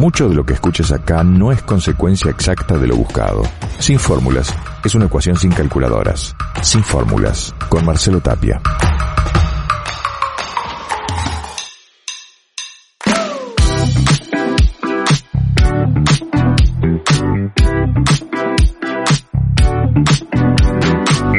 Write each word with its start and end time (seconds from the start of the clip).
Mucho 0.00 0.30
de 0.30 0.34
lo 0.34 0.46
que 0.46 0.54
escuches 0.54 0.92
acá 0.92 1.22
no 1.22 1.52
es 1.52 1.60
consecuencia 1.60 2.30
exacta 2.30 2.78
de 2.78 2.86
lo 2.86 2.96
buscado. 2.96 3.42
Sin 3.78 3.98
fórmulas, 3.98 4.50
es 4.82 4.94
una 4.94 5.04
ecuación 5.04 5.36
sin 5.36 5.52
calculadoras. 5.52 6.34
Sin 6.62 6.82
fórmulas, 6.82 7.54
con 7.68 7.84
Marcelo 7.84 8.18
Tapia. 8.22 8.62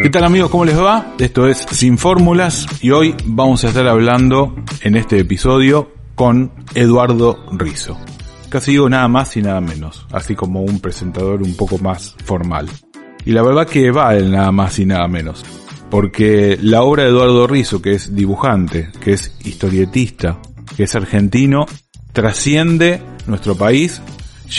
¿Qué 0.04 0.10
tal 0.12 0.24
amigos? 0.24 0.52
¿Cómo 0.52 0.66
les 0.66 0.80
va? 0.80 1.16
Esto 1.18 1.48
es 1.48 1.66
Sin 1.72 1.98
Fórmulas 1.98 2.68
y 2.80 2.92
hoy 2.92 3.16
vamos 3.26 3.64
a 3.64 3.70
estar 3.70 3.88
hablando 3.88 4.54
en 4.82 4.98
este 4.98 5.18
episodio 5.18 5.92
con 6.14 6.52
Eduardo 6.76 7.40
Rizo. 7.54 7.98
Casi 8.52 8.72
digo 8.72 8.90
nada 8.90 9.08
más 9.08 9.38
y 9.38 9.42
nada 9.42 9.62
menos, 9.62 10.06
así 10.12 10.36
como 10.36 10.62
un 10.62 10.82
presentador 10.82 11.42
un 11.42 11.56
poco 11.56 11.78
más 11.78 12.18
formal. 12.26 12.68
Y 13.24 13.32
la 13.32 13.44
verdad 13.44 13.66
que 13.66 13.92
va 13.92 14.14
nada 14.16 14.52
más 14.52 14.78
y 14.78 14.86
nada 14.86 15.08
menos, 15.08 15.46
porque 15.90 16.60
la 16.62 16.82
obra 16.82 17.04
de 17.04 17.12
Eduardo 17.12 17.48
Rizo, 17.48 17.82
que 17.82 17.94
es 17.94 18.14
dibujante, 18.14 18.90
que 19.00 19.14
es 19.14 19.38
historietista, 19.46 20.42
que 20.76 20.84
es 20.84 20.94
argentino, 20.96 21.66
trasciende 22.12 23.02
nuestro 23.26 23.56
país, 23.56 24.02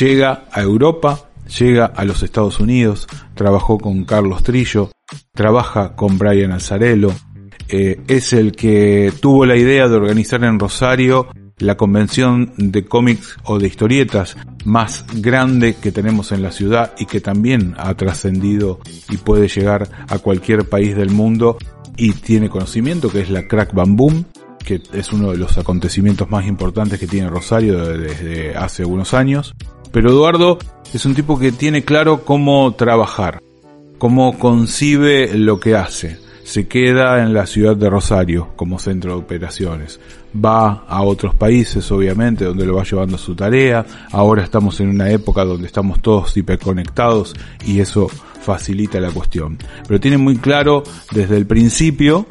llega 0.01 0.45
a 0.51 0.63
Europa, 0.63 1.29
llega 1.59 1.85
a 1.85 2.07
los 2.07 2.23
Estados 2.23 2.61
Unidos, 2.61 3.07
trabajó 3.35 3.77
con 3.77 4.05
Carlos 4.07 4.43
Trillo, 4.43 4.91
trabaja 5.35 5.95
con 5.95 6.17
Brian 6.17 6.53
Alzarello, 6.53 7.13
eh, 7.69 8.01
es 8.09 8.33
el 8.33 8.53
que 8.53 9.13
tuvo 9.21 9.45
la 9.45 9.57
idea 9.57 9.87
de 9.87 9.97
organizar 9.97 10.43
en 10.45 10.59
Rosario 10.59 11.29
la 11.63 11.77
convención 11.77 12.53
de 12.57 12.85
cómics 12.85 13.37
o 13.45 13.59
de 13.59 13.69
historietas 13.69 14.37
más 14.65 15.05
grande 15.15 15.75
que 15.75 15.93
tenemos 15.93 16.33
en 16.33 16.43
la 16.43 16.53
ciudad 16.53 16.93
y 16.99 17.07
que 17.07 17.21
también 17.21 17.75
ha 17.79 17.95
trascendido 17.95 18.81
y 19.11 19.17
puede 19.17 19.49
llegar 19.49 19.89
a 20.09 20.19
cualquier 20.19 20.69
país 20.69 20.97
del 20.97 21.11
mundo 21.11 21.57
y 21.97 22.13
tiene 22.13 22.49
conocimiento 22.49 23.11
que 23.11 23.21
es 23.21 23.31
la 23.31 23.47
Crack 23.47 23.75
Bam 23.75 23.97
Boom, 23.97 24.25
que 24.65 24.81
es 24.93 25.13
uno 25.13 25.31
de 25.33 25.39
los 25.39 25.59
acontecimientos 25.59 26.31
más 26.31 26.47
importantes 26.47 26.99
que 26.99 27.07
tiene 27.07 27.29
Rosario 27.29 27.79
desde 27.87 28.57
hace 28.57 28.85
unos 28.85 29.15
años. 29.15 29.55
Pero 29.91 30.11
Eduardo 30.11 30.59
es 30.93 31.05
un 31.05 31.15
tipo 31.15 31.39
que 31.39 31.53
tiene 31.53 31.85
claro 31.85 32.25
cómo 32.25 32.73
trabajar, 32.75 33.41
cómo 33.99 34.39
concibe 34.39 35.37
lo 35.37 35.61
que 35.61 35.77
hace. 35.77 36.22
Se 36.45 36.67
queda 36.67 37.23
en 37.23 37.33
la 37.35 37.47
ciudad 37.47 37.77
de 37.77 37.89
Rosario 37.89 38.49
como 38.57 38.79
centro 38.79 39.13
de 39.13 39.19
operaciones. 39.19 40.01
Va 40.35 40.85
a 40.89 41.03
otros 41.03 41.35
países, 41.35 41.91
obviamente, 41.93 42.45
donde 42.45 42.67
lo 42.67 42.77
va 42.77 42.85
llevando 42.85 43.17
su 43.17 43.35
tarea. 43.35 43.85
Ahora 44.11 44.43
estamos 44.43 44.81
en 44.81 44.89
una 44.89 45.11
época 45.11 45.45
donde 45.45 45.67
estamos 45.67 46.03
todos 46.03 46.37
hiperconectados 46.37 47.35
y 47.65 47.81
eso 47.81 48.09
facilita 48.09 49.01
la 49.01 49.11
cuestión. 49.11 49.59
Pero 49.87 50.01
tiene 50.01 50.19
muy 50.19 50.37
claro 50.37 50.83
desde 51.13 51.37
el 51.37 51.47
principio 51.47 52.27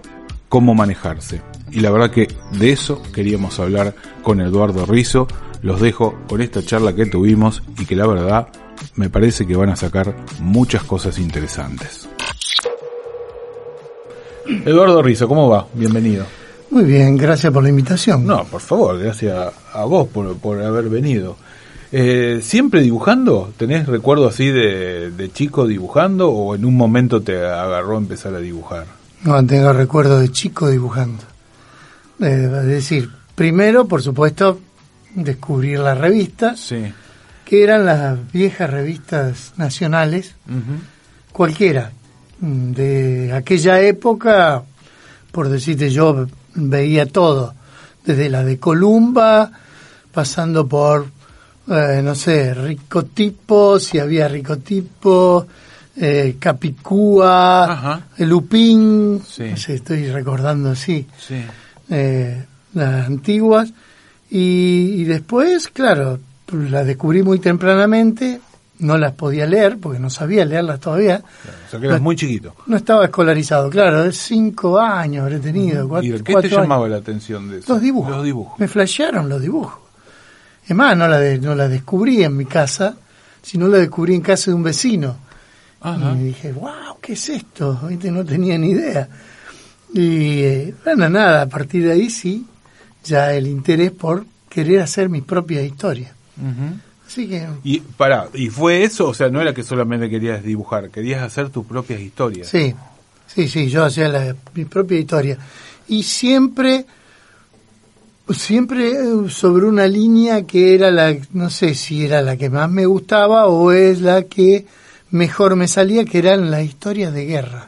cómo 0.49 0.75
manejarse. 0.75 1.41
Y 1.71 1.79
la 1.79 1.91
verdad 1.91 2.11
que 2.11 2.27
de 2.59 2.71
eso 2.71 3.01
queríamos 3.13 3.59
hablar 3.59 3.95
con 4.21 4.41
Eduardo 4.41 4.85
Rizo. 4.85 5.27
Los 5.61 5.79
dejo 5.79 6.19
con 6.27 6.41
esta 6.41 6.61
charla 6.61 6.93
que 6.93 7.05
tuvimos 7.05 7.63
y 7.79 7.85
que 7.85 7.95
la 7.95 8.07
verdad 8.07 8.49
me 8.95 9.09
parece 9.09 9.47
que 9.47 9.55
van 9.55 9.69
a 9.69 9.75
sacar 9.75 10.15
muchas 10.39 10.83
cosas 10.83 11.19
interesantes. 11.19 12.09
Eduardo 14.47 15.01
Rizo, 15.01 15.27
¿cómo 15.27 15.49
va? 15.49 15.67
Bienvenido. 15.73 16.25
Muy 16.69 16.83
bien, 16.85 17.17
gracias 17.17 17.51
por 17.51 17.63
la 17.63 17.69
invitación. 17.69 18.25
No, 18.25 18.45
por 18.45 18.61
favor, 18.61 18.97
gracias 18.99 19.53
a 19.73 19.83
vos 19.85 20.07
por, 20.07 20.37
por 20.37 20.61
haber 20.61 20.89
venido. 20.89 21.35
Eh, 21.91 22.39
¿Siempre 22.41 22.81
dibujando? 22.81 23.51
¿Tenés 23.57 23.87
recuerdo 23.87 24.27
así 24.27 24.47
de, 24.49 25.11
de, 25.11 25.31
chico 25.31 25.67
dibujando 25.67 26.29
o 26.31 26.55
en 26.55 26.63
un 26.63 26.75
momento 26.77 27.21
te 27.21 27.35
agarró 27.45 27.95
a 27.95 27.99
empezar 27.99 28.33
a 28.33 28.39
dibujar? 28.39 28.85
No, 29.23 29.45
tengo 29.45 29.73
recuerdo 29.73 30.19
de 30.19 30.29
chico 30.31 30.69
dibujando. 30.69 31.23
Eh, 32.21 32.49
es 32.61 32.65
decir, 32.65 33.09
primero, 33.35 33.87
por 33.87 34.01
supuesto, 34.01 34.59
descubrir 35.13 35.79
las 35.79 35.97
revistas, 35.97 36.61
Sí. 36.61 36.93
que 37.43 37.63
eran 37.63 37.85
las 37.85 38.31
viejas 38.31 38.69
revistas 38.69 39.53
nacionales, 39.57 40.35
cualquiera. 41.33 41.91
De 42.41 43.31
aquella 43.33 43.79
época, 43.81 44.63
por 45.31 45.47
decirte, 45.47 45.91
yo 45.91 46.25
veía 46.55 47.05
todo, 47.05 47.53
desde 48.03 48.29
la 48.29 48.43
de 48.43 48.57
Columba, 48.57 49.51
pasando 50.11 50.67
por, 50.67 51.05
eh, 51.69 52.01
no 52.03 52.15
sé, 52.15 52.53
Ricotipo, 52.55 53.79
si 53.79 53.99
había 53.99 54.27
Ricotipo, 54.27 55.45
eh, 55.95 56.37
Capicúa, 56.39 57.71
Ajá. 57.71 58.01
Lupín, 58.17 59.21
Sí. 59.27 59.43
no 59.51 59.57
sé, 59.57 59.75
estoy 59.75 60.07
recordando 60.09 60.71
así, 60.71 61.05
Sí. 61.19 61.43
eh, 61.91 62.43
las 62.73 63.05
antiguas, 63.05 63.71
y, 64.31 64.95
y 64.97 65.03
después, 65.03 65.67
claro, 65.67 66.17
las 66.51 66.87
descubrí 66.87 67.21
muy 67.21 67.37
tempranamente, 67.37 68.41
no 68.81 68.97
las 68.97 69.13
podía 69.13 69.45
leer, 69.47 69.77
porque 69.79 69.99
no 69.99 70.09
sabía 70.09 70.43
leerlas 70.45 70.79
todavía, 70.79 71.23
O 71.67 71.71
sea 71.71 71.79
que 71.79 71.85
eras 71.87 72.01
muy 72.01 72.15
chiquito. 72.15 72.53
no 72.67 72.77
estaba 72.77 73.05
escolarizado, 73.05 73.69
claro, 73.69 74.03
de 74.03 74.11
cinco 74.11 74.79
años 74.79 75.23
habré 75.23 75.39
tenido, 75.39 75.87
cuatro, 75.87 76.07
¿Y 76.07 76.11
de 76.11 76.23
qué 76.23 76.33
te 76.33 76.47
años. 76.47 76.51
llamaba 76.51 76.87
la 76.89 76.97
atención 76.97 77.49
de 77.49 77.59
eso? 77.59 77.73
Los 77.73 77.81
dibujos. 77.81 78.11
Los 78.11 78.23
dibujos. 78.25 78.59
Me 78.59 78.67
flashearon 78.67 79.29
los 79.29 79.41
dibujos. 79.41 79.79
Es 80.67 80.75
más, 80.75 80.95
no 80.97 81.07
la, 81.07 81.19
de- 81.19 81.39
no 81.39 81.55
la 81.55 81.67
descubrí 81.67 82.23
en 82.23 82.35
mi 82.37 82.45
casa, 82.45 82.95
sino 83.41 83.67
la 83.67 83.77
descubrí 83.77 84.13
en 84.15 84.21
casa 84.21 84.51
de 84.51 84.55
un 84.55 84.63
vecino. 84.63 85.15
Ajá. 85.81 86.13
Y 86.15 86.23
dije, 86.25 86.51
wow, 86.53 86.97
¿qué 87.01 87.13
es 87.13 87.29
esto? 87.29 87.79
¿Viste? 87.89 88.11
No 88.11 88.23
tenía 88.23 88.57
ni 88.57 88.69
idea. 88.71 89.07
Y 89.93 90.43
eh, 90.43 90.75
bueno, 90.85 91.09
nada, 91.09 91.41
a 91.41 91.45
partir 91.47 91.83
de 91.85 91.91
ahí 91.93 92.09
sí, 92.09 92.45
ya 93.03 93.33
el 93.33 93.47
interés 93.47 93.91
por 93.91 94.25
querer 94.47 94.81
hacer 94.81 95.09
mis 95.09 95.23
propias 95.23 95.63
historias. 95.63 96.11
Ujú. 96.37 96.77
Así 97.11 97.27
que 97.27 97.45
Y 97.65 97.81
para, 97.81 98.29
¿y 98.33 98.49
fue 98.49 98.83
eso? 98.83 99.09
O 99.09 99.13
sea, 99.13 99.27
no 99.27 99.41
era 99.41 99.53
que 99.53 99.63
solamente 99.63 100.09
querías 100.09 100.43
dibujar, 100.43 100.89
querías 100.89 101.21
hacer 101.21 101.49
tus 101.49 101.65
propias 101.65 101.99
historias. 101.99 102.47
Sí, 102.47 102.73
sí, 103.27 103.49
sí, 103.49 103.67
yo 103.67 103.83
hacía 103.83 104.07
la, 104.07 104.33
mi 104.53 104.63
propia 104.63 104.97
historia. 104.97 105.37
Y 105.89 106.03
siempre, 106.03 106.85
siempre 108.29 108.91
eh, 108.91 109.29
sobre 109.29 109.65
una 109.65 109.87
línea 109.87 110.43
que 110.43 110.73
era 110.73 110.89
la, 110.89 111.13
no 111.33 111.49
sé 111.49 111.75
si 111.75 112.05
era 112.05 112.21
la 112.21 112.37
que 112.37 112.49
más 112.49 112.69
me 112.69 112.85
gustaba 112.85 113.47
o 113.47 113.73
es 113.73 113.99
la 113.99 114.23
que 114.23 114.65
mejor 115.09 115.57
me 115.57 115.67
salía, 115.67 116.05
que 116.05 116.19
eran 116.19 116.49
las 116.49 116.63
historias 116.63 117.13
de 117.13 117.25
guerra. 117.25 117.67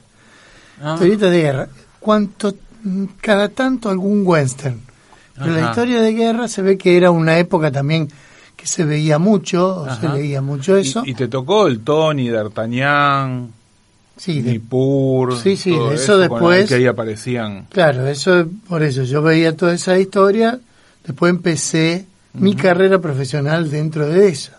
Ah, 0.81 0.93
Historietas 0.93 1.31
de 1.31 1.41
guerra. 1.41 1.67
Cuanto, 1.99 2.55
cada 3.19 3.49
tanto 3.49 3.89
algún 3.89 4.25
western. 4.25 4.79
Pero 5.35 5.51
la 5.51 5.69
historia 5.69 5.99
de 5.99 6.13
guerra 6.13 6.47
se 6.47 6.61
ve 6.61 6.77
que 6.77 6.95
era 6.95 7.11
una 7.11 7.37
época 7.39 7.71
también 7.71 8.07
que 8.55 8.67
se 8.67 8.83
veía 8.85 9.19
mucho, 9.19 9.81
o 9.81 9.95
se 9.95 10.07
leía 10.09 10.41
mucho 10.41 10.77
eso. 10.77 11.03
Y, 11.05 11.11
y 11.11 11.13
te 11.15 11.27
tocó 11.27 11.67
el 11.67 11.81
Tony, 11.81 12.29
D'Artagnan, 12.29 13.49
sí, 14.15 14.41
de- 14.41 14.53
Nippur, 14.53 15.37
Sí, 15.37 15.57
sí, 15.57 15.71
todo 15.71 15.91
eso 15.91 16.17
después- 16.17 16.67
que 16.69 16.75
ahí 16.75 16.85
aparecían. 16.85 17.65
Claro, 17.69 18.07
eso 18.07 18.45
por 18.69 18.83
eso 18.83 19.03
yo 19.03 19.21
veía 19.21 19.55
toda 19.55 19.73
esa 19.73 19.97
historia, 19.99 20.59
después 21.05 21.29
empecé 21.31 22.05
mi 22.35 22.55
carrera 22.55 22.99
profesional 22.99 23.69
dentro 23.69 24.07
de 24.07 24.29
eso, 24.29 24.51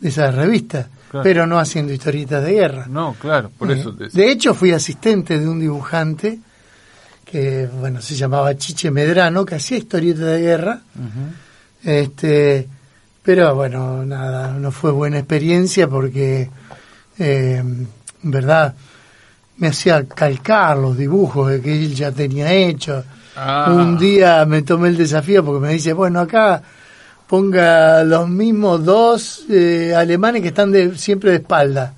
de 0.00 0.08
esa 0.08 0.30
revista, 0.32 0.88
Claro. 1.10 1.22
pero 1.22 1.46
no 1.46 1.58
haciendo 1.60 1.92
historietas 1.92 2.42
de 2.44 2.52
guerra. 2.54 2.86
No, 2.88 3.14
claro, 3.20 3.50
por 3.56 3.70
Eh, 3.70 3.74
eso 3.78 3.94
te 3.94 4.08
De 4.08 4.32
hecho, 4.32 4.52
fui 4.54 4.72
asistente 4.72 5.38
de 5.38 5.46
un 5.48 5.60
dibujante 5.60 6.40
que, 7.24 7.68
bueno, 7.78 8.00
se 8.00 8.16
llamaba 8.16 8.56
Chiche 8.56 8.90
Medrano, 8.90 9.44
que 9.44 9.54
hacía 9.56 9.78
historietas 9.78 10.24
de 10.26 10.40
guerra, 10.40 10.80
este, 11.84 12.68
pero 13.24 13.54
bueno, 13.54 14.04
nada, 14.04 14.52
no 14.52 14.70
fue 14.70 14.92
buena 14.92 15.18
experiencia 15.18 15.88
porque, 15.88 16.48
eh, 17.18 17.56
en 17.58 18.30
verdad, 18.30 18.74
me 19.56 19.68
hacía 19.68 20.04
calcar 20.04 20.76
los 20.78 20.96
dibujos 20.96 21.50
que 21.60 21.72
él 21.72 21.94
ya 21.94 22.12
tenía 22.12 22.52
hechos. 22.52 23.04
Ah. 23.36 23.66
Un 23.74 23.98
día 23.98 24.44
me 24.44 24.62
tomé 24.62 24.88
el 24.88 24.96
desafío 24.96 25.44
porque 25.44 25.66
me 25.66 25.72
dice, 25.72 25.92
bueno, 25.92 26.20
acá 26.20 26.62
ponga 27.26 28.04
los 28.04 28.28
mismos 28.28 28.84
dos 28.84 29.44
eh, 29.50 29.94
alemanes 29.96 30.42
que 30.42 30.48
están 30.48 30.70
de, 30.70 30.96
siempre 30.98 31.30
de 31.30 31.36
espalda. 31.38 31.94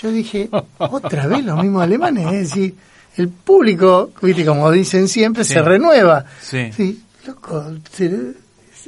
Yo 0.00 0.10
dije, 0.10 0.48
otra 0.78 1.26
vez 1.26 1.44
los 1.44 1.60
mismos 1.62 1.82
alemanes, 1.82 2.26
es 2.32 2.48
decir, 2.50 2.74
el 3.16 3.28
público, 3.28 4.10
viste, 4.22 4.44
como 4.44 4.70
dicen 4.70 5.08
siempre, 5.08 5.44
Sí. 5.44 5.54
se 5.54 5.62
renueva. 5.62 6.24
Sí. 6.42 6.70
Sí, 6.74 7.02
loco, 7.26 7.64
se- 7.92 8.34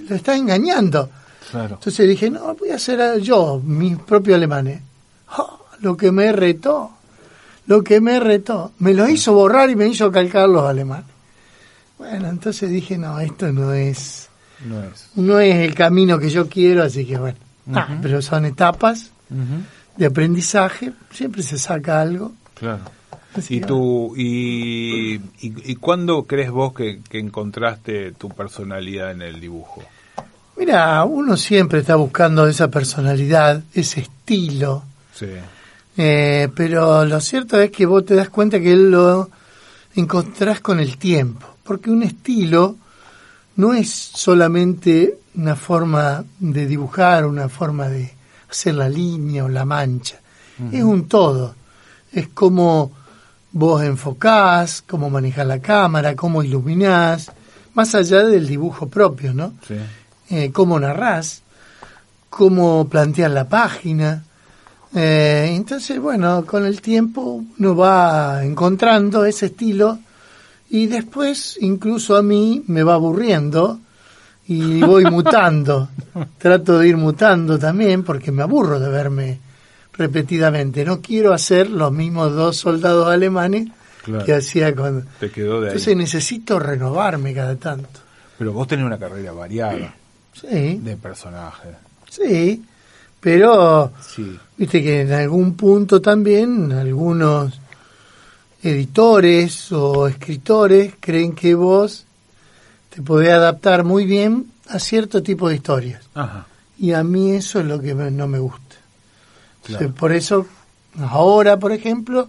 lo 0.08 0.14
está 0.16 0.36
engañando. 0.36 1.10
Claro. 1.50 1.74
Entonces 1.76 2.08
dije, 2.08 2.30
no, 2.30 2.54
voy 2.54 2.70
a 2.70 2.76
hacer 2.76 3.20
yo 3.20 3.60
mis 3.64 3.96
propios 3.98 4.36
alemanes. 4.36 4.82
Oh, 5.36 5.60
lo 5.80 5.96
que 5.96 6.12
me 6.12 6.32
retó, 6.32 6.90
lo 7.66 7.82
que 7.82 8.00
me 8.00 8.20
retó. 8.20 8.72
Me 8.78 8.94
lo 8.94 9.08
hizo 9.08 9.32
borrar 9.32 9.70
y 9.70 9.76
me 9.76 9.86
hizo 9.86 10.10
calcar 10.12 10.48
los 10.48 10.64
alemanes. 10.64 11.06
Bueno, 11.98 12.28
entonces 12.28 12.70
dije, 12.70 12.96
no, 12.98 13.18
esto 13.18 13.52
no 13.52 13.72
es, 13.72 14.28
No 14.64 14.82
es. 14.84 15.08
no 15.16 15.40
es 15.40 15.56
el 15.56 15.74
camino 15.74 16.18
que 16.18 16.30
yo 16.30 16.48
quiero, 16.48 16.82
así 16.84 17.04
que 17.04 17.18
bueno. 17.18 17.38
Ah, 17.74 17.98
pero 18.00 18.22
son 18.22 18.46
etapas 18.46 19.10
de 19.96 20.06
aprendizaje, 20.06 20.92
siempre 21.10 21.42
se 21.42 21.58
saca 21.58 22.00
algo. 22.00 22.32
Claro. 22.54 22.80
Así 23.34 23.56
¿Y, 23.56 23.60
tú, 23.60 24.14
y, 24.16 25.14
y, 25.16 25.20
y 25.40 25.74
cuándo 25.76 26.24
crees 26.24 26.50
vos 26.50 26.72
que, 26.72 27.00
que 27.10 27.18
encontraste 27.18 28.12
tu 28.12 28.30
personalidad 28.30 29.10
en 29.10 29.20
el 29.22 29.38
dibujo? 29.38 29.82
Mira, 30.58 31.04
uno 31.04 31.36
siempre 31.36 31.80
está 31.80 31.94
buscando 31.96 32.46
esa 32.48 32.68
personalidad, 32.68 33.62
ese 33.72 34.00
estilo, 34.00 34.82
Sí. 35.14 35.26
eh, 35.96 36.48
pero 36.54 37.04
lo 37.04 37.20
cierto 37.20 37.60
es 37.60 37.70
que 37.70 37.86
vos 37.86 38.04
te 38.04 38.14
das 38.16 38.28
cuenta 38.28 38.58
que 38.60 38.74
lo 38.74 39.30
encontrás 39.94 40.60
con 40.60 40.80
el 40.80 40.96
tiempo, 40.98 41.46
porque 41.62 41.90
un 41.90 42.02
estilo 42.02 42.76
no 43.56 43.72
es 43.74 43.90
solamente 43.90 45.18
una 45.36 45.54
forma 45.56 46.24
de 46.40 46.66
dibujar, 46.66 47.24
una 47.26 47.48
forma 47.48 47.88
de 47.88 48.12
hacer 48.50 48.74
la 48.74 48.88
línea 48.88 49.44
o 49.44 49.48
la 49.48 49.64
mancha, 49.64 50.16
es 50.72 50.82
un 50.82 51.06
todo, 51.06 51.54
es 52.12 52.28
como 52.28 52.90
vos 53.52 53.82
enfocás, 53.84 54.82
cómo 54.86 55.08
manejás 55.08 55.46
la 55.46 55.60
cámara, 55.60 56.16
cómo 56.16 56.42
iluminás, 56.42 57.30
más 57.74 57.94
allá 57.94 58.24
del 58.24 58.46
dibujo 58.48 58.88
propio, 58.88 59.32
¿no? 59.32 59.52
Sí. 59.66 59.76
Eh, 60.30 60.50
cómo 60.52 60.78
narrás, 60.78 61.42
cómo 62.30 62.88
planteas 62.88 63.30
la 63.32 63.48
página. 63.48 64.24
Eh, 64.94 65.52
entonces, 65.54 66.00
bueno, 66.00 66.44
con 66.46 66.64
el 66.64 66.80
tiempo 66.80 67.42
uno 67.58 67.76
va 67.76 68.44
encontrando 68.44 69.24
ese 69.24 69.46
estilo 69.46 69.98
y 70.70 70.86
después 70.86 71.58
incluso 71.60 72.16
a 72.16 72.22
mí 72.22 72.62
me 72.66 72.82
va 72.82 72.94
aburriendo 72.94 73.80
y 74.46 74.80
voy 74.80 75.04
mutando. 75.10 75.88
Trato 76.38 76.78
de 76.78 76.88
ir 76.88 76.96
mutando 76.96 77.58
también 77.58 78.02
porque 78.02 78.32
me 78.32 78.42
aburro 78.42 78.80
de 78.80 78.88
verme 78.88 79.38
repetidamente. 79.92 80.84
No 80.84 81.00
quiero 81.00 81.32
hacer 81.34 81.68
los 81.70 81.92
mismos 81.92 82.32
dos 82.34 82.56
soldados 82.56 83.08
alemanes 83.08 83.68
Claro. 84.04 84.24
que 84.24 84.32
hacía 84.32 84.74
cuando... 84.74 85.04
Te 85.20 85.30
quedó 85.30 85.60
de 85.60 85.66
ahí. 85.66 85.72
Entonces 85.72 85.94
necesito 85.96 86.58
renovarme 86.58 87.34
cada 87.34 87.56
tanto. 87.56 88.00
Pero 88.38 88.52
vos 88.54 88.66
tenés 88.66 88.86
una 88.86 88.96
carrera 88.98 89.32
variada 89.32 89.94
Sí. 90.40 90.78
de 90.82 90.96
personajes. 90.96 91.74
Sí, 92.10 92.64
pero 93.20 93.92
Sí. 94.06 94.38
viste 94.56 94.82
que 94.82 95.02
en 95.02 95.12
algún 95.12 95.54
punto 95.54 96.00
también 96.00 96.72
algunos 96.72 97.58
editores 98.62 99.70
o 99.72 100.08
escritores 100.08 100.94
creen 101.00 101.34
que 101.34 101.54
vos 101.54 102.04
te 102.90 103.02
podés 103.02 103.30
adaptar 103.30 103.84
muy 103.84 104.04
bien 104.04 104.50
a 104.68 104.78
cierto 104.78 105.22
tipo 105.22 105.48
de 105.48 105.56
historias. 105.56 106.02
Ajá. 106.14 106.46
Y 106.78 106.92
a 106.92 107.02
mí 107.02 107.32
eso 107.32 107.60
es 107.60 107.66
lo 107.66 107.80
que 107.80 107.94
no 107.94 108.26
me 108.28 108.38
gusta. 108.38 108.76
Claro. 109.64 109.84
Entonces, 109.84 110.00
Por 110.00 110.12
eso, 110.12 110.46
ahora, 111.08 111.58
por 111.58 111.72
ejemplo, 111.72 112.28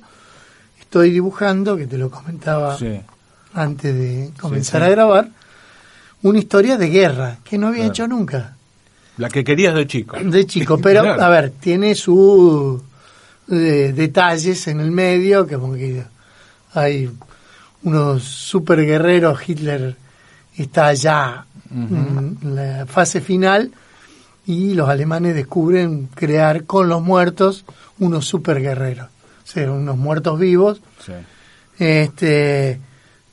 estoy 0.79 1.11
dibujando, 1.11 1.77
que 1.77 1.88
te 1.88 1.97
lo 1.97 2.09
comentaba 2.09 2.77
Sí. 2.77 3.00
antes 3.53 3.95
de 3.95 4.31
comenzar 4.39 4.81
sí. 4.81 4.88
a 4.88 4.89
grabar, 4.89 5.29
una 6.24 6.39
historia 6.39 6.77
de 6.77 6.89
guerra 6.89 7.38
que 7.44 7.57
no 7.57 7.68
había 7.68 7.80
Claro. 7.80 7.92
hecho 7.94 8.07
nunca. 8.07 8.56
La 9.18 9.30
que 9.30 9.44
querías 9.44 9.75
de 9.75 9.86
chico. 9.88 10.18
de 10.18 10.45
chico, 10.45 10.77
pero 10.81 11.01
Claro. 11.01 11.21
a 11.24 11.30
ver, 11.30 11.51
tiene 11.51 11.95
sus 11.95 12.81
eh, 13.51 13.94
detalles 13.95 14.68
en 14.68 14.80
el 14.80 14.92
medio, 14.92 15.45
que 15.48 15.56
como 15.57 15.74
que 15.74 16.04
hay 16.74 17.10
unos 17.83 18.24
super 18.24 18.86
guerreros, 18.86 19.39
Hitler 19.48 19.95
está 20.57 20.88
allá 20.88 21.45
en 21.71 22.38
la 22.44 22.86
fase 22.86 23.21
final 23.21 23.71
y 24.45 24.74
los 24.74 24.89
alemanes 24.89 25.36
descubren 25.36 26.07
crear 26.16 26.63
con 26.66 26.89
los 26.89 27.01
muertos 27.01 27.63
unos 28.00 28.25
super 28.25 28.60
guerreros, 28.62 29.07
o 29.07 29.48
sea, 29.48 29.71
unos 29.71 29.98
muertos 29.98 30.39
vivos. 30.39 30.81
Sí. 31.06 31.13
Este, 31.77 32.80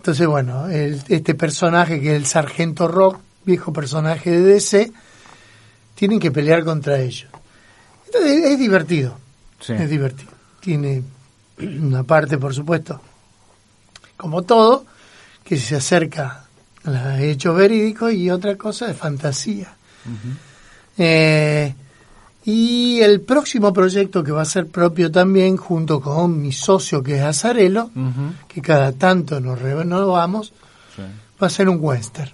entonces, 0.07 0.29
bueno, 0.29 0.69
el- 0.69 1.03
este 1.09 1.35
personaje 1.35 2.01
que 2.01 2.11
es 2.11 2.17
el 2.17 2.27
Sargento 2.27 2.87
Rock, 2.87 3.19
viejo 3.45 3.73
personaje 3.73 4.31
de 4.31 4.41
DC, 4.41 4.93
tienen 5.97 6.21
que 6.21 6.31
pelear 6.31 6.65
contra 6.65 7.01
ellos. 7.01 7.29
Entonces, 8.07 8.45
es 8.45 8.57
divertido. 8.57 9.19
Sí. 9.59 9.73
Es 9.73 9.91
divertido. 9.91 10.31
Tiene 10.61 11.03
una 11.59 12.05
parte, 12.05 12.39
por 12.39 12.55
supuesto, 12.55 13.01
como 14.17 14.43
todo, 14.43 14.87
que 15.43 15.57
se 15.57 15.75
acerca 15.75 16.45
a 16.85 16.91
los 16.91 17.19
hechos 17.19 17.57
verídicos 17.57 18.13
y 18.13 18.31
otra 18.31 18.55
cosa 18.55 18.87
de 18.87 18.95
fantasía. 18.95 19.75
Eh, 20.99 21.75
y 22.47 23.01
el 23.01 23.21
próximo 23.23 23.73
proyecto 23.73 24.23
que 24.23 24.31
va 24.33 24.43
a 24.43 24.47
ser 24.47 24.69
propio 24.69 25.11
también, 25.11 25.57
junto 25.57 26.01
con 26.01 26.41
mi 26.41 26.53
socio 26.53 27.03
que 27.03 27.17
es 27.17 27.23
Azarelo, 27.23 27.91
que 28.49 28.63
cada 28.63 28.93
tanto 28.93 29.41
nos 29.41 29.61
renovamos, 29.61 30.53
Sí. 30.95 31.03
va 31.43 31.47
a 31.49 31.51
ser 31.51 31.69
un 31.69 31.79
western. 31.81 32.31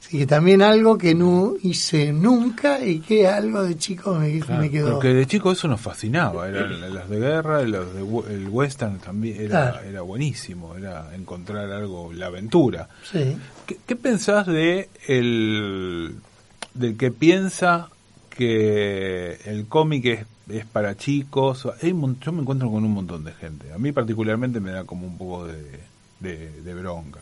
Así 0.00 0.18
que 0.18 0.26
también 0.26 0.62
algo 0.62 0.96
que 0.96 1.14
no 1.14 1.54
hice 1.62 2.12
nunca 2.12 2.84
y 2.84 3.00
que 3.00 3.26
algo 3.26 3.62
de 3.64 3.76
chico 3.78 4.14
me, 4.14 4.38
Claro, 4.40 4.60
me 4.62 4.70
quedó. 4.70 4.92
Porque 4.92 5.08
de 5.14 5.26
chico 5.26 5.52
eso 5.52 5.66
nos 5.68 5.80
fascinaba, 5.80 6.48
eran 6.48 6.94
las 6.94 7.08
de 7.08 7.18
guerra, 7.18 7.62
los 7.62 7.94
de 7.94 8.00
el 8.34 8.48
western 8.48 8.98
también 8.98 9.36
era, 9.40 9.70
Claro. 9.72 9.88
era 9.88 10.00
buenísimo, 10.02 10.76
era 10.76 11.14
encontrar 11.14 11.70
algo, 11.70 12.12
la 12.12 12.26
aventura. 12.26 12.88
Sí. 13.10 13.36
¿Qué, 13.66 13.78
qué 13.86 13.96
pensás 13.96 14.46
de 14.46 14.88
el 15.08 16.14
del 16.74 16.96
que 16.96 17.10
piensa 17.10 17.88
que 18.34 19.38
el 19.46 19.66
cómic 19.66 20.04
es, 20.06 20.20
es 20.50 20.64
para 20.66 20.96
chicos? 20.96 21.66
Hay 21.82 21.90
yo 22.20 22.32
me 22.32 22.42
encuentro 22.42 22.70
con 22.70 22.84
un 22.84 22.92
montón 22.92 23.24
de 23.24 23.32
gente. 23.32 23.72
A 23.72 23.78
mí 23.78 23.92
particularmente 23.92 24.60
me 24.60 24.70
da 24.72 24.84
como 24.84 25.06
un 25.06 25.16
poco 25.18 25.46
de, 25.46 25.62
de, 26.20 26.62
de 26.62 26.74
bronca. 26.74 27.20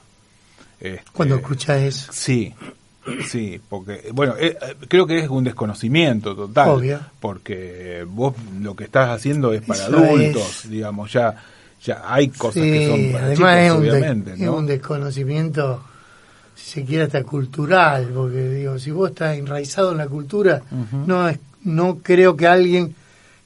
Este, 0.81 1.03
Cuando 1.13 1.37
escuchas 1.37 1.83
eso. 1.83 2.13
Sí, 2.13 2.55
sí, 3.29 3.61
porque, 3.69 4.09
bueno, 4.13 4.35
eh, 4.39 4.57
eh, 4.61 4.75
creo 4.89 5.07
que 5.07 5.19
es 5.19 5.29
un 5.29 5.45
desconocimiento 5.45 6.35
total. 6.35 6.69
Obvio. 6.71 7.01
Porque 7.21 8.05
vos 8.09 8.35
lo 8.61 8.75
que 8.75 8.85
estás 8.85 9.11
haciendo 9.11 9.53
es 9.53 9.63
para 9.63 9.85
Eso 9.87 9.97
adultos, 9.99 10.65
es. 10.65 10.71
digamos, 10.71 11.13
ya 11.13 11.35
ya 11.83 12.03
hay 12.05 12.29
cosas 12.29 12.63
Sí, 12.63 12.71
que 12.71 12.87
son 12.87 13.13
para 13.13 13.25
además 13.27 13.57
es, 13.59 13.69
chicos, 13.71 13.83
de- 13.83 13.91
obviamente, 13.91 14.33
es 14.35 14.49
un 14.51 14.67
desconocimiento, 14.67 15.83
se 16.71 16.85
quiere, 16.85 17.03
hasta 17.05 17.25
cultural, 17.25 18.11
porque 18.15 18.49
digo, 18.49 18.79
si 18.79 18.93
vos 18.93 19.11
estás 19.11 19.37
enraizado 19.37 19.91
en 19.91 19.99
la 19.99 20.07
cultura, 20.07 20.63
no 21.07 21.29
es, 21.29 21.39
no 21.65 21.99
creo 21.99 22.37
que 22.37 22.47
alguien 22.47 22.95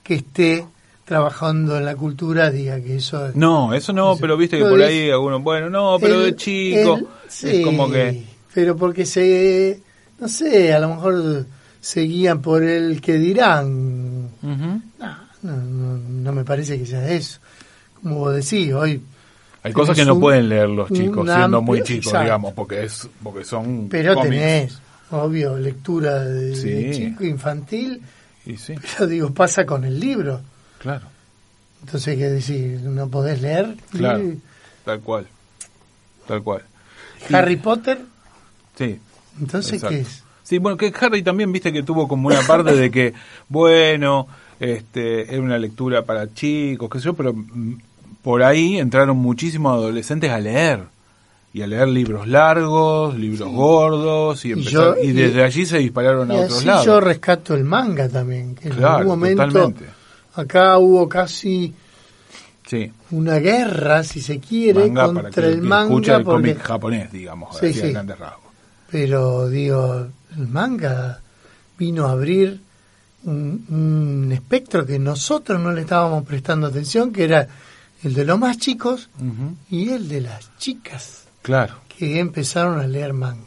que 0.02 0.16
esté 0.16 0.66
trabajando 1.06 1.78
en 1.78 1.86
la 1.86 1.96
cultura 1.96 2.50
diga 2.50 2.78
que 2.80 2.96
eso 2.96 3.26
es... 3.28 3.34
No, 3.34 3.72
eso 3.72 3.94
no, 3.94 4.16
pero 4.20 4.36
viste 4.36 4.58
que 4.58 4.64
por 4.64 4.78
es- 4.80 4.88
ahí 4.88 5.10
algunos, 5.10 5.42
bueno, 5.42 5.70
no, 5.70 5.96
pero 5.98 6.20
de 6.20 6.36
chico, 6.36 7.00
sí, 7.28 7.48
es 7.60 7.64
como 7.64 7.90
que... 7.90 8.24
Pero 8.52 8.76
porque 8.76 9.06
se, 9.06 9.80
no 10.20 10.28
sé, 10.28 10.74
a 10.74 10.78
lo 10.78 10.88
mejor 10.90 11.46
se 11.80 12.02
guían 12.02 12.42
por 12.42 12.62
el 12.62 13.00
que 13.00 13.14
dirán. 13.14 14.28
No, 14.42 14.82
no, 15.42 15.56
no, 15.56 15.96
no 15.98 16.32
me 16.32 16.44
parece 16.44 16.78
que 16.78 16.84
sea 16.86 17.08
eso. 17.10 17.40
Como 18.02 18.18
vos 18.18 18.34
decís, 18.34 18.72
hoy... 18.74 19.00
Hay 19.64 19.72
cosas 19.72 19.96
que 19.96 20.04
no 20.04 20.14
un- 20.14 20.20
pueden 20.20 20.48
leer 20.48 20.68
los 20.68 20.92
chicos, 20.92 21.28
siendo 21.32 21.60
muy 21.62 21.82
chicos, 21.82 22.06
exacto. 22.06 22.22
digamos, 22.24 22.52
porque 22.52 22.84
es 22.84 23.08
porque 23.22 23.44
son 23.44 23.88
Pero 23.88 24.14
cómics. 24.14 24.30
tenés, 24.34 24.78
obvio, 25.10 25.58
lectura 25.58 26.20
de, 26.24 26.92
chico, 26.94 27.24
infantil, 27.24 28.00
Y 28.46 28.56
sí, 28.58 28.74
pero 28.96 29.06
digo, 29.08 29.32
pasa 29.34 29.64
con 29.66 29.84
el 29.84 29.98
libro. 29.98 30.40
claro, 30.78 31.06
Entonces, 31.82 32.16
¿qué 32.16 32.28
decir? 32.30 32.80
¿No 32.82 33.08
podés 33.08 33.40
leer? 33.42 33.74
claro, 33.90 34.22
Y 34.22 34.38
tal 34.84 35.00
cual, 35.00 35.26
tal 36.28 36.42
cual. 36.42 36.62
Harry 37.32 37.56
Potter, 37.56 38.00
Sí, 38.76 38.98
entonces, 39.40 39.74
Exacto. 39.74 39.94
¿qué 39.96 40.00
es? 40.02 40.22
Sí, 40.42 40.58
bueno, 40.58 40.76
que 40.76 40.92
Harry 41.00 41.22
también, 41.22 41.50
viste 41.52 41.72
que 41.72 41.82
tuvo 41.82 42.06
como 42.06 42.28
una 42.28 42.42
parte 42.42 42.74
de 42.76 42.90
que, 42.90 43.14
bueno, 43.48 44.26
este, 44.60 45.32
era 45.32 45.40
una 45.40 45.56
lectura 45.56 46.02
para 46.04 46.32
chicos, 46.34 46.90
qué 46.90 46.98
sé 46.98 47.04
yo, 47.06 47.14
pero 47.14 47.32
mm, 47.32 47.78
por 48.24 48.42
ahí 48.42 48.78
entraron 48.78 49.16
muchísimos 49.18 49.74
adolescentes 49.74 50.30
a 50.32 50.40
leer. 50.40 50.80
Y 51.52 51.62
a 51.62 51.68
leer 51.68 51.86
libros 51.86 52.26
largos, 52.26 53.16
libros 53.16 53.48
gordos, 53.48 54.44
y, 54.44 54.48
Y 54.48 54.52
empezar- 54.54 54.72
yo- 54.72 54.96
y 55.00 55.10
y- 55.10 55.12
desde 55.12 55.44
allí 55.44 55.64
se 55.64 55.78
dispararon 55.78 56.28
a 56.32 56.34
otros 56.34 56.56
así 56.58 56.66
lados. 56.66 56.84
yo 56.86 57.00
rescato 57.00 57.54
el 57.54 57.62
manga 57.62 58.08
también, 58.08 58.56
que 58.56 58.70
en 58.70 58.74
Claro, 58.74 58.96
algún 58.96 59.20
momento 59.20 59.44
totalmente. 59.46 59.84
acá 60.34 60.78
hubo 60.78 61.08
casi 61.08 61.72
Sí, 62.66 62.90
una 63.12 63.36
guerra, 63.38 64.02
si 64.02 64.20
se 64.20 64.40
quiere, 64.40 64.88
manga 64.90 65.12
contra 65.22 65.46
el 65.46 65.60
manga, 65.62 65.84
escucha 65.90 66.16
el 66.16 66.24
porque, 66.24 66.48
cómic 66.54 66.58
japonés, 66.66 67.12
digamos, 67.12 67.56
Sí, 67.58 67.72
sí. 67.72 67.92
grandes 67.92 68.18
rasgos. 68.18 68.40
pero 68.90 69.48
digo, 69.48 70.06
el 70.36 70.48
manga 70.48 71.20
vino 71.78 72.06
a 72.06 72.12
abrir 72.12 72.58
un, 73.24 73.64
un 74.26 74.32
espectro 74.32 74.84
que 74.84 74.98
nosotros 74.98 75.60
no 75.60 75.70
le 75.72 75.82
estábamos 75.82 76.24
prestando 76.26 76.66
atención, 76.66 77.12
que 77.12 77.24
era 77.24 77.46
el 78.04 78.14
de 78.14 78.24
los 78.24 78.38
más 78.38 78.58
chicos 78.58 79.08
y 79.70 79.88
el 79.90 80.08
de 80.08 80.20
las 80.20 80.56
chicas 80.58 81.24
Claro, 81.42 81.74
que 81.88 82.18
empezaron 82.20 82.78
a 82.80 82.86
leer 82.86 83.12
manga. 83.12 83.42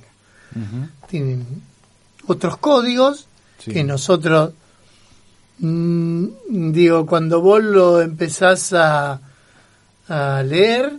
tienen 1.10 1.46
otros 2.28 2.58
códigos 2.58 3.28
Sí. 3.60 3.72
que 3.72 3.84
nosotros, 3.84 4.52
mm, 5.60 6.26
digo, 6.72 7.06
cuando 7.06 7.42
vos 7.42 7.64
lo 7.64 8.02
empezás 8.02 8.72
a, 8.74 9.20
a 10.08 10.44
leer, 10.44 10.94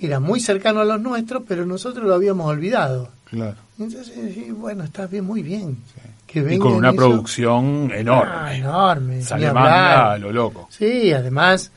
era 0.00 0.18
muy 0.20 0.40
cercano 0.40 0.80
a 0.80 0.84
los 0.84 1.00
nuestros, 1.00 1.42
pero 1.46 1.66
nosotros 1.66 2.06
lo 2.06 2.14
habíamos 2.14 2.46
olvidado. 2.48 3.10
Claro. 3.24 3.56
Entonces, 3.78 4.12
bueno, 4.56 4.84
está 4.84 5.06
bien, 5.06 5.24
muy 5.24 5.42
bien. 5.42 5.78
Que 6.26 6.54
Y 6.54 6.58
con 6.58 6.72
una 6.72 6.88
eso. 6.88 6.96
producción 6.96 7.90
Ah, 7.92 7.98
enorme. 7.98 8.56
enorme. 8.56 9.16
ni 9.16 9.22
Salemanda 9.22 10.00
hablar. 10.00 10.12
a 10.14 10.18
lo 10.18 10.32
loco. 10.32 10.68
Sí, 10.70 11.12
además 11.12 11.70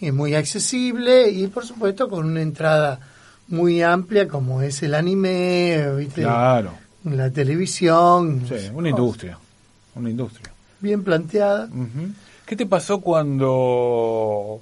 es 0.00 0.12
muy 0.12 0.34
accesible 0.34 1.30
y 1.30 1.46
por 1.48 1.66
supuesto 1.66 2.08
con 2.08 2.26
una 2.26 2.42
entrada 2.42 3.00
muy 3.48 3.82
amplia 3.82 4.28
como 4.28 4.62
es 4.62 4.82
el 4.82 4.94
anime, 4.94 5.94
¿viste? 5.96 6.22
Claro. 6.22 6.72
la 7.04 7.30
televisión. 7.30 8.44
Sí, 8.48 8.70
una 8.72 8.88
industria. 8.90 9.38
Una 9.94 10.10
industria. 10.10 10.52
Bien 10.80 11.02
planteada. 11.02 11.68
¿Qué 12.46 12.56
te 12.56 12.66
pasó 12.66 13.00
cuando 13.00 14.60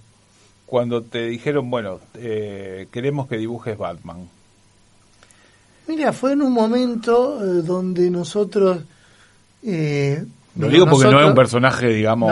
cuando 0.66 1.02
te 1.02 1.26
dijeron, 1.26 1.70
bueno, 1.70 2.00
eh, 2.14 2.88
queremos 2.92 3.26
que 3.26 3.38
dibujes 3.38 3.78
Batman? 3.78 4.28
Mira, 5.86 6.12
fue 6.12 6.32
en 6.32 6.42
un 6.42 6.52
momento 6.52 7.42
eh, 7.42 7.62
donde 7.62 8.10
nosotros... 8.10 8.82
eh, 9.62 10.22
Lo 10.56 10.68
digo 10.68 10.86
porque 10.86 11.10
no 11.10 11.20
es 11.20 11.26
un 11.26 11.34
personaje, 11.34 11.88
digamos, 11.88 12.30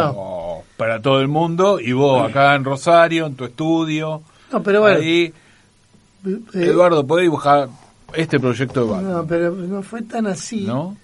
para 0.76 1.00
todo 1.00 1.20
el 1.20 1.28
mundo, 1.28 1.80
y 1.80 1.92
vos 1.92 2.28
acá 2.28 2.54
en 2.54 2.64
Rosario, 2.64 3.26
en 3.26 3.34
tu 3.34 3.44
estudio, 3.44 4.22
No, 4.52 4.62
pero 4.62 4.80
bueno. 4.82 4.98
ahí, 5.00 5.32
eh, 6.26 6.38
Eduardo, 6.54 7.06
¿podés 7.06 7.22
dibujar 7.24 7.68
este 8.14 8.38
proyecto 8.40 8.84
de 8.84 8.90
Batman? 8.90 9.12
No, 9.12 9.26
pero 9.26 9.50
no 9.52 9.82
fue 9.82 10.02
tan 10.02 10.26
así. 10.26 10.64
¿No? 10.66 10.96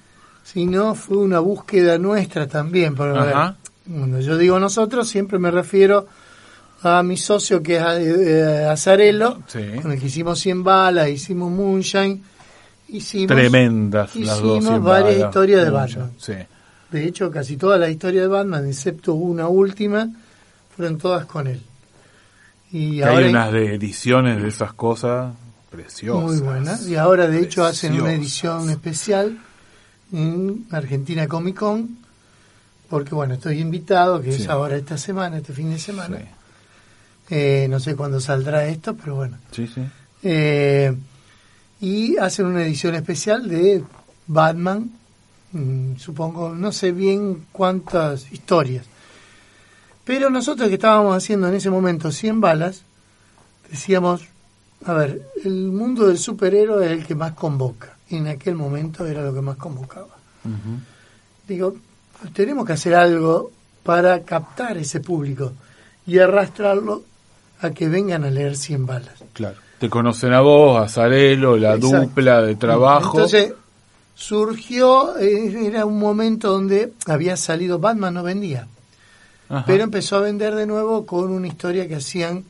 sino 0.45 0.97
fue 0.97 1.19
una 1.19 1.39
búsqueda 1.39 1.99
nuestra 1.99 2.49
también. 2.49 2.97
Porque, 2.97 3.17
Ajá. 3.17 3.57
cuando 3.89 4.19
yo 4.19 4.37
digo 4.37 4.59
nosotros, 4.59 5.09
siempre 5.09 5.39
me 5.39 5.53
refiero 5.53 6.09
a 6.83 7.01
mi 7.05 7.17
socio 7.17 7.63
que 7.63 7.77
es 7.77 7.83
eh, 7.87 8.67
Azarelo, 8.69 9.39
Sí. 9.47 9.61
con 9.81 9.93
el 9.93 10.01
que 10.01 10.07
hicimos 10.07 10.41
100 10.41 10.65
balas, 10.65 11.09
hicimos 11.11 11.49
Moonshine, 11.53 12.21
hicimos, 12.89 13.29
Tremendas 13.37 14.17
las 14.17 14.41
dos. 14.43 14.59
hicimos 14.59 14.83
varias 14.83 15.15
balas. 15.15 15.29
historias 15.29 15.65
de 15.65 15.71
Batman. 15.71 16.11
Sí. 16.19 16.33
De 16.93 17.05
hecho, 17.07 17.31
casi 17.31 17.57
todas 17.57 17.81
las 17.81 17.91
historias 17.91 18.23
de 18.25 18.29
Batman, 18.29 18.67
excepto 18.69 19.15
una 19.15 19.49
última, 19.49 20.09
fueron 20.77 20.99
todas 20.99 21.25
con 21.27 21.47
él. 21.47 21.61
Y 22.71 22.99
Que 22.99 23.05
ahora 23.05 23.19
hay 23.25 23.31
unas 23.31 23.53
de 23.53 23.75
ediciones 23.75 24.43
de 24.43 24.49
esas 24.49 24.73
cosas 24.75 25.35
preciosas. 25.71 26.23
muy 26.23 26.39
buenas. 26.41 26.87
Y 26.87 26.97
ahora, 26.97 27.27
de 27.29 27.41
hecho, 27.41 27.65
hacen 27.65 28.01
una 28.01 28.13
edición 28.13 28.71
especial 28.71 29.39
en 30.13 30.67
Argentina 30.71 31.27
Comic 31.27 31.57
Con, 31.57 31.99
porque, 32.91 33.15
bueno, 33.15 33.35
estoy 33.35 33.59
invitado, 33.61 34.21
que 34.21 34.33
Sí. 34.33 34.43
es 34.43 34.49
ahora 34.49 34.77
esta 34.77 34.99
semana, 34.99 35.39
este 35.39 35.53
fin 35.55 35.71
de 35.71 35.79
semana. 35.79 36.19
Sí, 36.19 36.25
Eh, 37.35 37.67
no 37.71 37.81
sé 37.81 37.97
cuándo 37.97 38.21
saldrá 38.21 38.67
esto, 38.67 38.95
pero 38.95 39.15
bueno. 39.17 39.39
sí. 39.53 39.67
sí. 39.67 39.81
Eh, 40.25 40.95
y 41.81 42.17
hacen 42.19 42.47
una 42.47 42.63
edición 42.63 42.95
especial 42.95 43.49
de 43.49 43.83
Batman, 44.27 44.91
supongo, 45.99 46.55
no 46.55 46.73
sé 46.73 46.93
bien 46.93 47.47
cuántas 47.53 48.31
historias. 48.33 48.87
Pero 50.05 50.31
nosotros 50.31 50.69
que 50.69 50.75
estábamos 50.75 51.17
haciendo 51.17 51.49
en 51.49 51.55
ese 51.55 51.71
momento 51.71 52.11
100 52.11 52.41
balas, 52.41 52.83
decíamos, 53.71 54.23
a 54.85 54.95
ver, 54.95 55.23
el 55.45 55.69
mundo 55.69 56.09
del 56.09 56.19
superhéroe 56.19 56.87
es 56.87 56.93
el 56.93 57.07
que 57.07 57.15
más 57.15 57.33
convoca. 57.33 57.97
Y 58.09 58.17
en 58.17 58.29
aquel 58.29 58.57
momento 58.57 59.07
era 59.07 59.23
lo 59.23 59.33
que 59.33 59.41
más 59.41 59.57
convocaba. 59.57 60.17
Digo, 61.47 61.77
tenemos 62.33 62.67
que 62.67 62.73
hacer 62.73 62.95
algo 62.95 63.53
para 63.83 64.23
captar 64.23 64.77
ese 64.77 65.01
público 65.01 65.53
y 66.07 66.19
arrastrarlo 66.19 67.03
a 67.61 67.71
que 67.71 67.89
vengan 67.89 68.25
a 68.25 68.31
leer 68.31 68.57
100 68.57 68.87
balas. 68.87 69.15
Claro. 69.33 69.57
Te 69.79 69.89
conocen 69.89 70.33
a 70.33 70.41
vos, 70.41 70.81
a 70.81 70.89
Zarelo, 70.89 71.57
la 71.57 71.75
Exacto. 71.75 72.01
dupla 72.01 72.43
de 72.43 72.55
trabajo. 72.57 73.19
Entonces 73.19 73.53
surgió, 74.15 75.17
eh, 75.19 75.67
era 75.67 75.85
un 75.87 75.99
momento 75.99 76.51
donde 76.53 76.93
había 77.07 77.37
salido 77.37 77.79
Batman, 77.79 78.15
no 78.15 78.23
vendía, 78.23 78.67
Ajá. 79.49 79.65
pero 79.67 79.85
empezó 79.85 80.17
a 80.17 80.21
vender 80.21 80.55
de 80.55 80.67
nuevo 80.67 81.07
con 81.07 81.31
una 81.31 81.47
historia 81.49 81.89
que 81.89 81.97
hacían 81.97 82.45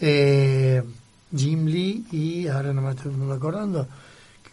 eh, 0.00 0.82
Jim 1.36 1.66
Lee 1.66 2.04
y 2.12 2.48
ahora 2.48 2.72
no 2.72 2.82
me 2.82 2.90
estoy 2.90 3.12
acordando, 3.32 3.86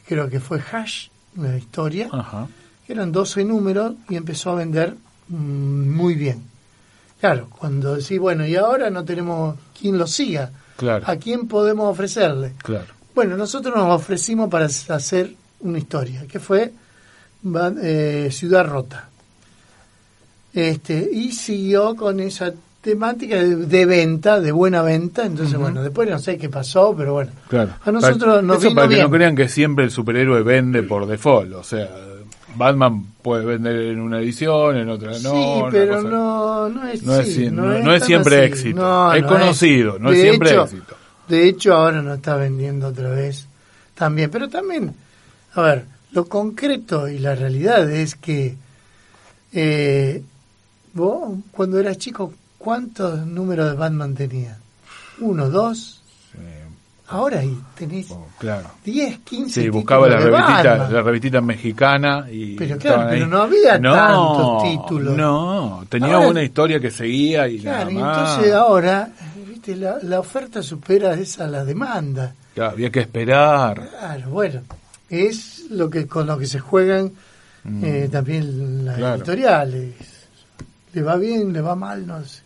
creo 0.08 0.29
que 0.29 0.39
fue 0.39 0.62
Hash, 0.72 1.08
la 1.38 1.58
historia, 1.58 2.10
Ajá. 2.12 2.48
eran 2.88 3.12
12 3.12 3.46
números 3.46 3.94
y 4.10 4.15
empezó 4.15 4.51
a 4.51 4.56
vender 4.56 4.96
mm, 5.27 5.89
muy 5.96 6.15
bien. 6.15 6.44
Claro, 7.20 7.50
cuando 7.50 7.96
decís, 7.96 8.18
bueno, 8.18 8.46
y 8.48 8.56
ahora 8.56 8.89
no 8.89 9.03
tenemos 9.03 9.58
quien 9.79 9.98
lo 9.98 10.08
siga, 10.08 10.51
Claro. 10.77 11.03
¿a 11.08 11.18
quién 11.18 11.48
podemos 11.50 11.91
ofrecerle? 11.91 12.53
Claro. 12.63 12.88
Bueno, 13.13 13.36
nosotros 13.36 13.75
nos 13.75 13.94
ofrecimos 13.94 14.50
para 14.50 14.65
hacer 14.65 15.36
una 15.61 15.77
historia, 15.77 16.25
que 16.27 16.39
fue 16.39 16.71
eh, 17.83 18.29
Ciudad 18.31 18.65
Rota. 18.67 19.09
Este, 20.53 21.09
y 21.11 21.31
siguió 21.31 21.95
con 21.95 22.19
esa 22.19 22.51
temática 22.81 23.35
de, 23.35 23.55
de 23.55 23.85
venta, 23.85 24.39
de 24.39 24.51
buena 24.51 24.81
venta. 24.81 25.25
Entonces, 25.25 25.57
bueno, 25.57 25.83
después 25.83 26.09
no 26.09 26.17
sé 26.19 26.37
qué 26.37 26.49
pasó, 26.49 26.95
pero 26.97 27.13
bueno. 27.13 27.31
Claro. 27.47 27.73
A 27.83 27.91
nosotros 27.91 28.29
Para- 28.35 28.41
nos 28.41 28.57
Eso 28.57 28.69
vino 28.69 28.75
para 28.75 28.87
que 28.87 28.95
bien. 28.95 29.05
no 29.07 29.11
crean 29.15 29.35
que 29.35 29.47
siempre 29.47 29.85
el 29.85 29.91
superhéroe 29.91 30.41
vende 30.43 30.83
por 30.83 31.05
default. 31.05 31.53
O 31.53 31.63
sea, 31.63 31.87
Batman 32.55 33.05
puede 33.21 33.45
vender 33.45 33.75
en 33.75 33.99
una 34.01 34.19
edición, 34.19 34.75
en 34.77 34.89
otra 34.89 35.11
no. 35.11 35.17
sí, 35.17 35.61
pero 35.71 35.97
cosa- 35.97 36.09
no, 36.09 36.69
no 36.69 36.87
es, 36.87 37.03
No 37.03 37.15
es 37.19 37.33
sí, 37.33 37.49
no- 37.51 37.79
no 37.79 37.93
es 37.93 38.03
siempre 38.05 38.37
así. 38.37 38.45
éxito. 38.45 39.13
Es 39.13 39.21
no 39.21 39.27
conocido, 39.27 39.99
no 39.99 40.11
es 40.11 40.21
siempre 40.21 40.49
hecho- 40.51 40.63
éxito. 40.63 40.95
De 41.27 41.47
hecho, 41.47 41.73
ahora 41.75 42.01
no 42.01 42.15
está 42.15 42.35
vendiendo 42.37 42.87
otra 42.87 43.09
vez 43.11 43.45
también. 43.93 44.31
Pero 44.31 44.49
también, 44.49 44.95
a 45.56 45.62
ver, 45.62 45.86
lo 46.12 46.25
concreto 46.25 47.08
y 47.08 47.20
la 47.20 47.36
realidad 47.36 47.89
es 47.89 48.15
que 48.15 48.56
eh, 49.53 50.24
vos, 50.94 51.38
cuando 51.51 51.79
eras 51.79 51.98
chico, 51.98 52.34
¿cuántos 52.58 53.25
números 53.25 53.72
de 53.72 53.75
Batman 53.77 54.13
tenías? 54.15 54.58
¿Uno, 55.20 55.50
dos? 55.50 56.01
Sí, 56.32 56.38
Ahora 57.12 57.39
ahí 57.39 57.58
tenés 57.75 58.12
oh, 58.12 58.27
claro. 58.38 58.70
10, 58.86 59.20
15 59.20 59.62
Sí, 59.63 59.70
buscaba 59.70 60.08
la 60.08 60.18
revistita, 60.18 60.63
Batman. 60.75 60.94
la 60.94 61.01
revistita 61.01 61.41
mexicana 61.41 62.27
y 62.32 62.56
Pero 62.56 62.77
claro, 62.77 63.08
pero 63.10 63.25
no 63.25 63.41
había 63.41 63.79
No, 63.79 63.94
tantos 63.96 64.63
títulos. 64.63 65.18
No, 65.18 65.84
tenía 65.89 66.13
Ahora- 66.15 66.27
una 66.27 66.44
historia 66.44 66.79
que 66.79 66.91
seguía 66.91 67.48
y 67.48 67.60
Claro, 67.62 67.89
nada 67.89 68.06
más. 68.06 68.29
entonces 68.29 68.53
ahora, 68.53 69.10
viste, 69.48 69.75
la, 69.75 69.98
la 70.03 70.20
oferta 70.20 70.62
supera 70.62 71.13
esa 71.15 71.48
la 71.48 71.65
demanda. 71.65 72.36
Claro, 72.53 72.72
había 72.74 72.91
que 72.91 73.00
esperar. 73.00 73.89
Claro, 73.89 74.29
bueno, 74.29 74.62
es 75.09 75.65
lo 75.69 75.89
que 75.89 76.07
con 76.07 76.27
lo 76.27 76.37
que 76.37 76.45
se 76.45 76.59
juegan 76.59 77.11
eh, 77.83 78.07
también 78.11 78.85
las 78.85 78.95
Mm. 78.95 78.99
Claro. 78.99 79.15
editoriales. 79.17 79.93
Le 80.93 81.01
va 81.03 81.17
bien, 81.17 81.53
le 81.53 81.61
va 81.61 81.75
mal, 81.75 82.07
no 82.07 82.23
sé. 82.23 82.41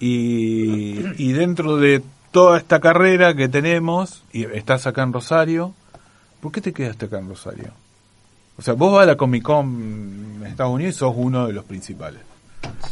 Y, 0.00 0.98
y 1.22 1.32
dentro 1.32 1.76
de 1.76 2.02
toda 2.30 2.58
esta 2.58 2.80
carrera 2.80 3.34
que 3.34 3.48
tenemos, 3.48 4.22
y 4.32 4.44
estás 4.44 4.86
acá 4.86 5.02
en 5.02 5.12
Rosario, 5.12 5.74
¿por 6.40 6.52
qué 6.52 6.60
te 6.60 6.72
quedaste 6.72 7.06
acá 7.06 7.18
en 7.18 7.28
Rosario? 7.28 7.70
O 8.58 8.62
sea, 8.62 8.74
vos 8.74 8.92
vas 8.92 9.02
a 9.02 9.06
la 9.06 9.16
Comic 9.16 9.42
Con 9.42 10.38
en 10.40 10.46
Estados 10.46 10.72
Unidos 10.74 10.94
y 10.94 10.98
sos 10.98 11.12
uno 11.16 11.46
de 11.46 11.52
los 11.52 11.64
principales. 11.64 12.20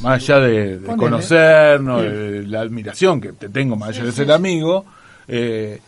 Más 0.00 0.22
allá 0.22 0.38
de, 0.40 0.78
de 0.78 0.96
conocernos, 0.96 2.02
de 2.02 2.46
la 2.46 2.60
admiración 2.60 3.20
que 3.20 3.32
te 3.32 3.48
tengo, 3.48 3.76
más 3.76 3.90
allá 3.90 4.04
de 4.04 4.12
ser 4.12 4.30
amigo, 4.30 4.84
eh, 5.26 5.80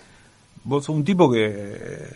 vos 0.66 0.84
sos 0.84 0.94
un 0.96 1.04
tipo 1.04 1.30
que 1.30 2.06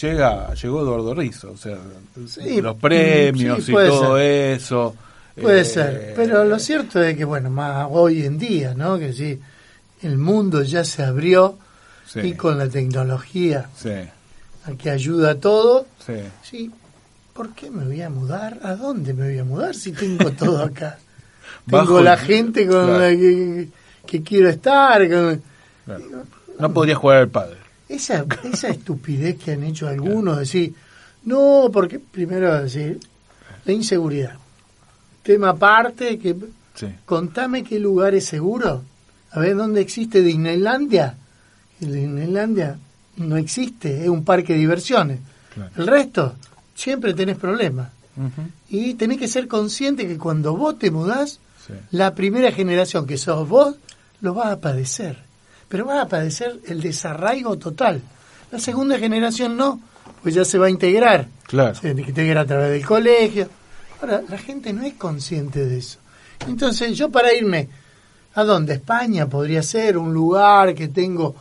llega 0.00 0.54
llegó 0.54 0.80
Eduardo 0.82 1.14
Rizzo, 1.14 1.52
o 1.52 1.56
sea, 1.56 1.78
Sí, 2.26 2.60
los 2.60 2.76
premios 2.76 3.64
sí, 3.64 3.72
y 3.72 3.74
todo 3.74 4.16
ser. 4.16 4.52
eso. 4.56 4.94
Puede 5.40 5.60
eh, 5.60 5.64
ser, 5.64 6.12
pero 6.16 6.44
lo 6.44 6.58
cierto 6.58 7.02
es 7.02 7.16
que, 7.16 7.24
bueno, 7.24 7.50
más 7.50 7.86
hoy 7.90 8.24
en 8.24 8.38
día, 8.38 8.74
¿no? 8.74 8.98
Que 8.98 9.12
sí, 9.12 9.38
el 10.02 10.18
mundo 10.18 10.62
ya 10.62 10.84
se 10.84 11.02
abrió 11.02 11.56
sí, 12.06 12.20
y 12.20 12.32
con 12.34 12.58
la 12.58 12.68
tecnología 12.68 13.68
sí, 13.76 13.90
que 14.78 14.90
ayuda 14.90 15.32
a 15.32 15.34
todo, 15.36 15.86
sí. 16.04 16.14
sí, 16.42 16.70
¿por 17.32 17.54
qué 17.54 17.70
me 17.70 17.84
voy 17.84 18.02
a 18.02 18.10
mudar? 18.10 18.58
¿A 18.62 18.74
dónde 18.74 19.14
me 19.14 19.26
voy 19.28 19.38
a 19.38 19.44
mudar 19.44 19.74
si 19.74 19.92
tengo 19.92 20.30
todo 20.32 20.62
acá? 20.62 20.98
Tengo 21.70 22.00
la 22.00 22.16
gente 22.16 22.66
con 22.66 22.86
claro. 22.86 22.98
la 23.00 23.08
que, 23.10 23.68
que 24.06 24.22
quiero 24.22 24.48
estar. 24.48 25.08
con- 25.08 25.42
Claro. 25.84 26.24
No 26.60 26.72
podría 26.72 26.94
jugar 26.94 27.18
al 27.18 27.28
padre. 27.28 27.56
Esa, 27.88 28.24
esa 28.44 28.68
estupidez 28.76 29.36
que 29.38 29.52
han 29.52 29.62
hecho 29.64 29.88
algunos, 29.88 30.38
decir, 30.38 30.74
no, 31.24 31.68
porque 31.72 31.98
primero 31.98 32.62
decir, 32.62 33.00
la 33.64 33.72
inseguridad. 33.72 34.34
Tema 35.22 35.50
aparte, 35.50 36.18
que 36.18 36.36
Sí. 36.74 36.86
contame 37.04 37.62
qué 37.64 37.78
lugar 37.78 38.14
es 38.14 38.24
seguro. 38.26 38.82
A 39.32 39.40
ver, 39.40 39.54
¿dónde 39.56 39.80
existe 39.80 40.22
Disneylandia? 40.22 41.16
Disneylandia 41.78 42.78
no 43.16 43.36
existe, 43.36 44.02
es 44.02 44.08
un 44.08 44.24
parque 44.24 44.52
de 44.54 44.60
diversiones. 44.60 45.18
Claro. 45.54 45.70
El 45.76 45.86
resto, 45.86 46.34
siempre 46.74 47.12
tenés 47.14 47.36
problemas. 47.36 47.90
Y 48.68 48.94
tenés 48.94 49.18
que 49.18 49.28
ser 49.28 49.48
consciente 49.48 50.06
que 50.06 50.18
cuando 50.18 50.54
vos 50.56 50.78
te 50.78 50.90
mudás, 50.90 51.38
Sí. 51.66 51.72
la 51.92 52.14
primera 52.14 52.50
generación 52.52 53.06
que 53.06 53.16
sos 53.18 53.48
vos, 53.48 53.76
lo 54.20 54.34
vas 54.34 54.48
a 54.48 54.60
padecer. 54.60 55.18
Pero 55.70 55.86
vas 55.86 56.00
a 56.04 56.08
padecer 56.08 56.60
el 56.66 56.82
desarraigo 56.82 57.56
total. 57.56 58.02
La 58.50 58.58
segunda 58.58 58.98
generación 58.98 59.56
no, 59.56 59.80
pues 60.22 60.34
ya 60.34 60.44
se 60.44 60.58
va 60.58 60.66
a 60.66 60.70
integrar. 60.70 61.28
Claro. 61.46 61.74
Se 61.76 61.90
integra 61.92 62.42
a 62.42 62.44
través 62.44 62.70
del 62.72 62.84
colegio. 62.84 63.48
Ahora, 64.02 64.20
la 64.28 64.36
gente 64.36 64.72
no 64.74 64.82
es 64.82 64.94
consciente 64.94 65.64
de 65.64 65.78
eso. 65.78 65.98
Entonces, 66.46 66.98
yo 66.98 67.08
para 67.10 67.32
irme, 67.32 67.68
¿a 68.34 68.42
dónde? 68.44 68.74
España 68.74 69.26
podría 69.26 69.62
ser 69.62 69.96
un 69.96 70.12
lugar 70.12 70.74
que 70.74 70.88
tengo, 70.88 71.34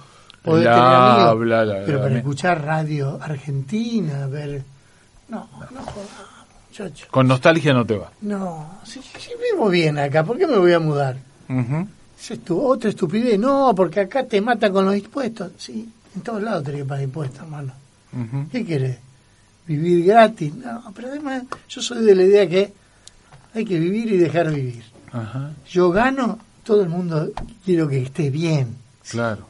poder 0.44 0.66
La, 0.66 0.76
tener 0.76 0.92
amigos. 0.94 1.40
bla, 1.40 1.84
pero 1.86 2.02
para 2.02 2.18
escuchar 2.18 2.64
radio 2.64 3.20
argentina, 3.22 4.28
ver... 4.28 4.62
No, 5.30 5.48
no 5.72 5.82
jodas, 5.82 6.08
muchacho. 6.70 7.08
Con 7.10 7.28
nostalgia 7.28 7.74
no 7.74 7.86
te 7.86 7.98
va. 7.98 8.12
No, 8.22 8.80
si, 8.84 9.02
si 9.02 9.32
vivo 9.52 9.70
bien 9.70 9.98
acá, 9.98 10.24
¿por 10.24 10.38
qué 10.38 10.46
me 10.48 10.58
voy 10.58 10.74
a 10.74 10.80
mudar? 10.80 11.18
Es 12.30 12.40
tu, 12.44 12.60
otra 12.62 12.90
estupidez. 12.90 13.40
No, 13.40 13.74
porque 13.76 14.02
acá 14.02 14.26
te 14.26 14.42
matan 14.42 14.72
con 14.74 14.86
los 14.86 14.96
impuestos. 14.96 15.52
Sí, 15.58 15.88
en 16.16 16.22
todos 16.22 16.42
lados 16.44 16.64
tenés 16.64 16.82
que 16.82 16.88
pagar 16.88 17.04
impuestos, 17.04 17.40
hermano. 17.42 17.74
¿Qué 18.52 18.66
querés? 18.66 18.98
¿Vivir 19.68 20.06
gratis? 20.06 20.54
No, 20.56 20.92
pero 20.96 21.10
además 21.10 21.44
yo 21.70 21.82
soy 21.82 22.04
de 22.04 22.16
la 22.16 22.24
idea 22.24 22.50
que 22.50 22.74
hay 23.54 23.66
que 23.66 23.80
vivir 23.80 24.12
y 24.14 24.18
dejar 24.18 24.52
vivir. 24.52 24.84
Ajá. 25.12 25.52
Yo 25.70 25.92
gano, 25.92 26.40
todo 26.64 26.82
el 26.82 26.90
mundo 26.90 27.32
quiero 27.64 27.88
que 27.88 28.02
esté 28.04 28.30
bien. 28.30 28.76
Claro. 29.10 29.46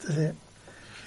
Entonces, 0.00 0.34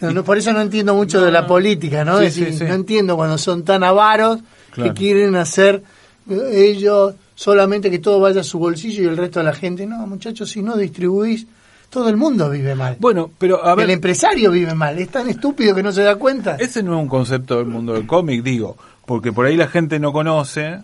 no, 0.01 0.11
no, 0.11 0.23
por 0.23 0.37
eso 0.37 0.53
no 0.53 0.61
entiendo 0.61 0.93
mucho 0.95 1.21
de 1.21 1.31
la 1.31 1.45
política, 1.47 2.03
¿no? 2.03 2.19
Sí, 2.19 2.25
Es 2.25 2.35
decir, 2.35 2.53
sí, 2.53 2.59
sí. 2.59 2.65
No 2.65 2.73
entiendo 2.73 3.15
cuando 3.15 3.37
son 3.37 3.63
tan 3.63 3.83
avaros 3.83 4.39
Claro. 4.71 4.93
que 4.93 4.99
quieren 4.99 5.35
hacer 5.35 5.81
eh, 6.29 6.51
ellos 6.69 7.15
solamente 7.37 7.91
que 7.91 7.99
todo 7.99 8.19
vaya 8.19 8.41
a 8.41 8.43
su 8.43 8.57
bolsillo 8.57 9.03
y 9.03 9.05
el 9.05 9.15
resto 9.15 9.39
a 9.39 9.43
la 9.43 9.53
gente. 9.53 9.85
No, 9.85 10.05
muchachos, 10.07 10.49
si 10.49 10.63
no 10.63 10.75
distribuís, 10.75 11.45
todo 11.91 12.09
el 12.09 12.17
mundo 12.17 12.49
vive 12.49 12.73
mal. 12.73 12.97
Bueno, 12.99 13.29
pero 13.37 13.63
a 13.63 13.75
ver, 13.75 13.85
el 13.85 13.91
empresario 13.91 14.49
vive 14.51 14.73
mal. 14.73 14.97
Es 14.97 15.09
tan 15.09 15.29
estúpido 15.29 15.75
que 15.75 15.83
no 15.83 15.91
se 15.91 16.01
da 16.01 16.15
cuenta. 16.15 16.55
ese 16.59 16.81
no 16.81 16.95
es 16.97 17.01
un 17.03 17.07
concepto 17.07 17.57
del 17.57 17.67
mundo 17.67 17.93
del 17.93 18.07
cómic, 18.07 18.41
digo, 18.43 18.75
porque 19.05 19.31
por 19.31 19.45
ahí 19.45 19.55
la 19.55 19.67
gente 19.67 19.99
no 19.99 20.11
conoce 20.11 20.79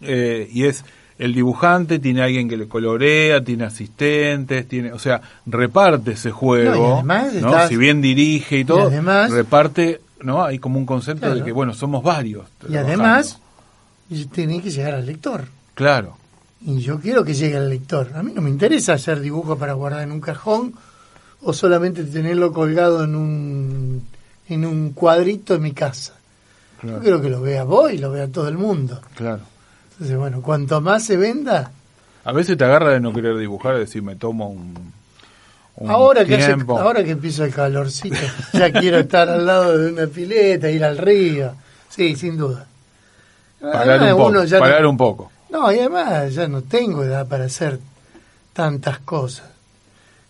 eh, 0.00 0.48
y 0.50 0.64
es 0.64 0.84
el 1.18 1.34
dibujante 1.34 1.98
tiene 1.98 2.22
alguien 2.22 2.48
que 2.48 2.56
le 2.56 2.66
colorea, 2.66 3.44
tiene 3.44 3.64
asistentes, 3.64 4.66
tiene, 4.66 4.90
o 4.94 4.98
sea, 4.98 5.20
reparte 5.44 6.12
ese 6.12 6.30
No, 6.30 6.34
y 6.34 6.38
juego, 6.38 6.94
además 6.94 7.34
¿no? 7.34 7.48
estás- 7.50 7.68
Si 7.68 7.76
bien 7.76 8.00
dirige 8.00 8.60
y 8.60 8.64
todo, 8.64 8.86
además- 8.88 9.30
reparte, 9.30 10.00
¿no? 10.22 10.42
Hay 10.42 10.58
como 10.58 10.78
un 10.78 10.86
concepto 10.86 11.34
de 11.34 11.44
que 11.44 11.52
bueno, 11.52 11.74
somos 11.74 12.02
varios. 12.02 12.46
y 12.62 12.66
trabajando. 12.68 12.88
además, 12.88 13.38
tiene 14.32 14.62
que 14.62 14.70
llegar 14.70 14.94
al 14.94 15.04
lector. 15.04 15.44
Claro. 15.80 16.16
Y 16.62 16.80
yo 16.80 17.00
quiero 17.00 17.24
que 17.24 17.32
llegue 17.32 17.56
al 17.56 17.70
lector. 17.70 18.10
A 18.14 18.22
mí 18.22 18.32
no 18.34 18.42
me 18.42 18.50
interesa 18.50 18.92
hacer 18.92 19.18
dibujo 19.20 19.56
para 19.56 19.72
guardar 19.72 20.02
en 20.02 20.12
un 20.12 20.20
cajón 20.20 20.74
o 21.42 21.54
solamente 21.54 22.04
tenerlo 22.04 22.52
colgado 22.52 23.02
en 23.04 23.14
un, 23.14 24.06
en 24.46 24.66
un 24.66 24.90
cuadrito 24.92 25.54
en 25.54 25.62
mi 25.62 25.72
casa. 25.72 26.12
Yo 26.82 26.98
quiero 27.00 27.20
que 27.22 27.30
lo 27.30 27.40
vea 27.40 27.64
vos 27.64 27.90
y 27.92 27.96
lo 27.98 28.10
vea 28.10 28.28
todo 28.28 28.46
el 28.48 28.58
mundo. 28.58 29.00
Claro. 29.16 29.40
Entonces, 29.92 30.16
bueno, 30.18 30.42
cuanto 30.42 30.80
más 30.82 31.02
se 31.04 31.16
venda, 31.16 31.70
A 32.24 32.32
veces 32.32 32.58
te 32.58 32.64
agarra 32.64 32.90
de 32.92 33.00
no 33.00 33.12
querer 33.14 33.38
dibujar, 33.38 33.74
de 33.74 33.80
decir, 33.80 34.02
me 34.02 34.16
tomo 34.16 34.48
un, 34.50 34.92
ahora 35.88 36.26
que, 36.26 36.34
hace- 36.36 36.56
ahora 36.68 37.02
que 37.02 37.12
empieza 37.12 37.44
el 37.46 37.54
calorcito, 37.54 38.16
ya 38.52 38.70
quiero 38.70 38.98
estar 38.98 39.30
al 39.30 39.46
lado 39.46 39.78
de 39.78 39.92
una 39.92 40.06
pileta, 40.06 40.70
ir 40.70 40.84
al 40.84 40.98
río. 40.98 41.54
Sí, 41.88 42.16
sin 42.16 42.36
duda. 42.36 42.66
parar 43.60 44.02
un 44.02 44.18
poco, 44.18 44.30
no- 44.30 44.58
parar 44.58 44.84
un 44.86 44.96
poco. 44.98 45.29
No, 45.50 45.72
y 45.72 45.78
además 45.78 46.34
ya 46.34 46.46
no 46.48 46.62
tengo 46.62 47.02
edad 47.04 47.26
para 47.26 47.44
hacer 47.44 47.78
tantas 48.52 49.00
cosas. 49.00 49.46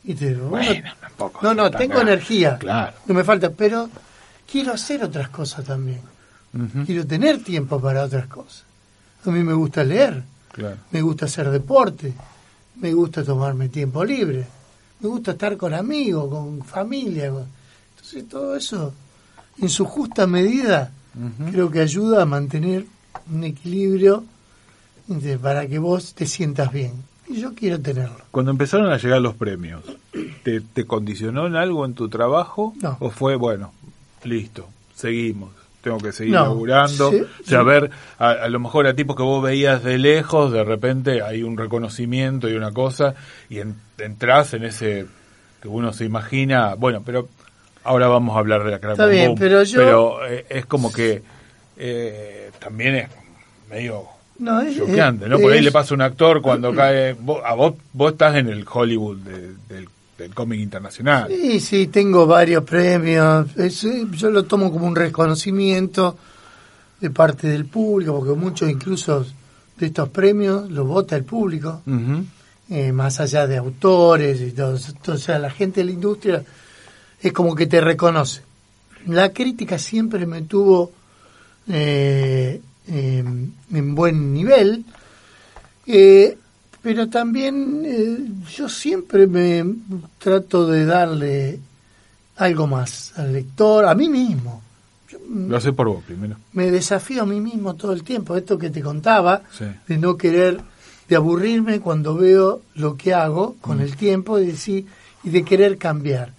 Y 0.04 0.14
te, 0.14 0.34
uno- 0.34 0.48
Bueno, 0.50 0.90
tampoco. 1.00 1.40
no, 1.42 1.54
no, 1.54 1.70
tengo 1.70 1.96
grave. 1.96 2.12
energía. 2.12 2.56
Claro. 2.58 2.92
No 3.06 3.14
me 3.14 3.24
falta, 3.24 3.50
pero 3.50 3.88
quiero 4.50 4.72
hacer 4.72 5.04
otras 5.04 5.28
cosas 5.28 5.64
también. 5.64 6.00
Quiero 6.84 7.06
tener 7.06 7.44
tiempo 7.44 7.80
para 7.80 8.02
otras 8.04 8.26
cosas. 8.26 8.64
A 9.24 9.30
mí 9.30 9.42
me 9.44 9.52
gusta 9.52 9.84
leer, 9.84 10.24
Claro. 10.52 10.76
me 10.90 11.00
gusta 11.02 11.26
hacer 11.26 11.48
deporte, 11.50 12.12
me 12.76 12.92
gusta 12.92 13.22
tomarme 13.22 13.68
tiempo 13.68 14.04
libre, 14.04 14.46
me 15.00 15.08
gusta 15.08 15.32
estar 15.32 15.56
con 15.56 15.74
amigos, 15.74 16.28
con 16.28 16.64
familia. 16.64 17.26
Entonces 17.26 18.28
todo 18.28 18.56
eso, 18.56 18.92
en 19.58 19.68
su 19.68 19.84
justa 19.84 20.26
medida, 20.26 20.90
creo 21.52 21.70
que 21.70 21.80
ayuda 21.80 22.22
a 22.22 22.26
mantener 22.26 22.84
un 23.30 23.44
equilibrio 23.44 24.24
para 25.42 25.66
que 25.66 25.78
vos 25.78 26.14
te 26.14 26.26
sientas 26.26 26.72
bien. 26.72 26.92
Y 27.28 27.40
yo 27.40 27.54
quiero 27.54 27.80
tenerlo. 27.80 28.16
Cuando 28.30 28.50
empezaron 28.50 28.90
a 28.92 28.96
llegar 28.96 29.20
los 29.20 29.34
premios, 29.34 29.82
¿te, 30.42 30.60
te 30.60 30.84
condicionó 30.84 31.46
en 31.46 31.56
algo 31.56 31.84
en 31.84 31.94
tu 31.94 32.08
trabajo? 32.08 32.74
No. 32.80 32.96
¿O 33.00 33.10
fue, 33.10 33.36
bueno, 33.36 33.72
listo, 34.24 34.68
seguimos? 34.94 35.50
Tengo 35.82 35.98
que 35.98 36.12
seguir 36.12 36.34
No, 36.34 36.42
laburando. 36.44 37.10
sí, 37.10 37.20
o 37.22 37.44
sea, 37.44 37.60
sí. 37.60 37.64
ver, 37.64 37.90
a, 38.18 38.30
a 38.30 38.48
lo 38.48 38.60
mejor 38.60 38.86
a 38.86 38.94
tipos 38.94 39.16
que 39.16 39.22
vos 39.22 39.42
veías 39.42 39.82
de 39.82 39.96
lejos, 39.98 40.52
de 40.52 40.62
repente 40.64 41.22
hay 41.22 41.42
un 41.42 41.56
reconocimiento 41.56 42.48
y 42.48 42.54
una 42.54 42.72
cosa, 42.72 43.14
y 43.48 43.60
en- 43.60 43.76
entras 43.98 44.52
en 44.54 44.64
ese 44.64 45.06
que 45.62 45.68
uno 45.68 45.92
se 45.92 46.04
imagina, 46.04 46.74
bueno, 46.74 47.02
pero 47.04 47.28
ahora 47.84 48.08
vamos 48.08 48.36
a 48.36 48.40
hablar 48.40 48.64
de 48.64 48.72
la 48.72 48.78
Crack 48.78 48.92
Está 48.92 49.06
bien, 49.06 49.34
pero 49.38 49.62
yo- 49.62 49.78
pero, 49.78 50.26
eh, 50.26 50.44
es 50.50 50.66
como 50.66 50.92
que 50.92 51.22
eh, 51.78 52.50
también 52.58 52.94
es 52.96 53.08
medio 53.70 54.04
No, 54.40 54.60
es, 54.60 54.76
choqueante, 54.76 55.28
¿no? 55.28 55.38
Por 55.38 55.52
ahí 55.52 55.60
le 55.62 55.70
pasa 55.70 55.94
a 55.94 55.96
un 55.96 56.02
actor 56.02 56.40
cuando 56.42 56.74
cae. 56.74 57.12
Vos, 57.14 57.40
a 57.44 57.54
vos, 57.54 57.74
vos 57.92 58.12
estás 58.12 58.36
en 58.36 58.48
el 58.48 58.64
Hollywood 58.70 59.18
de- 59.18 59.54
del, 59.68 59.88
del 60.18 60.34
cómic 60.34 60.60
internacional. 60.60 61.28
Sí, 61.28 61.60
sí, 61.60 61.86
tengo 61.88 62.26
varios 62.26 62.64
premios. 62.64 63.54
Es, 63.56 63.84
eh, 63.84 64.06
yo 64.12 64.30
lo 64.30 64.44
tomo 64.44 64.72
como 64.72 64.86
un 64.86 64.96
reconocimiento 64.96 66.16
de 67.00 67.10
parte 67.10 67.48
del 67.48 67.66
público, 67.66 68.18
porque 68.18 68.38
muchos 68.38 68.68
incluso 68.70 69.24
de 69.78 69.86
estos 69.86 70.08
premios 70.10 70.70
los 70.70 70.86
vota 70.86 71.16
el 71.16 71.24
público, 71.24 71.82
eh, 72.70 72.92
más 72.92 73.20
allá 73.20 73.46
de 73.46 73.56
autores 73.58 74.40
y 74.40 74.50
todo. 74.52 74.78
O 75.08 75.16
sea, 75.18 75.38
la 75.38 75.50
gente 75.50 75.80
de 75.80 75.84
la 75.86 75.92
industria 75.92 76.42
es 77.20 77.32
como 77.32 77.54
que 77.54 77.66
te 77.66 77.80
reconoce. 77.80 78.42
La 79.06 79.30
crítica 79.32 79.78
siempre 79.78 80.26
me 80.26 80.42
tuvo 80.42 80.92
eh, 81.68 82.60
eh, 82.90 83.24
en 83.72 83.94
buen 83.94 84.32
nivel, 84.34 84.84
eh, 85.86 86.36
pero 86.82 87.08
también 87.08 87.82
eh, 87.84 88.18
yo 88.56 88.68
siempre 88.68 89.26
me 89.26 89.64
trato 90.18 90.66
de 90.66 90.84
darle 90.86 91.58
algo 92.36 92.66
más 92.66 93.12
al 93.18 93.32
lector, 93.32 93.84
a 93.84 93.94
mí 93.94 94.08
mismo. 94.08 94.62
Yo, 95.08 95.18
mm, 95.28 95.48
Lo 95.50 95.56
hace 95.56 95.72
por 95.72 95.88
vos 95.88 96.02
primero. 96.04 96.36
me 96.52 96.70
desafío 96.70 97.22
a 97.22 97.26
mí 97.26 97.40
mismo 97.40 97.74
todo 97.74 97.92
el 97.92 98.02
tiempo. 98.02 98.36
Esto 98.36 98.56
que 98.58 98.70
te 98.70 98.80
contaba, 98.80 99.42
Sí. 99.56 99.64
de 99.88 99.98
no 99.98 100.16
querer, 100.16 100.60
de 101.08 101.16
aburrirme 101.16 101.80
cuando 101.80 102.14
veo 102.14 102.62
lo 102.76 102.96
que 102.96 103.12
hago 103.12 103.56
con 103.60 103.78
Mm. 103.78 103.82
el 103.82 103.96
tiempo 103.96 104.38
y, 104.38 104.46
decir, 104.46 104.86
y 105.24 105.30
de 105.30 105.44
querer 105.44 105.76
cambiar. 105.76 106.32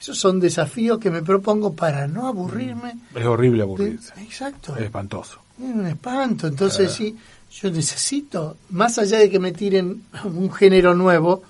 Esos 0.00 0.18
son 0.18 0.38
desafíos 0.38 0.98
que 0.98 1.10
me 1.10 1.22
propongo 1.22 1.74
para 1.74 2.06
no 2.06 2.26
aburrirme. 2.28 2.98
Es 3.14 3.24
horrible 3.24 3.58
de- 3.58 3.62
aburrirse. 3.62 4.12
exacto. 4.20 4.76
Es 4.76 4.82
espantoso. 4.84 5.38
Es 5.60 5.74
un 5.74 5.86
espanto. 5.86 6.46
Entonces, 6.46 6.92
sí, 6.92 7.16
yo 7.60 7.70
necesito, 7.70 8.56
más 8.70 8.98
allá 8.98 9.18
de 9.18 9.30
que 9.30 9.38
me 9.38 9.52
tiren 9.52 10.02
un 10.24 10.52
género 10.52 10.94
nuevo 10.94 11.42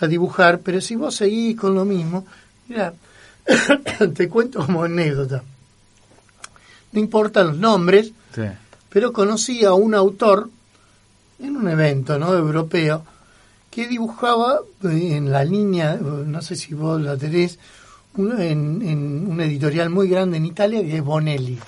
a 0.00 0.06
dibujar, 0.06 0.60
pero 0.60 0.80
si 0.80 0.94
vos 0.94 1.14
seguís 1.16 1.56
con 1.56 1.74
lo 1.74 1.84
mismo, 1.84 2.26
mira, 2.68 2.92
te 4.14 4.28
cuento 4.28 4.64
como 4.64 4.84
anécdota. 4.84 5.42
No 6.92 7.00
importan 7.00 7.48
los 7.48 7.58
nombres, 7.58 8.12
Sí. 8.34 8.42
pero 8.90 9.12
conocí 9.12 9.64
a 9.64 9.72
un 9.72 9.94
autor 9.94 10.50
en 11.38 11.56
un 11.56 11.68
evento 11.68 12.18
no 12.18 12.34
europeo 12.34 13.04
que 13.70 13.86
dibujaba 13.88 14.60
en 14.82 15.30
la 15.30 15.44
línea, 15.44 15.96
no 15.96 16.40
sé 16.42 16.56
si 16.56 16.74
vos 16.74 17.00
la 17.00 17.16
tenés, 17.16 17.58
en, 18.16 18.80
en 18.82 19.26
una 19.30 19.44
editorial 19.44 19.90
muy 19.90 20.08
grande 20.08 20.36
en 20.38 20.46
Italia 20.46 20.80
que 20.82 20.96
es 20.98 21.02
Bonelli, 21.04 21.58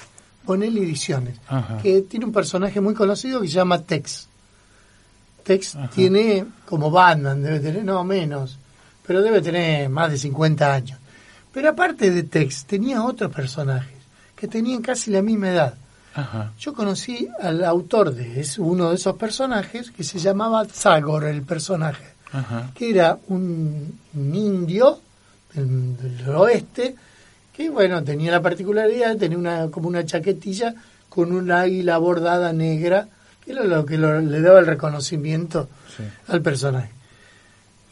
Bonelli 0.48 0.80
Ediciones, 0.82 1.36
Ajá. 1.46 1.78
que 1.82 2.00
tiene 2.02 2.24
un 2.24 2.32
personaje 2.32 2.80
muy 2.80 2.94
conocido 2.94 3.42
que 3.42 3.48
se 3.48 3.52
llama 3.52 3.82
Tex. 3.82 4.26
Tex 5.44 5.76
Ajá. 5.76 5.90
tiene 5.90 6.46
como 6.64 6.90
Batman, 6.90 7.42
debe 7.42 7.60
tener, 7.60 7.84
no 7.84 8.02
menos, 8.02 8.56
pero 9.06 9.20
debe 9.20 9.42
tener 9.42 9.90
más 9.90 10.10
de 10.10 10.16
50 10.16 10.72
años. 10.72 10.98
Pero 11.52 11.68
aparte 11.68 12.10
de 12.10 12.22
Tex, 12.22 12.64
tenía 12.64 13.04
otros 13.04 13.30
personajes 13.30 13.98
que 14.34 14.48
tenían 14.48 14.80
casi 14.80 15.10
la 15.10 15.20
misma 15.20 15.50
edad. 15.50 15.74
Ajá. 16.14 16.52
Yo 16.58 16.72
conocí 16.72 17.28
al 17.42 17.62
autor 17.64 18.14
de 18.14 18.40
es 18.40 18.58
uno 18.58 18.88
de 18.88 18.94
esos 18.96 19.16
personajes 19.16 19.90
que 19.90 20.02
se 20.02 20.18
llamaba 20.18 20.64
Zagor, 20.64 21.24
el 21.24 21.42
personaje, 21.42 22.06
Ajá. 22.32 22.70
que 22.74 22.88
era 22.90 23.18
un, 23.28 23.98
un 24.14 24.34
indio 24.34 24.98
del, 25.52 25.94
del 25.96 26.28
oeste 26.34 26.96
que 27.58 27.68
bueno, 27.70 28.02
tenía 28.04 28.30
la 28.30 28.40
particularidad 28.40 29.10
de 29.10 29.16
tener 29.16 29.36
una, 29.36 29.68
como 29.70 29.88
una 29.88 30.04
chaquetilla 30.06 30.74
con 31.08 31.32
una 31.32 31.62
águila 31.62 31.98
bordada 31.98 32.52
negra, 32.52 33.08
que 33.44 33.52
era 33.52 33.64
lo 33.64 33.84
que 33.84 33.98
lo- 33.98 34.20
le 34.20 34.40
daba 34.40 34.60
el 34.60 34.66
reconocimiento 34.66 35.68
Sí. 35.96 36.04
al 36.28 36.40
personaje. 36.40 36.90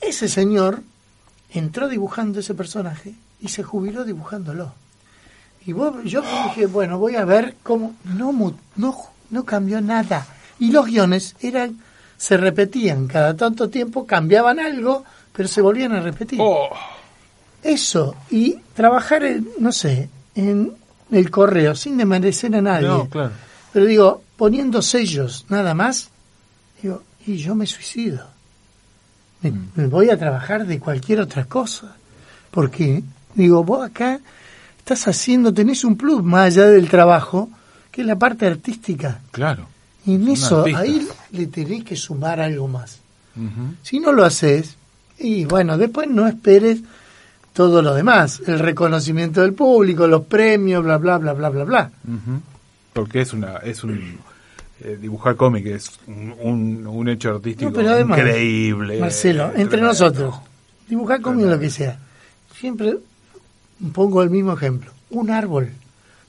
Ese 0.01 0.29
señor 0.29 0.83
entró 1.53 1.89
dibujando 1.89 2.39
ese 2.41 2.55
personaje 2.55 3.15
y 3.41 3.49
se 3.49 3.63
jubiló 3.63 4.05
dibujándolo. 4.05 4.73
Y 5.67 5.73
vos- 5.73 5.97
yo 6.05 6.23
dije, 6.23 6.67
bueno, 6.67 6.99
voy 6.99 7.17
a 7.17 7.25
ver 7.25 7.57
cómo... 7.65 7.95
No, 8.05 8.33
no, 8.77 8.97
no 9.31 9.45
cambió 9.45 9.81
nada. 9.81 10.27
Y 10.61 10.71
los 10.71 10.87
guiones 10.87 11.35
eran 11.41 11.79
se 12.17 12.37
repetían. 12.37 13.09
Cada 13.09 13.37
tanto 13.37 13.69
tiempo 13.69 14.07
cambiaban 14.07 14.61
algo, 14.61 15.05
pero 15.33 15.49
se 15.49 15.61
volvían 15.61 15.93
a 15.93 16.01
repetir. 16.01 16.39
Oh, 16.41 16.69
Eso, 17.67 18.15
y 18.31 18.57
trabajar, 18.75 19.25
en, 19.25 19.49
no 19.59 19.73
sé, 19.73 20.09
en 20.35 20.73
el 21.11 21.31
correo, 21.31 21.75
sin 21.75 21.97
desmerecer 21.97 22.55
a 22.57 22.63
nadie. 22.63 22.89
no, 22.89 23.09
claro. 23.09 23.33
Pero 23.73 23.87
digo, 23.87 24.23
poniendo 24.37 24.81
sellos 24.83 25.45
nada 25.49 25.75
más, 25.75 26.11
digo, 26.83 27.03
y 27.27 27.37
yo 27.37 27.55
me 27.55 27.67
suicido. 27.67 28.27
Me, 29.43 29.51
Mm. 29.51 29.69
me 29.75 29.87
voy 29.89 30.11
a 30.11 30.19
trabajar 30.19 30.67
de 30.67 30.79
cualquier 30.81 31.21
otra 31.21 31.45
cosa. 31.45 31.95
Porque, 32.51 33.03
digo, 33.35 33.63
vos 33.65 33.85
acá 33.87 34.19
estás 34.79 35.07
haciendo, 35.09 35.53
tenés 35.53 35.85
un 35.85 35.97
plus 35.97 36.23
más 36.23 36.47
allá 36.57 36.69
del 36.69 36.89
trabajo, 36.89 37.51
que 37.91 38.01
es 38.03 38.07
la 38.07 38.17
parte 38.17 38.47
artística. 38.47 39.21
Claro. 39.31 39.67
Y 40.07 40.15
en 40.15 40.29
eso, 40.29 40.61
artista. 40.61 40.81
ahí 40.81 41.09
le 41.33 41.47
tenés 41.49 41.85
que 41.85 41.97
sumar 41.97 42.41
algo 42.41 42.69
más. 42.69 42.99
Si 43.83 44.01
no 44.01 44.13
lo 44.13 44.25
haces, 44.25 44.77
y 45.19 45.45
bueno, 45.45 45.77
después 45.77 46.09
no 46.09 46.27
esperes 46.27 46.79
todo 47.57 47.81
lo 47.81 47.95
demás, 47.95 48.43
el 48.47 48.59
reconocimiento 48.59 49.41
del 49.41 49.55
público, 49.55 50.07
los 50.07 50.27
premios, 50.27 50.85
bla, 50.85 50.99
bla, 50.99 51.17
bla, 51.17 51.33
bla, 51.33 51.49
bla, 51.49 51.65
bla. 51.65 51.91
Porque 52.93 53.23
es 53.23 53.33
una 53.33 53.57
es 53.57 53.83
un 53.83 54.19
eh, 54.83 54.99
dibujar 55.01 55.37
cómic 55.37 55.65
es 55.65 55.91
un, 56.07 56.35
un, 56.39 56.87
un 56.87 57.09
hecho 57.09 57.31
artístico 57.31 57.71
No, 57.71 57.75
pero 57.77 57.91
además, 57.93 58.19
increíble. 58.19 59.01
Marcelo, 59.01 59.45
entre 59.47 59.65
tremendo. 59.69 59.87
nosotros, 59.89 60.35
dibujar 60.87 61.23
conmigo 61.23 61.49
lo 61.49 61.59
que 61.59 61.71
sea. 61.71 61.99
Siempre 62.61 62.99
pongo 63.95 64.23
el 64.23 64.29
mismo 64.29 64.53
ejemplo. 64.53 64.91
Un 65.09 65.31
árbol 65.31 65.71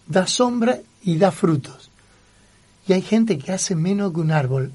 da 0.08 0.26
sombra 0.28 0.78
y 1.04 1.18
da 1.18 1.32
frutos. 1.32 1.90
Y 2.88 2.94
hay 2.94 3.02
gente 3.02 3.38
que 3.38 3.52
hace 3.52 3.76
menos 3.76 4.14
que 4.14 4.22
un 4.22 4.32
árbol. 4.32 4.72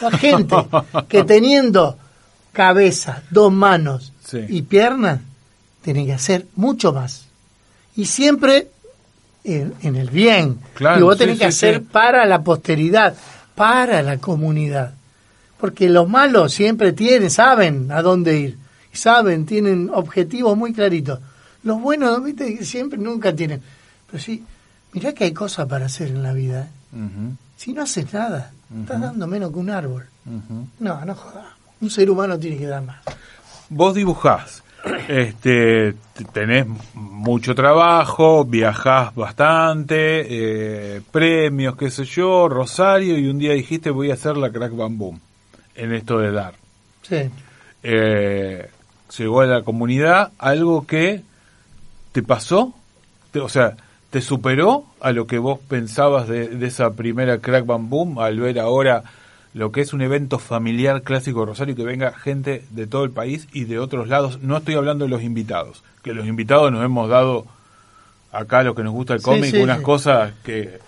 Hay 0.00 0.18
gente 0.18 0.56
que 1.10 1.24
teniendo 1.24 1.98
cabeza, 2.52 3.22
dos 3.30 3.52
manos 3.52 4.14
Sí. 4.24 4.38
y 4.48 4.62
piernas, 4.62 5.20
tiene 5.82 6.06
que 6.06 6.12
hacer 6.12 6.46
mucho 6.56 6.92
más. 6.92 7.26
Y 7.96 8.06
siempre 8.06 8.68
en, 9.44 9.74
en 9.82 9.96
el 9.96 10.10
bien. 10.10 10.58
Claro, 10.74 11.00
y 11.00 11.02
vos 11.02 11.14
sí, 11.14 11.18
tenés 11.20 11.38
que 11.38 11.52
sí, 11.52 11.66
hacer 11.66 11.78
sí. 11.78 11.86
para 11.90 12.26
la 12.26 12.42
posteridad, 12.42 13.14
para 13.54 14.02
la 14.02 14.18
comunidad. 14.18 14.94
Porque 15.58 15.88
los 15.88 16.08
malos 16.08 16.52
siempre 16.52 16.92
tienen, 16.92 17.30
saben 17.30 17.92
a 17.92 18.02
dónde 18.02 18.38
ir. 18.38 18.58
Saben, 18.92 19.46
tienen 19.46 19.90
objetivos 19.92 20.56
muy 20.56 20.72
claritos. 20.72 21.20
Los 21.62 21.80
buenos, 21.80 22.22
viste, 22.24 22.64
siempre 22.64 22.98
nunca 22.98 23.34
tienen. 23.34 23.62
Pero 24.10 24.22
sí, 24.22 24.42
mirá 24.92 25.12
que 25.12 25.24
hay 25.24 25.32
cosas 25.32 25.68
para 25.68 25.86
hacer 25.86 26.08
en 26.08 26.22
la 26.22 26.32
vida. 26.32 26.62
¿eh? 26.62 27.34
Si 27.56 27.72
no 27.72 27.82
haces 27.82 28.12
nada, 28.12 28.52
estás 28.80 29.00
dando 29.00 29.26
menos 29.26 29.52
que 29.52 29.58
un 29.58 29.70
árbol. 29.70 30.06
No, 30.78 31.04
no 31.04 31.14
jodamos. 31.14 31.52
Un 31.80 31.90
ser 31.90 32.10
humano 32.10 32.38
tiene 32.38 32.56
que 32.56 32.66
dar 32.66 32.82
más. 32.82 32.98
Vos 33.68 33.94
dibujás, 33.94 34.62
este, 35.08 35.94
tenés 36.32 36.66
mucho 36.94 37.54
trabajo, 37.54 38.44
viajás 38.44 39.14
bastante, 39.14 40.96
eh, 40.96 41.02
premios, 41.10 41.76
qué 41.76 41.90
sé 41.90 42.04
yo, 42.04 42.48
Rosario, 42.48 43.18
y 43.18 43.28
un 43.28 43.38
día 43.38 43.52
dijiste 43.52 43.90
voy 43.90 44.10
a 44.10 44.14
hacer 44.14 44.36
la 44.36 44.50
Crack 44.50 44.74
Bam 44.76 44.98
Boom 44.98 45.20
en 45.74 45.92
esto 45.94 46.18
de 46.18 46.32
dar. 46.32 46.54
Sí. 47.02 47.28
Eh, 47.82 48.68
llegó 49.18 49.40
a 49.40 49.46
la 49.46 49.62
comunidad 49.62 50.32
algo 50.38 50.86
que 50.86 51.22
te 52.12 52.22
pasó, 52.22 52.74
Te- 53.32 53.40
o 53.40 53.48
sea, 53.48 53.76
te 54.10 54.20
superó 54.20 54.86
a 55.00 55.12
lo 55.12 55.26
que 55.26 55.38
vos 55.38 55.60
pensabas 55.68 56.26
de, 56.28 56.48
de 56.48 56.66
esa 56.66 56.92
primera 56.94 57.38
Crack 57.38 57.64
Bam 57.64 57.88
Boom 57.88 58.18
al 58.18 58.40
ver 58.40 58.58
ahora 58.58 59.04
lo 59.52 59.72
que 59.72 59.80
es 59.80 59.92
un 59.92 60.02
evento 60.02 60.38
familiar 60.38 61.02
clásico 61.02 61.40
de 61.40 61.46
Rosario 61.46 61.74
que 61.76 61.84
venga 61.84 62.12
gente 62.12 62.64
de 62.70 62.86
todo 62.86 63.04
el 63.04 63.10
país 63.10 63.48
y 63.52 63.64
de 63.64 63.78
otros 63.78 64.08
lados. 64.08 64.40
No 64.42 64.56
estoy 64.56 64.74
hablando 64.74 65.04
de 65.04 65.10
los 65.10 65.22
invitados, 65.22 65.82
que 66.02 66.14
los 66.14 66.26
invitados 66.26 66.70
nos 66.70 66.84
hemos 66.84 67.08
dado 67.08 67.46
acá 68.32 68.62
lo 68.62 68.74
que 68.74 68.84
nos 68.84 68.92
gusta 68.92 69.14
el 69.14 69.22
cómic, 69.22 69.50
sí, 69.50 69.58
unas 69.58 69.78
sí. 69.78 69.84
cosas 69.84 70.32
que 70.44 70.78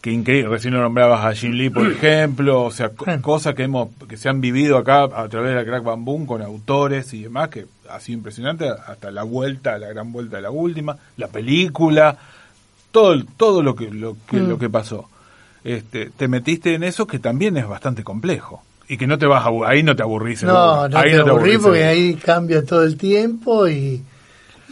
que 0.00 0.12
increíble. 0.12 0.48
Recién 0.50 0.74
lo 0.74 0.80
nombrabas 0.80 1.24
a 1.24 1.34
Jim 1.34 1.52
Lee, 1.52 1.70
por 1.70 1.86
ejemplo, 1.90 2.62
o 2.62 2.70
sea, 2.70 2.90
cosas 3.20 3.54
que 3.54 3.64
hemos 3.64 3.88
que 4.08 4.16
se 4.16 4.28
han 4.28 4.40
vivido 4.40 4.78
acá 4.78 5.04
a 5.04 5.28
través 5.28 5.50
de 5.50 5.56
la 5.56 5.64
Crack 5.64 5.82
Bam 5.82 6.04
Boom 6.04 6.26
con 6.26 6.40
autores 6.42 7.12
y 7.14 7.24
demás, 7.24 7.48
que 7.48 7.66
ha 7.90 7.98
sido 8.00 8.18
impresionante, 8.18 8.68
hasta 8.68 9.10
la 9.10 9.24
vuelta, 9.24 9.76
la 9.78 9.88
gran 9.88 10.12
vuelta 10.12 10.36
de 10.36 10.42
la 10.42 10.50
última, 10.50 10.96
la 11.16 11.28
película, 11.28 12.16
todo 12.92 13.20
todo 13.36 13.62
lo 13.62 13.74
que 13.74 13.90
lo 13.90 14.16
que, 14.28 14.36
Mm. 14.38 14.48
lo 14.48 14.58
que 14.58 14.70
pasó. 14.70 15.08
Este, 15.64 16.10
te 16.10 16.28
metiste 16.28 16.74
en 16.74 16.84
eso 16.84 17.06
que 17.06 17.18
también 17.18 17.56
es 17.56 17.66
bastante 17.66 18.04
complejo 18.04 18.62
y 18.88 18.96
que 18.96 19.06
no 19.06 19.18
te 19.18 19.26
vas 19.26 19.44
a 19.44 19.50
ahí 19.68 19.82
no 19.82 19.94
te 19.94 20.02
aburrís. 20.02 20.42
No, 20.42 20.88
no 20.88 20.98
ahí 20.98 21.10
te 21.10 21.16
aburrí 21.18 21.30
aburrís, 21.30 21.58
porque 21.58 21.84
ahí 21.84 22.14
cambia 22.14 22.64
todo 22.64 22.84
el 22.84 22.96
tiempo 22.96 23.68
y, 23.68 24.02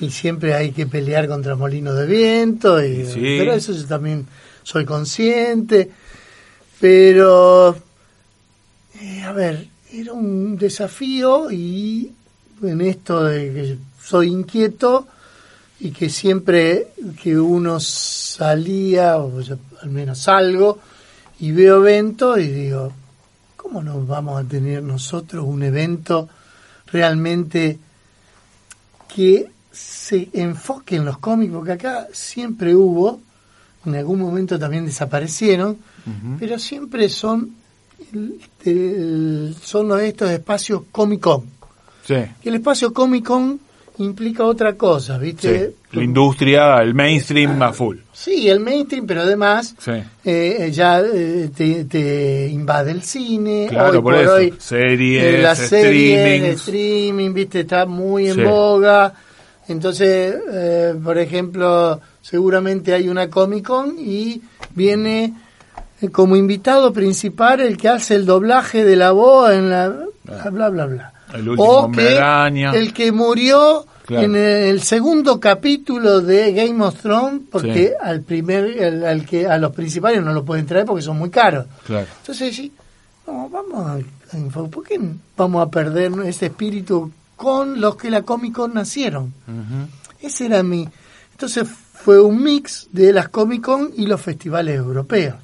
y 0.00 0.10
siempre 0.10 0.54
hay 0.54 0.72
que 0.72 0.86
pelear 0.86 1.28
contra 1.28 1.54
molinos 1.54 1.96
de 1.96 2.06
viento. 2.06 2.82
Y, 2.82 3.04
Sí. 3.04 3.36
Pero 3.38 3.52
eso 3.52 3.72
yo 3.72 3.86
también 3.86 4.26
soy 4.62 4.84
consciente. 4.84 5.90
Pero, 6.80 7.76
eh, 9.00 9.22
a 9.22 9.32
ver, 9.32 9.66
era 9.92 10.12
un 10.12 10.56
desafío 10.56 11.50
y 11.50 12.12
en 12.62 12.80
esto 12.80 13.24
de 13.24 13.52
que 13.52 13.78
soy 14.02 14.28
inquieto 14.28 15.06
y 15.80 15.90
que 15.90 16.08
siempre 16.08 16.88
que 17.22 17.38
uno 17.38 17.80
salía, 17.80 19.18
o 19.18 19.42
al 19.86 19.92
menos 19.92 20.18
salgo, 20.18 20.78
y 21.40 21.52
veo 21.52 21.78
eventos 21.78 22.38
y 22.38 22.48
digo, 22.48 22.92
¿cómo 23.56 23.82
nos 23.82 24.06
vamos 24.06 24.42
a 24.42 24.48
tener 24.48 24.82
nosotros 24.82 25.44
un 25.46 25.62
evento 25.62 26.28
realmente 26.92 27.78
que 29.14 29.46
se 29.72 30.28
enfoque 30.32 30.96
en 30.96 31.04
los 31.04 31.18
cómics? 31.18 31.52
Porque 31.52 31.72
acá 31.72 32.06
siempre 32.12 32.74
hubo, 32.74 33.20
en 33.84 33.94
algún 33.94 34.20
momento 34.20 34.58
también 34.58 34.86
desaparecieron, 34.86 35.78
pero 36.38 36.58
siempre 36.58 37.08
son, 37.08 37.50
el- 38.12 38.40
el- 38.64 39.56
son 39.60 39.98
estos 40.00 40.30
espacios 40.30 40.82
Comic 40.92 41.20
Con. 41.20 41.42
Sí. 42.06 42.14
Que 42.40 42.48
el 42.48 42.54
espacio 42.56 42.92
Comic 42.94 43.24
Con 43.24 43.58
implica 43.98 44.44
otra 44.44 44.74
cosa, 44.74 45.18
Sí. 45.18 45.24
¿viste? 45.24 45.74
La 45.92 46.02
industria, 46.02 46.76
el 46.82 46.92
mainstream 46.94 47.62
a 47.62 47.72
full. 47.72 47.96
Sí, 48.12 48.48
el 48.50 48.60
mainstream, 48.60 49.06
pero 49.06 49.22
además 49.22 49.74
Sí. 49.78 49.92
eh, 50.24 50.70
ya 50.72 51.00
eh, 51.00 51.50
te, 51.56 51.84
te 51.86 52.48
invade 52.48 52.90
el 52.90 53.02
cine. 53.02 53.66
Claro, 53.70 53.90
hoy 53.92 53.94
por 54.02 54.14
por 54.14 54.22
eso. 54.22 54.34
hoy 54.34 54.54
Series, 54.58 55.22
eh, 55.24 55.38
las 55.42 55.58
series, 55.58 56.42
el 56.42 56.44
streaming, 56.52 57.32
viste, 57.32 57.60
está 57.60 57.86
muy 57.86 58.28
en 58.28 58.34
Sí. 58.36 58.42
boga. 58.42 59.14
Entonces, 59.68 60.36
eh, 60.52 60.94
por 61.02 61.18
ejemplo, 61.18 62.00
seguramente 62.20 62.92
hay 62.94 63.08
una 63.08 63.28
Comic 63.30 63.64
Con 63.66 63.96
y 63.98 64.40
viene 64.74 65.32
eh, 66.02 66.08
como 66.10 66.36
invitado 66.36 66.92
principal 66.92 67.60
el 67.60 67.76
que 67.78 67.88
hace 67.88 68.14
el 68.16 68.26
doblaje 68.26 68.84
de 68.84 68.96
la 68.96 69.12
voz 69.12 69.50
en 69.52 69.70
la 69.70 69.88
bla 69.88 70.50
bla 70.50 70.68
bla. 70.68 70.86
bla. 70.86 71.12
El 71.36 71.48
último 71.50 71.68
o 71.68 71.90
que 71.92 72.18
el 72.74 72.92
que 72.92 73.12
murió 73.12 73.86
Claro. 74.06 74.24
en 74.26 74.36
el 74.36 74.82
segundo 74.82 75.40
capítulo 75.40 76.20
de 76.20 76.52
Game 76.52 76.80
of 76.84 77.00
Thrones 77.02 77.40
porque 77.50 77.88
Sí. 77.88 77.92
al 78.00 78.20
primer 78.20 78.84
al, 78.84 79.04
al 79.04 79.26
que 79.26 79.48
a 79.48 79.58
los 79.58 79.72
principales 79.72 80.22
no 80.22 80.32
lo 80.32 80.44
pueden 80.44 80.64
traer 80.64 80.84
porque 80.86 81.02
son 81.02 81.18
muy 81.18 81.28
caros. 81.30 81.66
Claro. 81.84 82.06
Entonces 82.20 82.54
sí, 82.54 82.72
no, 83.26 83.48
vamos 83.48 83.84
a, 83.84 83.98
¿por 84.70 84.84
qué 84.84 85.00
vamos 85.36 85.66
a 85.66 85.70
perder 85.70 86.12
ese 86.24 86.46
espíritu 86.46 87.10
con 87.34 87.80
los 87.80 87.96
que 87.96 88.08
la 88.10 88.22
Comic 88.22 88.52
Con 88.54 88.74
nacieron? 88.74 89.34
Ese 90.22 90.46
era 90.46 90.62
mi. 90.62 90.88
Entonces 91.32 91.66
fue 91.92 92.20
un 92.20 92.40
mix 92.44 92.86
de 92.92 93.12
las 93.12 93.28
Comic 93.28 93.62
Con 93.62 93.90
y 93.96 94.06
los 94.06 94.20
festivales 94.20 94.76
europeos. 94.76 95.34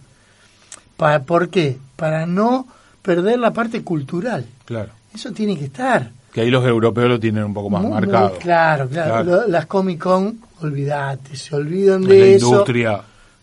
¿Para, 0.96 1.22
¿Por 1.24 1.48
qué? 1.48 1.78
Para 1.96 2.26
no 2.26 2.68
perder 3.02 3.40
la 3.40 3.52
parte 3.52 3.82
cultural. 3.82 4.46
Claro. 4.64 4.90
Eso 5.14 5.32
tiene 5.32 5.58
que 5.58 5.66
estar. 5.66 6.10
Que 6.32 6.40
ahí 6.42 6.50
los 6.50 6.64
europeos 6.66 7.08
lo 7.08 7.20
tienen 7.20 7.44
un 7.44 7.52
poco 7.54 7.68
más 7.70 7.82
Muy- 7.82 7.90
muy 7.92 8.00
marcado. 8.00 8.38
claro, 8.38 8.88
claro. 8.88 9.46
Las 9.46 9.66
Comic 9.66 9.98
Con, 10.02 10.38
olvídate, 10.62 11.36
se 11.36 11.54
olvidan 11.54 12.02
de 12.02 12.18
la 12.18 12.24
eso. 12.26 12.46
industria. 12.48 13.02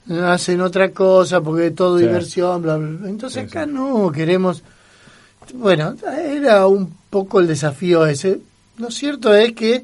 hacen 0.10 0.60
otra 0.62 0.90
cosa 0.90 1.40
porque 1.40 1.68
es 1.68 1.76
todo 1.76 2.00
Sí. 2.00 2.06
diversión, 2.06 2.64
bla, 2.64 2.78
bla, 2.78 2.98
bla. 2.98 3.10
Entonces 3.10 3.44
Sí, 3.44 3.48
acá 3.48 3.66
sí. 3.66 3.72
no 3.72 4.12
queremos. 4.12 4.64
Bueno, 5.54 5.96
era 6.18 6.66
un 6.66 6.92
poco 7.12 7.40
el 7.40 7.46
desafío 7.48 8.08
ese. 8.08 8.40
Lo 8.78 8.90
cierto 8.90 9.36
es 9.36 9.54
que 9.54 9.84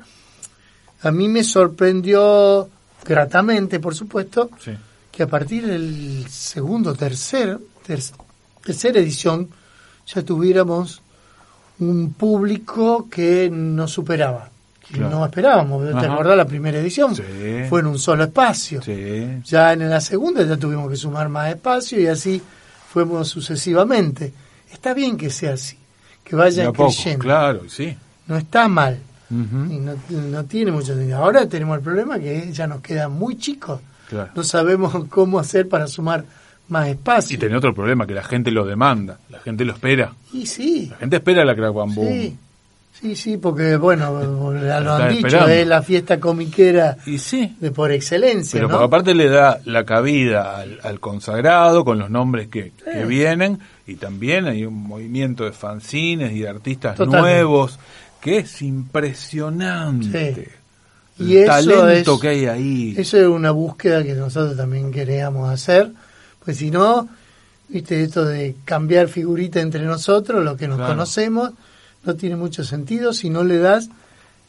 a 1.04 1.12
mí 1.12 1.28
me 1.28 1.44
sorprendió 1.44 2.68
gratamente, 3.04 3.80
por 3.80 3.94
supuesto, 3.94 4.50
que 5.12 5.22
a 5.24 5.28
partir 5.28 5.68
del 5.68 6.26
segundo, 6.28 6.96
tercer, 6.96 7.60
ter- 7.86 8.00
tercera 8.64 9.00
edición, 9.00 9.48
ya 10.08 10.24
tuviéramos 10.24 11.04
un 11.80 12.14
público 12.14 13.08
que 13.10 13.50
nos 13.52 13.92
superaba. 13.92 14.50
Que 14.88 14.96
Claro. 15.00 15.10
no 15.20 15.26
esperábamos. 15.26 15.84
¿Te 15.84 15.98
Ajá. 15.98 16.14
acordás 16.14 16.38
la 16.38 16.46
primera 16.46 16.78
edición? 16.80 17.16
Sí. 17.16 17.24
Fue 17.70 17.80
en 17.80 17.88
un 17.88 17.98
solo 18.00 18.24
espacio. 18.26 18.82
Sí. 18.84 19.40
Ya 19.46 19.74
en 19.74 19.90
la 19.90 20.00
segunda 20.00 20.44
ya 20.44 20.58
tuvimos 20.58 20.90
que 20.90 20.96
sumar 20.96 21.28
más 21.28 21.50
espacio 21.50 22.00
y 22.00 22.06
así 22.08 22.42
fuimos 22.90 23.28
sucesivamente. 23.28 24.32
Está 24.72 24.94
bien 24.94 25.18
que 25.18 25.30
sea 25.32 25.54
así, 25.54 25.78
que 26.24 26.36
vaya 26.36 26.72
creyendo. 26.72 27.20
claro, 27.24 27.62
sí. 27.70 27.98
No 28.28 28.38
está 28.38 28.68
mal. 28.68 29.00
Y 29.30 29.34
no, 29.80 29.94
no 30.10 30.44
tiene 30.46 30.72
mucho 30.72 30.94
sentido. 30.96 31.18
Ahora 31.18 31.48
tenemos 31.50 31.78
el 31.78 31.84
problema 31.84 32.20
que 32.20 32.52
ya 32.54 32.68
nos 32.68 32.82
quedan 32.82 33.12
muy 33.12 33.38
chicos. 33.38 33.80
Claro. 34.08 34.32
No 34.36 34.44
sabemos 34.44 34.94
cómo 35.10 35.40
hacer 35.40 35.68
para 35.68 35.88
sumar 35.88 36.24
más 36.70 36.88
espacio. 36.90 37.36
Y 37.36 37.40
tiene 37.40 37.56
otro 37.58 37.74
problema, 37.74 38.06
que 38.08 38.14
la 38.14 38.24
gente 38.24 38.52
lo 38.52 38.66
demanda, 38.66 39.20
la 39.30 39.40
gente 39.40 39.66
lo 39.66 39.74
espera. 39.74 40.14
Y 40.34 40.46
sí, 40.46 40.88
La 40.92 40.98
gente 40.98 41.18
espera 41.18 41.46
la 41.46 41.56
Crack 41.56 41.74
Bam 41.74 41.94
Boom. 41.96 42.08
sí, 42.08 42.36
sí, 43.02 43.16
sí, 43.16 43.38
porque 43.38 43.76
bueno, 43.78 44.12
lo 44.52 44.56
Está 44.56 44.78
han 44.98 45.10
dicho, 45.10 45.28
esperando. 45.28 45.50
es 45.54 45.68
la 45.68 45.82
fiesta 45.84 46.20
comiquera 46.20 46.98
Y 47.06 47.18
sí, 47.20 47.56
de 47.60 47.72
por 47.72 47.92
excelencia, 47.92 48.58
pero 48.60 48.68
¿no? 48.70 48.80
aparte 48.80 49.14
le 49.14 49.30
da 49.30 49.60
la 49.66 49.84
cabida 49.86 50.58
al, 50.60 50.80
al 50.82 51.00
consagrado 51.00 51.84
con 51.86 52.00
los 52.00 52.10
nombres 52.10 52.48
que, 52.48 52.72
que 52.92 53.06
vienen 53.06 53.60
y 53.86 53.96
también 53.96 54.46
hay 54.48 54.66
un 54.66 54.74
movimiento 54.82 55.44
de 55.44 55.52
fanzines 55.52 56.32
y 56.32 56.40
de 56.40 56.50
artistas 56.50 56.96
Totalmente. 56.96 57.22
nuevos 57.42 57.78
que 58.22 58.38
es 58.40 58.62
impresionante. 58.64 60.34
Sí. 60.36 60.42
El 61.24 61.30
Y 61.32 61.38
eso 61.38 61.48
talento 61.52 62.16
es- 62.16 62.20
que 62.22 62.28
hay 62.28 62.46
ahí. 62.46 62.96
Eso 62.98 63.18
es 63.18 63.28
una 63.28 63.52
búsqueda 63.52 64.04
que 64.04 64.14
nosotros 64.14 64.58
también 64.58 64.92
queríamos 64.92 65.50
hacer, 65.50 65.92
pues 66.46 66.58
si 66.58 66.72
no, 66.72 67.10
viste, 67.68 68.02
esto 68.04 68.24
de 68.24 68.56
cambiar 68.64 69.08
figurita 69.10 69.60
entre 69.60 69.84
nosotros, 69.84 70.44
los 70.44 70.58
que 70.58 70.68
nos 70.68 70.78
Claro. 70.78 70.94
conocemos, 70.94 71.52
no 72.06 72.16
tiene 72.16 72.36
mucho 72.36 72.64
sentido 72.64 73.12
si 73.14 73.30
no 73.30 73.44
le 73.44 73.58
das 73.58 73.90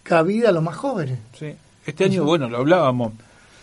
cabida 0.02 0.50
a 0.50 0.52
los 0.52 0.62
más 0.62 0.76
jóvenes. 0.76 1.18
Sí. 1.38 1.54
Este 1.87 2.04
año, 2.04 2.24
bueno, 2.24 2.48
lo 2.48 2.59
hablábamos. 2.59 3.12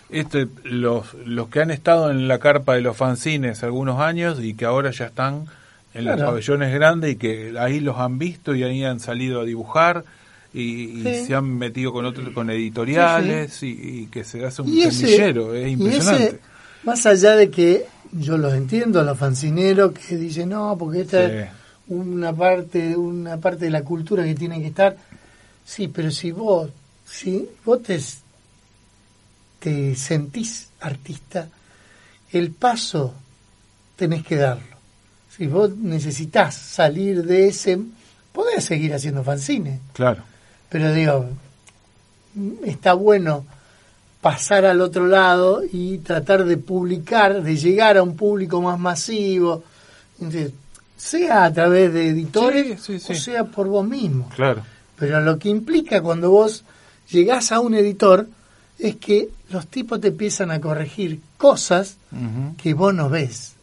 Este, 0.09 0.47
los, 0.63 1.13
los 1.25 1.47
que 1.49 1.61
han 1.61 1.71
estado 1.71 2.11
en 2.11 2.27
la 2.27 2.37
carpa 2.39 2.73
de 2.75 2.81
los 2.81 2.95
fanzines 2.97 3.63
algunos 3.63 3.99
años 3.99 4.39
y 4.43 4.53
que 4.53 4.65
ahora 4.65 4.91
ya 4.91 5.05
están 5.05 5.45
en 5.93 6.05
los 6.05 6.19
pabellones 6.19 6.73
grandes 6.73 7.13
y 7.13 7.15
que 7.17 7.53
ahí 7.59 7.79
los 7.79 7.97
han 7.97 8.17
visto 8.19 8.53
y 8.55 8.63
ahí 8.63 8.83
han 8.83 8.99
salido 8.99 9.41
a 9.41 9.43
dibujar 9.43 10.03
y, 10.53 10.61
y 10.99 11.03
Sí. 11.03 11.25
se 11.27 11.35
han 11.35 11.45
metido 11.57 11.91
con 11.91 12.05
otros 12.05 12.29
con 12.29 12.49
editoriales 12.51 13.61
Y, 13.63 13.67
y 14.03 14.05
que 14.07 14.23
se 14.23 14.45
hace 14.45 14.61
un 14.61 14.69
semillero, 14.91 15.53
es 15.55 15.67
impresionante. 15.71 16.39
Más 16.83 17.05
allá 17.05 17.35
de 17.35 17.49
que 17.49 17.85
yo 18.11 18.37
los 18.37 18.53
entiendo 18.53 19.03
los 19.03 19.17
fancineros 19.17 19.91
que 19.93 20.17
dicen, 20.17 20.49
no, 20.49 20.75
porque 20.77 21.01
esta 21.01 21.27
Sí. 21.29 21.35
es 21.37 21.49
una 21.87 22.33
parte, 22.33 22.95
una 22.95 23.37
parte 23.37 23.65
de 23.65 23.71
la 23.71 23.83
cultura 23.83 24.23
que 24.23 24.35
tiene 24.35 24.59
que 24.61 24.67
estar. 24.67 24.95
Sí, 25.65 25.87
pero 25.87 26.11
si 26.11 26.31
vos, 26.31 26.69
si 27.05 27.47
vos 27.65 27.81
te, 27.83 27.99
te 29.59 29.95
sentís 29.95 30.67
artista, 30.81 31.47
el 32.31 32.51
paso 32.51 33.13
tenés 33.95 34.23
que 34.25 34.35
darlo. 34.35 34.73
Si 35.35 35.47
vos 35.47 35.75
necesitas 35.77 36.53
salir 36.55 37.23
de 37.25 37.47
ese, 37.47 37.79
podés 38.31 38.63
seguir 38.65 38.93
haciendo 38.93 39.23
fanzines. 39.23 39.79
Claro, 39.93 40.23
Pero 40.69 40.93
digo, 40.93 41.29
está 42.65 42.93
bueno 42.93 43.45
pasar 44.23 44.65
al 44.65 44.81
otro 44.81 45.05
lado 45.05 45.61
y 45.71 45.99
tratar 45.99 46.45
de 46.45 46.57
publicar, 46.57 47.43
de 47.43 47.55
llegar 47.57 47.97
a 47.97 48.03
un 48.03 48.15
público 48.15 48.61
más 48.61 48.79
masivo, 48.79 49.63
Entonces, 50.19 50.53
sea 50.97 51.43
a 51.43 51.53
través 51.53 51.93
de 51.93 52.07
editores 52.07 52.81
Sí, 52.81 52.97
sí, 52.97 52.99
sí. 52.99 53.11
o 53.13 53.15
sea 53.15 53.43
por 53.43 53.67
vos 53.67 53.85
mismo. 53.87 54.29
claro. 54.35 54.63
Pero 54.97 55.19
lo 55.19 55.37
que 55.37 55.49
implica 55.49 56.01
cuando 56.01 56.29
vos 56.31 56.63
llegás 57.11 57.51
a 57.51 57.59
un 57.59 57.73
editor 57.73 58.25
es 58.79 58.95
que 58.95 59.27
los 59.49 59.67
tipos 59.67 59.99
te 59.99 60.07
empiezan 60.09 60.49
a 60.51 60.61
corregir 60.61 61.19
cosas 61.37 61.97
que 62.61 62.73
vos 62.73 62.93
no 62.93 63.09
ves. 63.09 63.53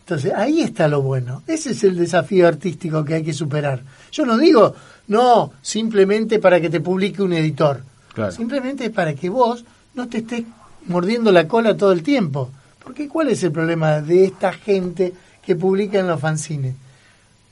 Entonces, 0.00 0.32
ahí 0.36 0.60
está 0.60 0.86
lo 0.88 1.00
bueno. 1.00 1.42
Ese 1.46 1.70
es 1.70 1.82
el 1.84 1.96
desafío 1.96 2.46
artístico 2.46 3.02
que 3.04 3.14
hay 3.14 3.22
que 3.24 3.32
superar. 3.32 3.82
Yo 4.12 4.26
no 4.26 4.36
digo, 4.36 4.74
no, 5.08 5.52
simplemente 5.62 6.38
para 6.38 6.60
que 6.60 6.68
te 6.68 6.80
publique 6.80 7.22
un 7.22 7.32
editor. 7.32 7.82
Claro. 8.12 8.32
Simplemente 8.32 8.90
para 8.90 9.14
que 9.14 9.30
vos 9.30 9.64
no 9.94 10.08
te 10.08 10.18
estés 10.18 10.44
mordiendo 10.86 11.30
la 11.32 11.46
cola 11.48 11.76
todo 11.76 11.92
el 11.92 12.02
tiempo. 12.02 12.50
Porque 12.82 13.08
¿cuál 13.08 13.28
es 13.28 13.42
el 13.42 13.52
problema 13.52 14.00
de 14.00 14.24
esta 14.26 14.52
gente 14.52 15.12
que 15.44 15.56
publica 15.56 15.98
en 16.00 16.06
los 16.08 16.20
fanzines? 16.20 16.74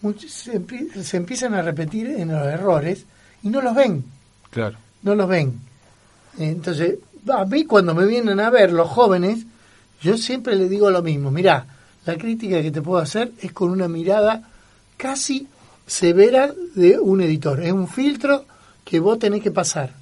Muchos 0.03 0.31
se, 0.33 0.61
empie- 0.61 0.93
se 1.03 1.17
empiezan 1.17 1.55
a 1.55 1.63
repetir 1.63 2.07
en 2.09 2.29
los 2.33 2.47
errores 2.47 3.05
y 3.43 3.49
no 3.49 3.61
los 3.63 3.75
ven 3.75 4.05
Claro. 4.51 4.77
no 5.03 5.15
los 5.15 5.29
ven. 5.29 5.59
Entonces, 6.39 6.97
a 7.33 7.45
mí 7.45 7.65
cuando 7.65 7.95
me 7.95 8.05
vienen 8.07 8.41
a 8.41 8.51
ver 8.51 8.73
los 8.73 8.89
jóvenes, 8.89 9.45
yo 10.03 10.17
siempre 10.19 10.57
les 10.57 10.69
digo 10.69 10.91
lo 10.91 11.03
mismo. 11.03 11.31
Mirá, 11.31 11.65
la 12.05 12.17
crítica 12.17 12.61
que 12.61 12.71
te 12.71 12.83
puedo 12.83 13.01
hacer 13.01 13.33
es 13.41 13.53
con 13.53 13.71
una 13.71 13.89
mirada 13.89 14.43
casi 14.97 15.47
severa 15.87 16.53
de 16.75 16.99
un 16.99 17.21
editor. 17.23 17.63
Es 17.63 17.73
un 17.73 17.89
filtro 17.89 18.45
que 18.85 18.99
vos 19.01 19.19
tenés 19.19 19.43
que 19.43 19.51
pasar. 19.51 19.95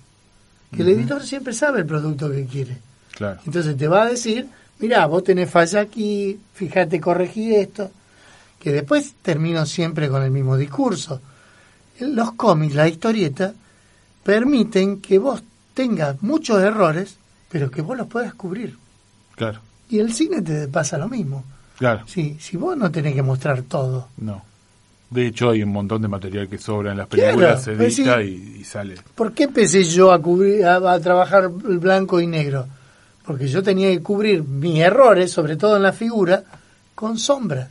Que 0.74 0.82
el 0.82 0.90
editor 0.90 1.22
siempre 1.22 1.52
sabe 1.52 1.80
el 1.80 1.86
producto 1.86 2.30
que 2.30 2.46
quiere. 2.46 2.78
Claro. 3.12 3.40
Entonces 3.44 3.76
te 3.76 3.88
va 3.88 4.02
a 4.02 4.06
decir, 4.06 4.48
mirá, 4.78 5.06
vos 5.06 5.24
tenés 5.24 5.50
falla 5.50 5.80
aquí, 5.80 6.38
fíjate, 6.54 7.00
corregí 7.00 7.54
esto. 7.54 7.90
Que 8.58 8.72
después 8.72 9.14
termino 9.22 9.66
siempre 9.66 10.08
con 10.08 10.22
el 10.22 10.30
mismo 10.30 10.56
discurso. 10.56 11.20
Los 11.98 12.32
cómics, 12.32 12.74
la 12.74 12.88
historieta, 12.88 13.52
permiten 14.22 15.00
que 15.00 15.18
vos 15.18 15.42
tengas 15.74 16.22
muchos 16.22 16.62
errores, 16.62 17.16
pero 17.50 17.70
que 17.70 17.82
vos 17.82 17.96
los 17.96 18.06
puedas 18.06 18.34
cubrir. 18.34 18.76
Claro. 19.34 19.60
Y 19.88 19.98
el 19.98 20.12
cine 20.12 20.40
te 20.42 20.68
pasa 20.68 20.98
lo 20.98 21.08
mismo. 21.08 21.44
Claro. 21.78 22.04
Sí, 22.06 22.36
si 22.38 22.56
vos 22.56 22.76
no 22.76 22.90
tenés 22.90 23.14
que 23.14 23.22
mostrar 23.22 23.62
todo. 23.62 24.08
No. 24.18 24.44
De 25.10 25.26
hecho, 25.26 25.50
hay 25.50 25.62
un 25.64 25.70
montón 25.72 26.00
de 26.02 26.08
material 26.08 26.48
que 26.48 26.56
sobra 26.58 26.92
en 26.92 26.98
las 26.98 27.08
Claro, 27.08 27.36
películas, 27.36 27.64
se 27.64 27.72
edita 27.72 28.22
y, 28.22 28.58
y 28.60 28.64
sale. 28.64 28.94
¿Por 29.14 29.32
qué 29.32 29.44
empecé 29.44 29.82
yo 29.84 30.12
a, 30.12 30.22
cubrir, 30.22 30.64
a, 30.64 30.76
a 30.92 31.00
trabajar 31.00 31.48
blanco 31.48 32.20
y 32.20 32.26
negro? 32.28 32.66
Porque 33.24 33.48
yo 33.48 33.62
tenía 33.62 33.90
que 33.90 34.00
cubrir 34.02 34.42
mis 34.44 34.78
errores, 34.80 35.32
sobre 35.32 35.56
todo 35.56 35.76
en 35.76 35.82
la 35.82 35.92
figura, 35.92 36.44
con 36.94 37.18
sombra. 37.18 37.68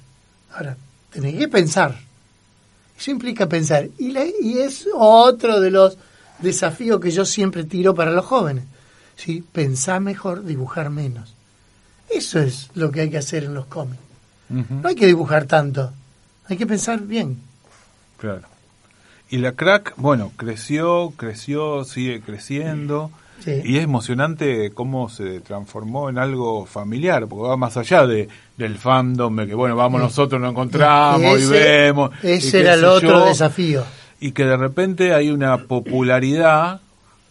Ahora, 0.53 0.75
tenés 1.11 1.35
que 1.35 1.47
pensar. 1.47 1.95
Eso 2.97 3.11
implica 3.11 3.47
pensar. 3.47 3.87
Y, 3.97 4.11
la- 4.11 4.25
y 4.25 4.59
es 4.59 4.85
otro 4.93 5.61
de 5.61 5.71
los 5.71 5.97
desafíos 6.39 6.99
que 6.99 7.11
yo 7.11 7.23
siempre 7.23 7.63
tiro 7.63 7.95
para 7.95 8.11
los 8.11 8.25
jóvenes. 8.25 8.65
¿sí? 9.15 9.43
Pensar 9.51 10.01
mejor, 10.01 10.43
dibujar 10.43 10.89
menos. 10.89 11.33
Eso 12.09 12.39
es 12.39 12.69
lo 12.75 12.91
que 12.91 13.01
hay 13.01 13.09
que 13.09 13.17
hacer 13.17 13.45
en 13.45 13.53
los 13.53 13.65
cómics. 13.67 14.01
No 14.49 14.87
hay 14.89 14.95
que 14.95 15.05
dibujar 15.05 15.45
tanto. 15.45 15.93
Hay 16.49 16.57
que 16.57 16.65
pensar 16.67 16.99
bien. 17.01 17.37
Claro. 18.17 18.41
Y 19.29 19.37
la 19.37 19.51
crack, 19.53 19.93
bueno, 19.97 20.31
creció, 20.35 21.13
creció, 21.15 21.83
sigue 21.83 22.19
creciendo. 22.21 23.11
Sí. 23.43 23.61
Y 23.63 23.77
es 23.77 23.83
emocionante 23.85 24.71
cómo 24.73 25.07
se 25.09 25.39
transformó 25.39 26.09
en 26.09 26.17
algo 26.17 26.65
familiar, 26.65 27.25
porque 27.27 27.47
va 27.49 27.55
más 27.57 27.77
allá 27.77 28.05
de 28.05 28.27
del 28.57 28.77
fandom, 28.77 29.33
de 29.37 29.47
que 29.47 29.53
bueno, 29.55 29.77
vamos 29.77 30.01
Sí. 30.01 30.07
nosotros 30.07 30.41
nos 30.41 30.51
encontramos 30.51 31.39
y 31.39 31.43
Ese- 31.43 31.51
vemos. 31.53 32.11
y 32.23 32.27
Ese 32.31 32.51
qué 32.51 32.59
era 32.59 32.73
el 32.73 32.83
otro 32.83 33.09
yo, 33.19 33.25
desafío. 33.27 33.85
Y 34.19 34.31
que 34.33 34.43
de 34.43 34.57
repente 34.57 35.13
hay 35.13 35.29
una 35.29 35.57
popularidad 35.59 36.81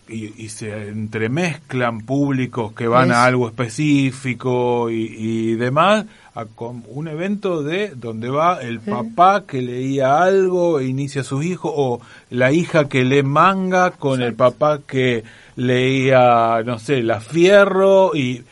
y, 0.09 0.42
y 0.42 0.48
se 0.48 0.88
entremezclan 0.88 2.00
públicos 2.00 2.72
que 2.72 2.88
van 2.88 3.11
Es- 3.11 3.16
a 3.16 3.24
algo 3.26 3.46
específico 3.48 4.88
y, 4.88 5.14
y 5.18 5.54
demás, 5.57 6.07
a 6.40 6.46
un 6.88 7.09
evento 7.09 7.62
de 7.62 7.88
donde 7.96 8.29
va 8.31 8.61
el 8.62 8.81
papá 8.81 9.44
que 9.46 9.61
leía 9.62 10.22
algo 10.22 10.79
e 10.81 10.87
inicia 10.87 11.22
a 11.22 11.24
sus 11.24 11.44
hijos, 11.44 11.72
o 11.74 12.01
la 12.31 12.53
hija 12.53 12.88
que 12.88 13.05
lee 13.05 13.22
manga 13.22 13.90
con 13.92 14.22
el 14.22 14.35
papá 14.35 14.81
que 14.87 15.24
leía, 15.57 16.62
no 16.64 16.79
sé, 16.79 17.03
la 17.03 17.20
fierro 17.20 18.14
y 18.14 18.44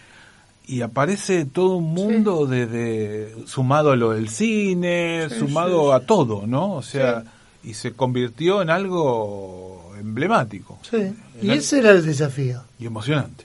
y 0.68 0.80
aparece 0.82 1.44
todo 1.44 1.76
un 1.76 1.94
mundo 1.94 2.44
de, 2.46 2.66
de- 2.66 3.34
sumado 3.46 3.92
a 3.92 3.96
lo 3.96 4.10
del 4.10 4.28
cine, 4.28 5.28
Sí, 5.28 5.38
sumado 5.38 5.90
sí, 5.90 5.92
a 6.02 6.04
todo, 6.04 6.44
¿no? 6.44 6.72
O 6.74 6.82
sea, 6.82 7.22
y 7.62 7.74
se 7.74 7.92
convirtió 7.92 8.62
en 8.62 8.70
algo 8.70 9.92
emblemático 10.00 10.78
Sí. 10.90 10.96
En 10.96 11.14
Y 11.40 11.50
ese 11.50 11.78
era 11.78 11.92
el 11.92 12.04
desafío. 12.04 12.62
y 12.80 12.86
emocionante. 12.86 13.44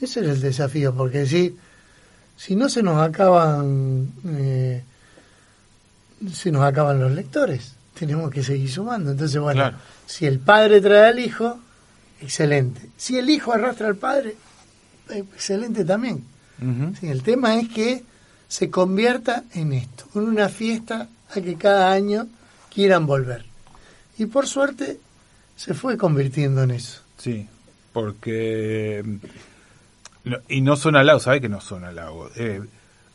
Ese 0.00 0.18
era 0.18 0.32
el 0.32 0.40
desafío, 0.40 0.92
porque 0.94 1.26
si, 1.26 1.56
si 2.38 2.54
no 2.54 2.68
se 2.68 2.82
nos 2.84 3.02
acaban, 3.02 4.12
eh, 4.28 4.82
se 6.32 6.50
nos 6.52 6.62
acaban 6.62 7.00
los 7.00 7.10
lectores, 7.12 7.74
tenemos 7.98 8.30
que 8.30 8.42
seguir 8.44 8.70
sumando. 8.70 9.10
Entonces, 9.10 9.40
bueno, 9.40 9.60
Claro. 9.62 9.76
si 10.06 10.24
el 10.24 10.38
padre 10.38 10.80
trae 10.80 11.08
al 11.10 11.18
hijo, 11.18 11.58
excelente. 12.20 12.80
Si 12.96 13.18
el 13.18 13.28
hijo 13.28 13.52
arrastra 13.52 13.88
al 13.88 13.96
padre, 13.96 14.36
excelente 15.10 15.84
también. 15.84 16.24
Sí, 17.00 17.08
el 17.08 17.22
tema 17.22 17.56
es 17.60 17.68
que 17.68 18.02
se 18.48 18.70
convierta 18.70 19.44
en 19.54 19.72
esto, 19.72 20.06
en 20.14 20.22
una 20.22 20.48
fiesta 20.48 21.08
a 21.30 21.40
que 21.40 21.56
cada 21.56 21.92
año 21.92 22.26
quieran 22.72 23.06
volver. 23.06 23.44
Y 24.16 24.26
por 24.26 24.46
suerte 24.46 24.98
se 25.56 25.74
fue 25.74 25.96
convirtiendo 25.96 26.62
en 26.62 26.70
eso. 26.72 27.00
Sí, 27.18 27.46
porque... 27.92 29.04
no- 30.28 30.38
y 30.48 30.60
no 30.60 30.76
son 30.76 30.96
halagos, 30.96 31.24
¿sabes 31.24 31.40
que 31.40 31.48
no 31.48 31.60
son 31.60 31.84
halagos? 31.84 32.32
Eh, 32.36 32.60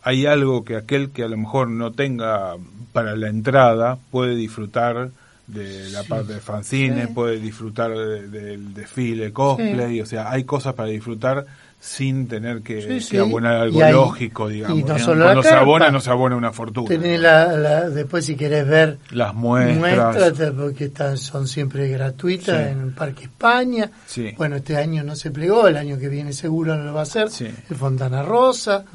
hay 0.03 0.25
algo 0.25 0.65
que 0.65 0.75
aquel 0.75 1.11
que 1.11 1.23
a 1.23 1.27
lo 1.27 1.37
mejor 1.37 1.69
no 1.69 1.91
tenga 1.91 2.55
para 2.91 3.15
la 3.15 3.29
entrada 3.29 3.97
puede 4.11 4.35
disfrutar 4.35 5.11
de 5.47 5.89
la 5.89 6.03
Sí. 6.03 6.09
parte 6.09 6.33
de 6.33 6.39
fanzines, 6.39 7.07
Sí. 7.07 7.13
puede 7.13 7.39
disfrutar 7.39 7.91
de- 7.97 8.27
del 8.29 8.73
desfile, 8.73 9.31
cosplay, 9.33 9.99
o 10.01 10.05
sea, 10.05 10.31
hay 10.31 10.43
cosas 10.45 10.73
para 10.73 10.89
disfrutar 10.89 11.45
sin 11.85 12.29
tener 12.29 12.61
que, 12.61 12.81
Sí, 12.81 12.87
que 12.87 12.99
sí. 13.01 13.17
abonar 13.17 13.55
algo 13.55 13.83
hay- 13.83 13.91
lógico, 13.91 14.47
digamos. 14.47 14.79
y 14.79 14.83
no 14.83 14.93
¿no? 14.93 14.99
solo 14.99 15.19
la 15.19 15.25
Cuando 15.33 15.43
se 15.43 15.49
abona, 15.53 15.91
no 15.91 15.99
se 15.99 16.09
abona 16.11 16.37
una 16.37 16.53
fortuna. 16.53 16.87
Tenés 16.87 17.19
la, 17.19 17.57
la- 17.57 17.89
después 17.89 18.25
si 18.25 18.35
querés 18.37 18.65
ver 18.65 18.99
Las 19.11 19.33
muestras. 19.35 20.33
porque 20.55 20.85
están, 20.85 21.17
son 21.17 21.45
siempre 21.45 21.89
gratuitas 21.89 22.55
Sí. 22.65 22.71
en 22.71 22.79
el 22.83 22.91
Parque 22.93 23.25
España. 23.25 23.91
Bueno, 24.37 24.55
este 24.55 24.77
año 24.77 25.03
no 25.03 25.13
se 25.17 25.29
plegó, 25.31 25.67
el 25.67 25.75
año 25.75 25.99
que 25.99 26.07
viene 26.07 26.31
seguro 26.31 26.77
no 26.77 26.85
lo 26.85 26.93
va 26.93 27.01
a 27.01 27.03
hacer. 27.03 27.27
El 27.69 27.75
Fontana 27.75 28.23
Rosa. 28.23 28.85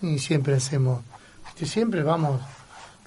Y 0.00 0.18
siempre 0.20 0.54
hacemos, 0.54 1.00
viste, 1.44 1.66
siempre 1.66 2.04
vamos 2.04 2.40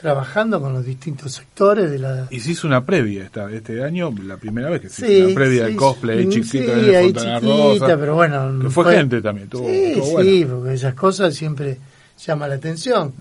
trabajando 0.02 0.60
con 0.60 0.74
los 0.74 0.84
distintos 0.84 1.32
sectores 1.34 1.92
de 1.92 2.00
la... 2.00 2.28
Y 2.32 2.40
se 2.40 2.52
hizo 2.52 2.66
una 2.68 2.84
previa 2.84 3.24
esta, 3.24 3.50
este 3.52 3.84
año, 3.84 4.12
la 4.26 4.38
primera 4.38 4.70
vez 4.70 4.82
que 4.82 4.90
se 4.90 5.06
Sí, 5.06 5.14
hizo 5.14 5.26
una 5.28 5.36
previa 5.36 5.64
del 5.66 5.76
cosplay 5.76 6.18
ahí 6.20 6.24
sí, 6.26 6.42
chiquito 6.42 6.74
sí, 6.74 6.80
el 6.90 6.96
ahí 6.96 7.06
Fontana 7.14 7.40
chiquita, 7.40 7.86
Rosa. 7.86 7.98
pero 8.00 8.16
bueno, 8.16 8.60
Que 8.62 8.70
fue, 8.72 8.96
gente 8.96 9.22
también, 9.22 9.46
estuvo, 9.46 9.68
sí, 9.70 9.76
estuvo 9.76 10.06
sí, 10.22 10.44
bueno. 10.44 10.58
porque 10.60 10.74
esas 10.74 10.94
cosas 10.96 11.36
siempre 11.36 11.78
llaman 12.26 12.50
la 12.50 12.56
atención. 12.56 13.14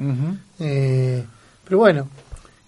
Eh, 0.58 1.24
pero 1.64 1.78
bueno, 1.78 2.08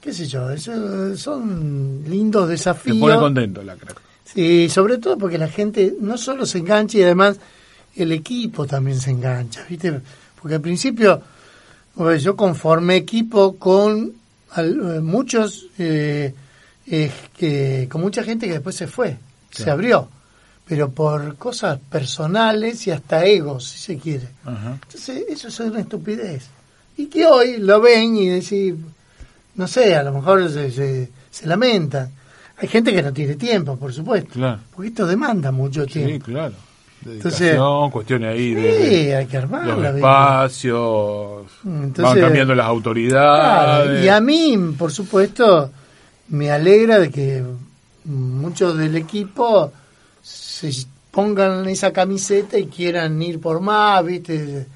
qué 0.01 0.13
sé 0.13 0.27
yo, 0.27 0.51
eso, 0.51 1.17
son 1.17 2.05
lindos 2.07 2.49
desafíos. 2.49 2.99
pone 2.99 3.17
contento 3.17 3.63
la 3.63 3.77
crack. 3.77 4.01
Sí, 4.25 4.69
sobre 4.69 4.99
todo 4.99 5.17
porque 5.19 5.39
la 5.39 5.49
gente 5.49 5.95
no 6.01 6.17
solo 6.19 6.45
se 6.47 6.59
engancha 6.59 6.99
y 6.99 7.03
además 7.03 7.39
el 7.97 8.13
equipo 8.13 8.67
también 8.67 8.99
se 9.01 9.11
engancha, 9.11 9.65
¿viste? 9.69 10.01
Porque 10.41 10.55
al 10.57 10.61
principio 10.61 11.21
pues, 11.95 12.23
yo 12.23 12.37
conformé 12.37 12.97
equipo 12.97 13.57
con 13.57 14.13
eh, 14.57 14.63
muchos, 15.03 15.67
eh, 15.79 16.35
eh, 16.87 17.11
que, 17.37 17.89
con 17.91 18.01
mucha 18.01 18.23
gente 18.23 18.47
que 18.47 18.55
después 18.55 18.77
se 18.77 18.87
fue, 18.87 19.17
se 19.51 19.71
abrió, 19.71 20.09
pero 20.67 20.91
por 20.91 21.37
cosas 21.37 21.79
personales 21.91 22.87
y 22.87 22.91
hasta 22.91 23.25
egos, 23.25 23.65
si 23.69 23.79
se 23.79 23.99
quiere. 23.99 24.29
Entonces, 24.47 25.25
eso 25.29 25.49
es 25.49 25.61
una 25.61 25.81
estupidez. 25.81 26.47
Y 26.97 27.07
que 27.07 27.27
hoy 27.27 27.57
lo 27.59 27.81
ven 27.81 28.17
y 28.17 28.29
decir, 28.29 28.77
no 29.55 29.67
sé, 29.67 29.95
a 29.97 30.03
lo 30.03 30.13
mejor 30.13 30.51
se, 30.51 30.71
se, 30.71 31.11
se 31.31 31.47
lamentan. 31.47 32.11
Hay 32.59 32.69
gente 32.69 32.93
que 32.93 33.03
no 33.03 33.13
tiene 33.13 33.35
tiempo, 33.35 33.77
por 33.77 33.93
supuesto. 33.93 34.31
Claro. 34.35 34.61
Porque 34.75 34.89
esto 34.89 35.07
demanda 35.07 35.51
mucho 35.51 35.85
Sí, 35.85 35.93
tiempo. 35.95 36.27
claro. 36.27 36.55
Entonces- 37.05 37.59
cuestiones 37.93 38.35
ahí 38.35 38.55
de, 38.55 38.73
Sí, 38.75 39.05
de 39.07 39.17
hay 39.17 39.27
que 39.27 39.37
armarla. 39.37 39.75
los 39.77 39.95
espacios, 39.97 41.43
Entonces- 41.65 42.03
van 42.05 42.21
cambiando 42.21 42.55
las 42.55 42.65
Claro, 42.65 42.77
autoridades. 42.77 44.05
y 44.05 44.09
a 44.09 44.21
mí, 44.21 44.59
por 44.79 44.93
supuesto, 44.93 45.71
me 46.29 46.51
alegra 46.51 46.99
de 46.99 47.11
que 47.11 47.43
muchos 48.05 48.77
del 48.79 48.97
equipo 48.97 49.73
se 50.23 50.71
pongan 51.11 51.69
esa 51.69 51.93
camiseta 51.93 52.59
y 52.59 52.67
quieran 52.67 53.21
ir 53.23 53.41
por 53.41 53.61
más, 53.61 54.05
¿viste? 54.05 54.67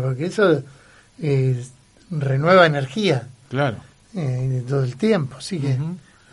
Porque 0.00 0.26
eso 0.26 0.62
eh, 1.20 1.64
renueva 2.10 2.66
energía 2.66 3.26
Claro. 3.50 3.76
eh, 4.14 4.62
todo 4.68 4.84
el 4.84 4.96
tiempo, 4.96 5.36
así 5.38 5.58
que... 5.58 5.76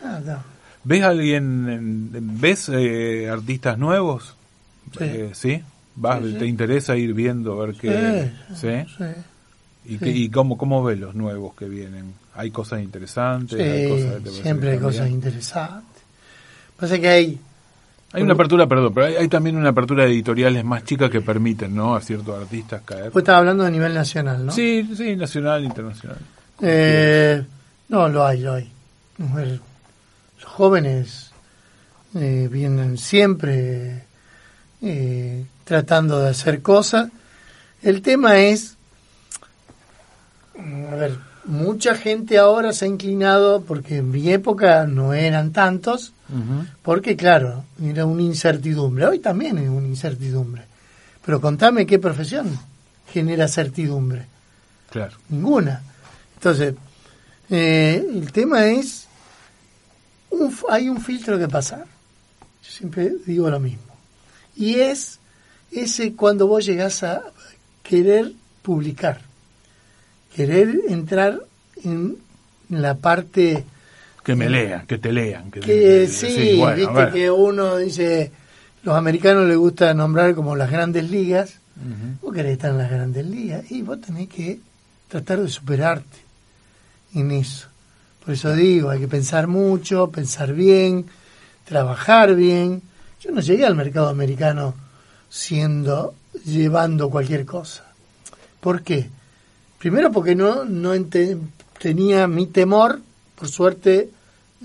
Ah, 0.04 0.20
no. 0.26 0.38
¿Ves 0.86 1.04
alguien, 1.04 1.70
en- 1.70 2.42
ves 2.42 2.70
eh, 2.70 3.30
artistas 3.30 3.78
nuevos? 3.78 4.36
Sí. 4.98 5.04
Eh, 5.04 5.30
¿sí? 5.34 5.62
¿Vas, 5.96 6.22
Sí. 6.24 6.34
¿Te 6.40 6.46
interesa 6.48 6.96
ir 6.96 7.14
viendo 7.14 7.62
a 7.62 7.66
ver 7.66 7.76
qué? 7.76 8.32
¿Y, 9.86 9.98
qué- 9.98 10.10
y 10.12 10.30
cómo, 10.30 10.58
cómo 10.58 10.84
ves 10.84 10.98
los 11.00 11.14
nuevos 11.16 11.54
que 11.56 11.66
vienen? 11.68 12.14
¿Hay 12.36 12.52
cosas 12.52 12.82
interesantes? 12.82 13.60
¿Hay 13.60 13.90
cosas 13.90 14.22
que 14.24 14.30
siempre 14.42 14.72
hay 14.72 14.80
cosas 14.80 15.10
interesantes. 15.10 16.02
Pasa 16.80 17.00
que 17.00 17.08
hay... 17.10 17.40
Hay 18.16 18.22
una 18.22 18.34
apertura, 18.36 18.68
perdón, 18.68 18.94
pero 18.94 19.08
hay, 19.08 19.16
hay 19.16 19.28
también 19.28 19.56
una 19.58 19.70
apertura 19.70 20.04
de 20.06 20.12
editoriales 20.12 20.64
más 20.64 20.84
chicas 20.84 21.10
que 21.10 21.22
permiten, 21.22 21.76
¿no? 21.76 21.96
A 21.96 22.02
ciertos 22.02 22.40
artistas 22.40 22.82
caer. 22.86 23.10
Vos 23.10 23.18
estabas 23.24 23.40
hablando 23.40 23.66
a 23.66 23.72
nivel 23.72 23.92
nacional, 23.94 24.46
¿no? 24.46 24.52
Sí, 24.52 24.88
sí, 24.96 25.16
nacional, 25.16 25.64
internacional. 25.64 26.18
Eh, 26.62 27.44
no, 27.90 28.08
lo 28.10 28.24
hay, 28.26 28.40
lo 28.42 28.54
hay. 28.54 28.72
Los 29.18 30.46
jóvenes 30.46 31.32
eh, 32.16 32.48
vienen 32.52 32.98
siempre 33.00 34.04
eh, 34.84 35.46
tratando 35.64 36.20
de 36.20 36.30
hacer 36.30 36.62
cosas. 36.62 37.10
El 37.82 38.02
tema 38.02 38.38
es, 38.40 38.76
mm, 40.58 40.86
a 40.92 40.96
ver, 40.96 41.18
mucha 41.46 41.96
gente 41.96 42.38
ahora 42.38 42.74
se 42.74 42.86
ha 42.86 42.88
inclinado, 42.88 43.62
porque 43.62 43.98
en 43.98 44.12
mi 44.12 44.30
época 44.30 44.86
no 44.86 45.14
eran 45.14 45.52
tantos, 45.52 46.14
porque 46.82 47.16
claro, 47.16 47.64
era 47.82 48.06
una 48.06 48.24
incertidumbre. 48.24 49.06
Hoy 49.06 49.20
también 49.20 49.58
es 49.60 49.70
una 49.70 49.88
incertidumbre. 49.88 50.64
Pero 51.24 51.40
contame 51.40 51.86
qué 51.86 52.00
profesión 52.00 52.60
genera 53.12 53.48
certidumbre. 53.48 54.26
Claro. 54.90 55.16
Ninguna. 55.30 55.82
Entonces, 56.36 56.74
eh, 57.50 58.04
el 58.16 58.32
tema 58.32 58.66
es, 58.66 59.08
un 60.32 60.54
hay 60.70 60.90
un 60.90 61.00
filtro 61.00 61.38
que 61.38 61.48
pasar. 61.48 61.86
Yo 62.64 62.72
siempre 62.72 63.14
digo 63.26 63.50
lo 63.50 63.60
mismo. 63.60 63.93
Y 64.56 64.76
es 64.76 65.20
ese 65.72 66.14
cuando 66.14 66.48
vos 66.48 66.66
llegás 66.66 67.04
a 67.04 67.24
querer 67.82 68.32
publicar, 68.62 69.22
querer 70.36 70.80
entrar 70.88 71.40
en 71.84 72.18
la 72.70 72.96
parte 72.96 73.66
Que 74.24 74.36
me 74.36 74.50
lean, 74.50 74.86
que 74.88 74.98
te 74.98 75.12
lean. 75.12 75.52
Que, 75.52 75.60
que 75.60 75.70
que- 75.70 76.08
sí, 76.08 76.56
bueno, 76.58 76.90
a 76.90 76.94
viste 76.94 77.12
que 77.14 77.32
uno 77.32 77.78
dice, 77.78 78.32
los 78.84 78.96
americanos 78.96 79.48
les 79.48 79.58
gusta 79.58 79.94
nombrar 79.94 80.34
como 80.36 80.56
las 80.56 80.72
grandes 80.72 81.10
ligas, 81.10 81.56
Ujú. 81.76 82.28
vos 82.28 82.34
querés 82.36 82.54
estar 82.54 82.72
en 82.72 82.78
las 82.78 82.90
grandes 82.92 83.26
ligas 83.26 83.70
y 83.72 83.82
vos 83.82 84.00
tenés 84.02 84.30
que 84.30 84.60
tratar 85.10 85.40
de 85.42 85.50
superarte 85.50 86.20
en 87.16 87.32
eso. 87.32 87.68
Por 88.24 88.34
eso 88.34 88.56
digo, 88.56 88.90
hay 88.90 89.02
que 89.02 89.08
pensar 89.08 89.48
mucho, 89.48 90.10
pensar 90.10 90.54
bien, 90.54 91.06
trabajar 91.66 92.36
bien. 92.36 92.82
Yo 93.24 93.32
no 93.32 93.40
llegué 93.40 93.66
al 93.66 93.76
mercado 93.76 94.10
americano 94.10 94.76
siendo, 95.30 96.14
llevando 96.44 97.10
cualquier 97.10 97.46
cosa. 97.46 97.86
¿Por 98.60 98.84
qué? 98.84 99.10
Primero 99.80 100.12
porque 100.12 100.36
no, 100.36 100.66
no 100.66 100.92
tenía 101.80 102.28
mi 102.28 102.48
temor, 102.48 103.00
por 103.36 103.48
suerte, 103.48 104.10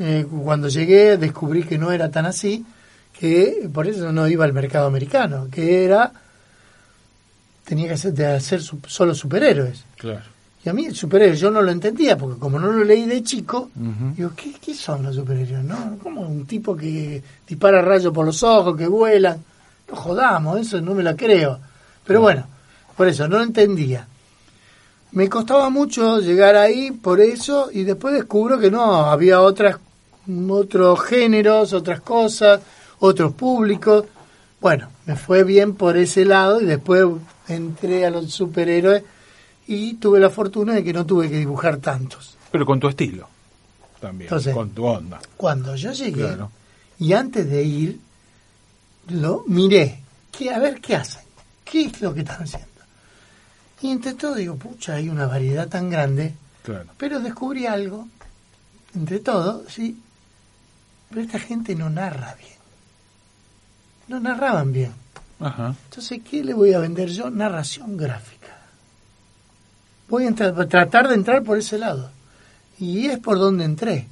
eh, 0.01 0.27
cuando 0.43 0.69
llegué 0.69 1.17
descubrí 1.19 1.63
que 1.63 1.79
no 1.79 1.93
era 1.93 2.11
tan 2.11 2.27
así, 2.27 2.67
que 3.13 3.71
por 3.73 3.87
eso 3.87 4.11
no 4.11 4.27
iba 4.27 4.45
al 4.45 4.53
mercado 4.53 4.89
americano, 4.89 5.47
que 5.53 5.85
era, 5.85 6.13
tenía 7.65 7.87
que 7.87 7.95
hacer, 7.95 8.25
hacer 8.25 8.61
solo 8.61 9.15
superhéroes. 9.15 9.85
Claro. 9.97 10.25
A 10.69 10.73
mí 10.73 10.87
el 10.87 10.95
superhéroe 10.95 11.37
yo 11.37 11.51
no 11.51 11.63
lo 11.63 11.71
entendía, 11.71 12.17
porque 12.17 12.39
como 12.39 12.59
no 12.59 12.71
lo 12.73 12.85
leí 12.85 13.05
de 13.07 13.23
chico, 13.23 13.71
Ujú. 13.77 14.15
digo, 14.17 14.31
¿qué, 14.37 14.55
qué 14.61 14.75
son 14.75 15.03
los 15.03 15.15
superhéroes? 15.17 15.65
¿No? 15.65 15.99
Como 16.03 16.23
un 16.23 16.47
tipo 16.47 16.77
que 16.77 17.23
dispara 17.47 17.83
rayos 17.83 18.13
por 18.13 18.27
los 18.27 18.43
ojos, 18.43 18.77
que 18.77 18.87
vuelan. 18.87 19.43
No 19.91 19.97
jodamos, 19.97 20.61
eso 20.61 20.81
no 20.81 20.95
me 20.95 21.03
la 21.03 21.17
creo. 21.17 21.59
Pero 22.05 22.21
bueno, 22.21 22.45
por 22.97 23.09
eso, 23.09 23.29
no 23.29 23.39
lo 23.39 23.45
entendía. 23.45 24.07
Me 25.13 25.29
costaba 25.29 25.71
mucho 25.71 26.21
llegar 26.21 26.57
ahí 26.57 26.91
por 26.91 27.21
eso 27.21 27.71
y 27.73 27.85
después 27.85 28.15
descubro 28.15 28.59
que 28.59 28.71
no, 28.71 29.07
había 29.07 29.41
otras, 29.41 29.77
otros 30.49 31.01
géneros, 31.03 31.73
otras 31.73 32.01
cosas, 32.03 32.61
otros 32.99 33.33
públicos. 33.33 34.05
Bueno, 34.61 34.89
me 35.07 35.17
fue 35.17 35.45
bien 35.45 35.75
por 35.75 35.97
ese 35.97 36.25
lado 36.25 36.61
y 36.61 36.67
después 36.67 37.07
entré 37.49 38.05
a 38.05 38.11
los 38.11 38.31
superhéroes 38.31 39.03
y 39.69 39.95
tuve 39.95 40.19
la 40.19 40.31
fortuna 40.31 40.73
de 40.75 40.83
que 40.83 40.93
no 40.93 41.05
tuve 41.07 41.29
que 41.31 41.37
dibujar 41.39 41.77
tantos. 41.77 42.37
Pero 42.51 42.65
con 42.67 42.81
tu 42.81 42.89
estilo. 42.89 43.29
También. 44.01 44.27
Entonces- 44.29 44.55
con 44.55 44.71
tu 44.71 44.85
onda. 44.87 45.21
Cuando 45.37 45.77
yo 45.77 45.93
llegué 45.93 46.23
Claro. 46.25 46.51
y 46.99 47.13
antes 47.13 47.49
de 47.49 47.63
ir, 47.63 48.01
lo 49.11 49.45
miré, 49.47 50.01
que, 50.33 50.51
a 50.53 50.59
ver 50.59 50.81
qué 50.81 50.97
hacen, 50.97 51.23
qué 51.65 51.83
es 51.87 52.01
lo 52.01 52.15
que 52.15 52.21
están 52.21 52.43
haciendo. 52.43 52.67
Y 53.83 53.91
entre 53.91 54.15
todo 54.15 54.35
digo, 54.35 54.57
pucha, 54.57 54.95
hay 54.95 55.09
una 55.09 55.27
variedad 55.27 55.69
tan 55.69 55.89
grande, 55.91 56.35
Claro. 56.65 56.87
pero 56.97 57.21
descubrí 57.21 57.67
algo, 57.67 58.09
entre 58.95 59.21
todo, 59.21 59.65
sí, 59.69 60.01
pero 61.11 61.21
esta 61.23 61.39
gente 61.39 61.75
no 61.75 61.89
narra 61.91 62.35
bien. 62.37 62.59
No 64.09 64.21
narraban 64.21 64.73
bien. 64.73 64.93
Ajá. 65.41 65.75
Entonces, 65.91 66.21
¿qué 66.29 66.43
le 66.43 66.55
voy 66.55 66.73
a 66.73 66.79
vender 66.79 67.09
yo? 67.11 67.31
Narración 67.31 67.97
gráfica. 67.97 68.58
Voy 70.09 70.25
a 70.25 70.29
entrar- 70.29 70.67
tratar 70.69 71.09
de 71.09 71.15
entrar 71.15 71.43
por 71.43 71.59
ese 71.59 71.79
lado. 71.79 72.11
Y 72.79 73.07
es 73.07 73.19
por 73.19 73.39
donde 73.39 73.65
entré. 73.65 74.07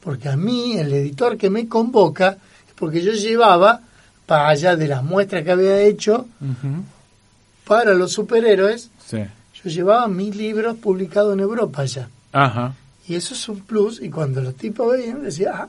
Porque 0.00 0.28
a 0.28 0.36
mí, 0.36 0.76
el 0.76 0.92
editor 0.92 1.36
que 1.36 1.50
me 1.50 1.68
convoca, 1.68 2.38
es 2.66 2.74
porque 2.74 3.02
yo 3.02 3.12
llevaba, 3.12 3.80
para 4.26 4.48
allá 4.48 4.76
de 4.76 4.88
las 4.88 5.02
muestras 5.02 5.42
que 5.44 5.50
había 5.52 5.80
hecho 5.80 6.26
para 7.64 7.94
los 7.94 8.12
superhéroes, 8.12 8.90
Sí. 9.06 9.18
yo 9.62 9.70
llevaba 9.70 10.08
mis 10.08 10.34
libros 10.36 10.76
publicados 10.76 11.34
en 11.34 11.40
Europa 11.40 11.84
ya. 11.84 12.08
Ajá. 12.32 12.74
Y 13.06 13.14
eso 13.14 13.34
es 13.34 13.48
un 13.48 13.60
plus. 13.60 14.00
Y 14.02 14.10
cuando 14.10 14.40
los 14.40 14.54
tipos 14.54 14.92
veían, 14.92 15.22
decía, 15.22 15.52
ah, 15.54 15.68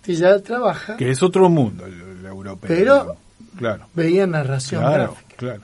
este 0.00 0.14
ya 0.14 0.38
trabaja. 0.40 0.96
Que 0.96 1.10
es 1.10 1.22
otro 1.22 1.48
mundo 1.48 1.86
el, 1.86 2.24
europeo. 2.26 2.68
Pero-. 2.68 3.16
Claro. 3.56 3.86
Veían 3.94 4.30
narración 4.30 4.80
Claro, 4.82 5.12
gráfica. 5.12 5.34
claro. 5.36 5.62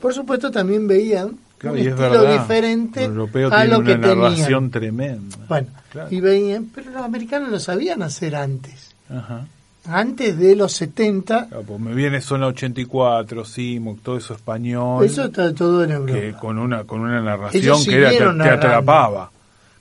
Por 0.00 0.14
supuesto, 0.14 0.50
también 0.50 0.86
veían 0.88 1.36
Claro, 1.58 1.76
un 1.76 1.82
y 1.82 1.86
es 1.86 1.92
estilo 1.94 2.10
verdad. 2.10 2.40
diferente 2.42 3.00
El 3.04 3.10
europeo 3.12 3.48
a 3.48 3.50
tiene 3.56 3.66
lo 3.68 3.78
una 3.78 3.86
que 3.86 3.98
narración 3.98 4.46
tenían. 4.46 4.70
tremenda. 4.70 5.36
Bueno, 5.48 5.68
Claro. 5.90 6.08
y 6.10 6.20
veían, 6.20 6.70
pero 6.74 6.90
los 6.90 7.02
americanos 7.02 7.50
lo 7.50 7.58
sabían 7.60 8.02
hacer 8.02 8.36
antes. 8.36 8.94
Ajá. 9.08 9.46
Antes 9.88 10.36
de 10.36 10.56
los 10.56 10.72
70, 10.72 11.46
Claro, 11.46 11.62
pues 11.62 11.78
me 11.80 11.94
viene 11.94 12.20
Zona 12.20 12.48
84, 12.48 13.44
Simoc, 13.44 14.00
todo 14.02 14.16
eso 14.16 14.34
español. 14.34 15.04
eso 15.04 15.26
está 15.26 15.54
todo 15.54 15.84
en 15.84 15.92
Europa. 15.92 16.12
que 16.20 16.32
con 16.32 16.58
una 16.58 16.82
con 16.84 17.00
una 17.02 17.18
Ellos 17.18 17.24
narración 17.24 17.84
que 17.84 17.96
era, 17.96 18.10
te, 18.10 18.42
te 18.42 18.48
atrapaba. 18.50 19.30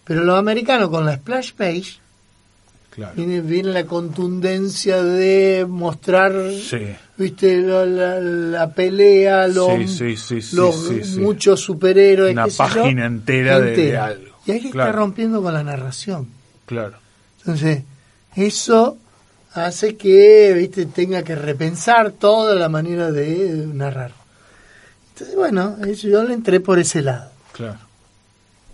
Pero 0.03 0.23
los 0.23 0.37
americanos 0.37 0.89
con 0.89 1.05
la 1.05 1.15
splash 1.15 1.53
page, 1.53 1.99
Claro. 2.95 3.13
viene, 3.15 3.41
viene 3.41 3.69
la 3.73 3.85
contundencia 3.85 5.03
de 5.03 5.65
mostrar, 5.67 6.33
Sí. 6.51 6.95
viste, 7.17 7.57
la, 7.61 7.85
la- 7.85 8.19
la 8.21 8.73
pelea, 8.73 9.47
los, 9.49 9.67
Sí, 9.91 10.15
sí, 10.15 11.19
muchos 11.19 11.59
superhéroes. 11.59 12.31
Una 12.33 12.47
yo, 12.47 12.55
página 12.57 13.05
entera 13.05 13.59
de- 13.59 13.75
de 13.75 13.97
algo. 13.97 14.35
Y 14.45 14.51
ahí 14.51 14.71
Claro. 14.71 14.89
está 14.89 14.97
rompiendo 14.97 15.41
con 15.41 15.53
la 15.53 15.63
narración. 15.63 16.27
Claro. 16.65 16.97
Entonces, 17.39 17.83
eso 18.35 18.97
hace 19.53 19.95
que, 19.97 20.53
viste, 20.53 20.85
tenga 20.85 21.23
que 21.23 21.35
repensar 21.35 22.11
toda 22.11 22.55
la 22.55 22.69
manera 22.69 23.11
de 23.11 23.67
narrar. 23.73 24.11
Entonces, 25.13 25.35
bueno, 25.35 25.77
yo 25.85 26.23
le 26.23 26.33
entré 26.33 26.59
por 26.59 26.79
ese 26.79 27.01
lado. 27.01 27.31
Claro. 27.53 27.77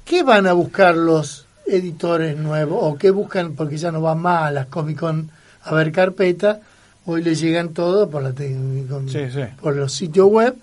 ¿Qué 0.05 0.23
van 0.23 0.45
a 0.47 0.53
buscar 0.53 0.95
los 0.95 1.45
editores 1.71 2.37
nuevos? 2.37 2.79
¿O 2.81 2.97
qué 2.97 3.11
buscan? 3.11 3.53
Porque 3.55 3.77
ya 3.77 3.91
no 3.91 4.01
van 4.01 4.19
más 4.19 4.43
a 4.43 4.51
las 4.51 4.67
Comic 4.67 4.99
Con 4.99 5.29
a 5.63 5.73
ver 5.75 5.91
carpeta. 5.91 6.59
Hoy 7.05 7.23
les 7.23 7.39
llegan 7.39 7.69
todo 7.73 8.09
por, 8.09 8.21
la 8.23 8.31
te- 8.33 8.55
con- 8.89 9.09
Sí, 9.09 9.29
sí. 9.31 9.41
por 9.61 9.75
los 9.75 9.93
sitios 9.93 10.27
web. 10.29 10.55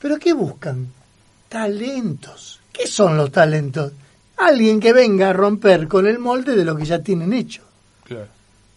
¿Pero 0.00 0.18
qué 0.18 0.32
buscan? 0.32 0.88
Talentos. 1.48 2.60
¿Qué 2.72 2.86
son 2.86 3.16
los 3.16 3.30
talentos? 3.32 3.92
Alguien 4.38 4.80
que 4.80 4.92
venga 4.92 5.30
a 5.30 5.32
romper 5.32 5.88
con 5.88 6.06
el 6.06 6.18
molde 6.18 6.56
de 6.56 6.64
lo 6.64 6.74
que 6.76 6.84
ya 6.84 7.00
tienen 7.00 7.32
hecho. 7.32 7.62
Claro. 8.04 8.28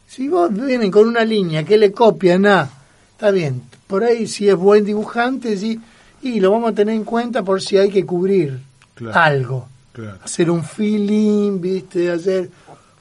Si 0.07 0.27
vos 0.27 0.51
vienen 0.53 0.91
con 0.91 1.07
una 1.07 1.23
línea 1.23 1.63
que 1.63 1.77
le 1.77 1.91
copian 1.91 2.45
a, 2.45 2.69
está 3.11 3.31
bien, 3.31 3.61
por 3.87 4.03
ahí 4.03 4.27
si 4.27 4.49
es 4.49 4.55
buen 4.55 4.83
dibujante, 4.85 5.55
sí, 5.57 5.79
y 6.21 6.39
lo 6.39 6.51
vamos 6.51 6.71
a 6.71 6.75
tener 6.75 6.95
en 6.95 7.03
cuenta 7.05 7.43
por 7.43 7.61
si 7.61 7.77
hay 7.77 7.89
que 7.89 8.05
cubrir 8.05 8.59
Claro. 8.95 9.19
algo. 9.19 9.67
Claro. 9.93 10.19
Hacer 10.23 10.49
un 10.49 10.63
feeling, 10.63 11.61
viste, 11.61 12.11
hacer 12.11 12.49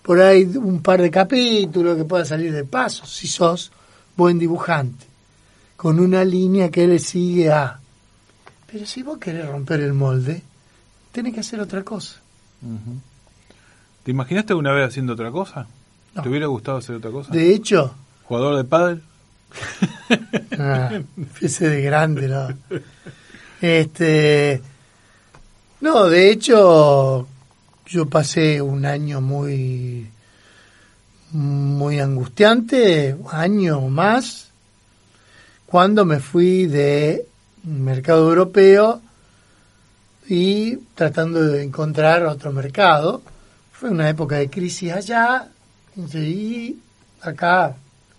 por 0.02 0.20
ahí 0.20 0.44
un 0.44 0.82
par 0.82 1.00
de 1.00 1.10
capítulos 1.10 1.96
que 1.96 2.04
pueda 2.04 2.24
salir 2.24 2.52
de 2.52 2.64
paso, 2.64 3.06
si 3.06 3.26
sos 3.26 3.72
buen 4.16 4.38
dibujante, 4.38 5.06
con 5.76 5.98
una 5.98 6.24
línea 6.24 6.70
que 6.70 6.86
le 6.86 6.98
sigue 6.98 7.50
a. 7.50 7.80
Pero 8.70 8.86
si 8.86 9.02
vos 9.02 9.18
querés 9.18 9.48
romper 9.48 9.80
el 9.80 9.94
molde, 9.94 10.42
tenés 11.12 11.34
que 11.34 11.40
hacer 11.40 11.60
otra 11.60 11.82
cosa. 11.82 12.20
¿Te 14.04 14.10
imaginaste 14.10 14.52
alguna 14.52 14.72
vez 14.72 14.88
haciendo 14.88 15.14
otra 15.14 15.30
cosa? 15.30 15.66
No. 16.14 16.22
¿Te 16.22 16.28
hubiera 16.28 16.46
gustado 16.46 16.78
hacer 16.78 16.96
otra 16.96 17.10
cosa? 17.10 17.32
De 17.32 17.54
hecho, 17.54 17.94
¿Jugador 18.24 18.56
de 18.56 18.64
pádel? 18.64 19.02
Ah, 20.58 21.00
ese 21.40 21.68
de 21.68 21.82
grande, 21.82 22.28
¿no? 22.28 22.48
Este. 23.60 24.60
No, 25.82 26.08
de 26.08 26.30
hecho, 26.30 27.26
yo 27.86 28.06
pasé 28.06 28.62
un 28.62 28.86
año 28.86 29.20
muy. 29.20 30.06
muy 31.32 31.98
angustiante, 31.98 33.14
un 33.14 33.26
año 33.32 33.80
más, 33.88 34.48
cuando 35.66 36.04
me 36.04 36.20
fui 36.20 36.66
de 36.66 37.26
mercado 37.64 38.28
europeo 38.28 39.00
y 40.28 40.76
tratando 40.94 41.42
de 41.42 41.64
encontrar 41.64 42.26
otro 42.26 42.52
mercado. 42.52 43.22
Fue 43.72 43.90
una 43.90 44.08
época 44.08 44.36
de 44.36 44.48
crisis 44.48 44.92
allá 44.92 45.48
y 46.14 46.76
acá 47.22 47.74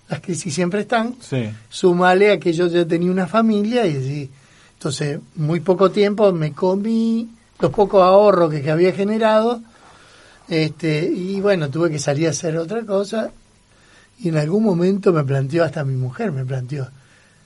las 0.10 0.20
crisis 0.20 0.54
siempre 0.54 0.82
están 0.82 1.16
Sí. 1.22 1.50
sumale 1.70 2.32
a 2.34 2.40
que 2.40 2.52
yo 2.52 2.68
ya 2.68 2.86
tenía 2.86 3.10
una 3.10 3.28
familia 3.28 3.88
y 3.88 3.96
así. 3.96 4.30
Entonces, 4.74 5.20
muy 5.36 5.62
poco 5.62 5.92
tiempo 5.92 6.34
me 6.34 6.52
comí 6.52 7.30
los 7.64 7.72
pocos 7.72 8.04
ahorros 8.04 8.52
que, 8.52 8.62
que 8.62 8.70
había 8.72 8.92
generado 8.92 9.62
este 10.50 11.06
y 11.06 11.40
bueno, 11.40 11.70
tuve 11.70 11.90
que 11.90 11.98
salir 11.98 12.28
a 12.28 12.32
hacer 12.32 12.58
otra 12.58 12.82
cosa 12.86 13.32
y 14.20 14.30
en 14.30 14.38
algún 14.38 14.64
momento 14.64 15.14
me 15.14 15.24
planteó, 15.24 15.64
hasta 15.64 15.84
mi 15.86 15.96
mujer 15.96 16.32
me 16.34 16.44
planteó, 16.46 16.88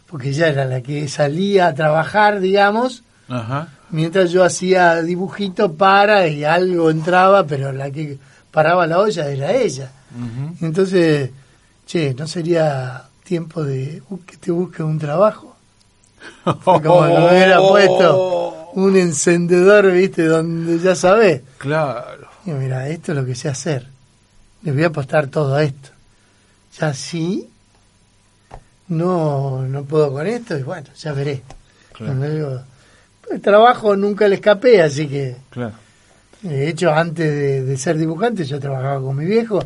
porque 0.10 0.30
ella 0.30 0.48
era 0.50 0.66
la 0.66 0.82
que 0.82 1.08
salía 1.08 1.68
a 1.68 1.74
trabajar, 1.76 2.40
digamos, 2.40 3.04
Ajá. 3.30 3.70
mientras 3.92 4.32
yo 4.32 4.44
hacía 4.44 5.02
dibujito 5.04 5.74
para 5.74 6.28
y 6.28 6.44
algo 6.44 6.90
entraba, 6.90 7.46
pero 7.46 7.72
la 7.72 7.92
que 7.92 8.18
paraba 8.52 8.86
la 8.88 9.00
olla 9.00 9.30
era 9.30 9.54
ella. 9.54 9.92
Ujú. 10.16 10.66
Entonces, 10.66 11.30
che, 11.86 12.14
¿no 12.16 12.28
sería 12.28 13.04
tiempo 13.24 13.64
de 13.64 14.02
bu- 14.10 14.26
que 14.26 14.38
te 14.38 14.52
busque 14.52 14.82
un 14.84 14.98
trabajo? 15.00 15.56
Fue 16.62 16.82
como 16.82 17.02
me 17.04 17.28
hubiera 17.30 17.60
puesto 17.60 18.57
un 18.78 18.96
encendedor, 18.96 19.92
¿viste? 19.92 20.26
Donde 20.26 20.78
ya 20.80 20.94
sabés. 20.96 21.42
Claro. 21.58 22.28
Y 22.46 22.52
mira, 22.52 22.88
esto 22.90 23.12
es 23.12 23.18
lo 23.18 23.26
que 23.26 23.34
sé 23.34 23.50
hacer. 23.50 23.88
Les 24.62 24.74
voy 24.74 24.84
a 24.84 24.88
apostar 24.88 25.28
todo 25.28 25.56
a 25.56 25.64
esto. 25.64 25.90
Ya 26.80 26.94
sí, 26.94 27.50
no, 28.90 29.64
no 29.64 29.84
puedo 29.84 30.12
con 30.14 30.28
esto 30.28 30.56
y 30.58 30.62
bueno, 30.64 30.88
ya 30.96 31.12
veré. 31.14 31.42
Claro. 31.94 32.14
Cuando 32.14 32.30
digo, 32.36 32.62
el 33.32 33.42
trabajo 33.42 33.96
nunca 33.96 34.28
le 34.28 34.36
escapé, 34.36 34.82
así 34.84 35.08
que 35.08 35.36
Claro. 35.50 35.74
de 36.44 36.70
hecho, 36.70 36.92
antes 36.94 37.30
de, 37.32 37.64
de 37.64 37.78
ser 37.78 37.98
dibujante, 37.98 38.46
yo 38.46 38.60
trabajaba 38.60 39.02
con 39.02 39.16
mi 39.16 39.26
viejo 39.26 39.60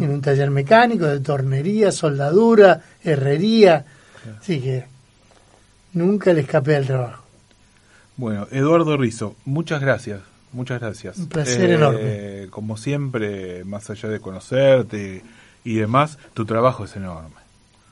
en 0.00 0.08
un 0.10 0.20
taller 0.22 0.52
mecánico 0.52 1.06
de 1.06 1.18
tornería, 1.18 1.90
soldadura, 1.90 2.80
herrería. 3.02 3.84
Así 4.40 4.60
que 4.60 4.84
nunca 5.94 6.32
le 6.32 6.42
escapé 6.42 6.76
al 6.76 6.86
trabajo. 6.86 7.23
Bueno, 8.16 8.46
Eduardo 8.50 8.96
Rizo, 8.96 9.34
muchas 9.44 9.80
gracias. 9.80 10.20
Muchas 10.52 10.80
gracias. 10.80 11.18
Un 11.18 11.28
placer 11.28 11.70
enorme. 11.70 12.46
Como 12.50 12.76
siempre, 12.76 13.64
más 13.64 13.90
allá 13.90 14.08
de 14.08 14.20
conocerte 14.20 15.22
y 15.64 15.74
demás, 15.74 16.18
tu 16.32 16.44
trabajo 16.44 16.84
es 16.84 16.94
enorme. 16.94 17.30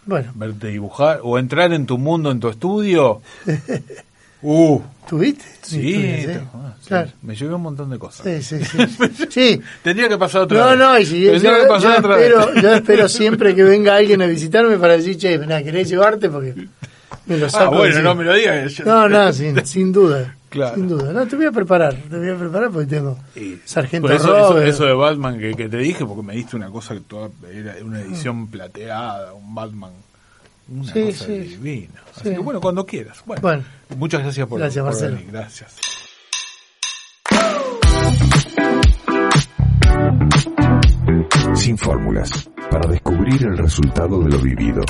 Bueno, 0.07 0.31
Verte 0.35 0.69
dibujar 0.69 1.21
o 1.23 1.39
entrar 1.39 1.73
en 1.73 1.87
tu 1.87 1.99
mundo, 1.99 2.31
en 2.31 2.39
tu 2.41 2.49
estudio. 2.49 3.21
Uh, 4.45 4.81
¿tuviste? 5.09 5.45
sí, 5.63 5.95
ah, 6.53 6.75
sí. 6.81 6.89
Claro. 6.89 7.11
me 7.23 7.37
llevé 7.37 7.55
un 7.55 7.63
montón 7.63 7.91
de 7.91 7.99
cosas. 8.01 8.27
Sí, 8.27 8.43
sí, 8.59 8.65
sí. 8.65 8.79
Sí. 9.31 9.61
Tendría 9.85 10.09
que 10.09 10.19
pasar 10.19 10.41
otra 10.43 10.59
No, 10.59 10.71
vez. 10.71 10.79
no, 10.81 10.99
y 10.99 11.07
si 11.07 11.21
yo, 11.23 11.35
yo 11.37 11.93
espero, 11.95 12.55
yo 12.61 12.75
espero 12.75 13.09
siempre 13.09 13.55
que 13.55 13.63
venga 13.63 13.95
alguien 13.95 14.21
a 14.21 14.27
visitarme 14.27 14.79
para 14.79 14.97
decir, 14.97 15.17
che, 15.17 15.39
¿querés 15.39 15.89
llevarte? 15.89 16.29
Porque 16.29 16.57
me 17.27 17.37
lo 17.39 17.49
saco. 17.49 17.75
Ah, 17.75 17.79
bueno, 17.79 18.03
no 18.03 18.15
me 18.15 18.25
lo 18.25 18.35
digas. 18.35 18.73
yo- 18.75 18.85
No, 18.85 19.09
no, 19.09 19.33
sin, 19.33 19.65
sin 19.67 19.93
duda. 19.93 20.37
Claro. 20.49 20.75
Sin 20.75 20.89
duda. 20.89 21.13
No, 21.13 21.27
te 21.27 21.37
voy 21.37 21.47
a 21.47 21.53
preparar. 21.53 21.95
Te 21.95 22.19
voy 22.19 22.29
a 22.29 22.37
preparar 22.37 22.71
porque 22.71 22.87
tengo 22.87 23.19
Y- 23.35 23.57
Sargento 23.65 24.07
por 24.09 24.17
eso, 24.17 24.37
eso, 24.37 24.61
eso 24.63 24.85
de 24.85 24.93
Batman 24.93 25.39
que, 25.39 25.55
que 25.55 25.69
te 25.69 25.79
dije, 25.79 26.05
porque 26.05 26.23
me 26.23 26.35
diste 26.35 26.57
una 26.57 26.69
cosa 26.71 26.95
que 26.95 27.01
toda, 27.01 27.31
era 27.51 27.75
una 27.83 28.01
edición 28.01 28.49
plateada, 28.49 29.33
un 29.33 29.55
Batman. 29.55 29.93
Una 30.69 30.93
Sí, 30.93 31.05
cosa 31.07 31.25
sí. 31.25 31.33
divina. 31.39 32.03
Así 32.15 32.29
Sí. 32.29 32.31
que 32.35 32.39
bueno, 32.39 32.61
cuando 32.61 32.85
quieras. 32.87 33.23
Bueno, 33.27 33.41
Bueno. 33.43 33.65
muchas 33.97 34.23
gracias 34.23 34.47
por, 34.47 34.59
Gracias, 34.59 34.83
por 34.85 34.93
Marcelo. 34.93 35.17
venir. 35.17 35.33
Gracias. 35.33 35.75
Sin 41.55 41.77
fórmulas, 41.79 42.49
para 42.71 42.89
descubrir 42.91 43.43
el 43.45 43.59
resultado 43.59 44.21
de 44.23 44.31
lo 44.31 44.39
vivido. 44.39 44.83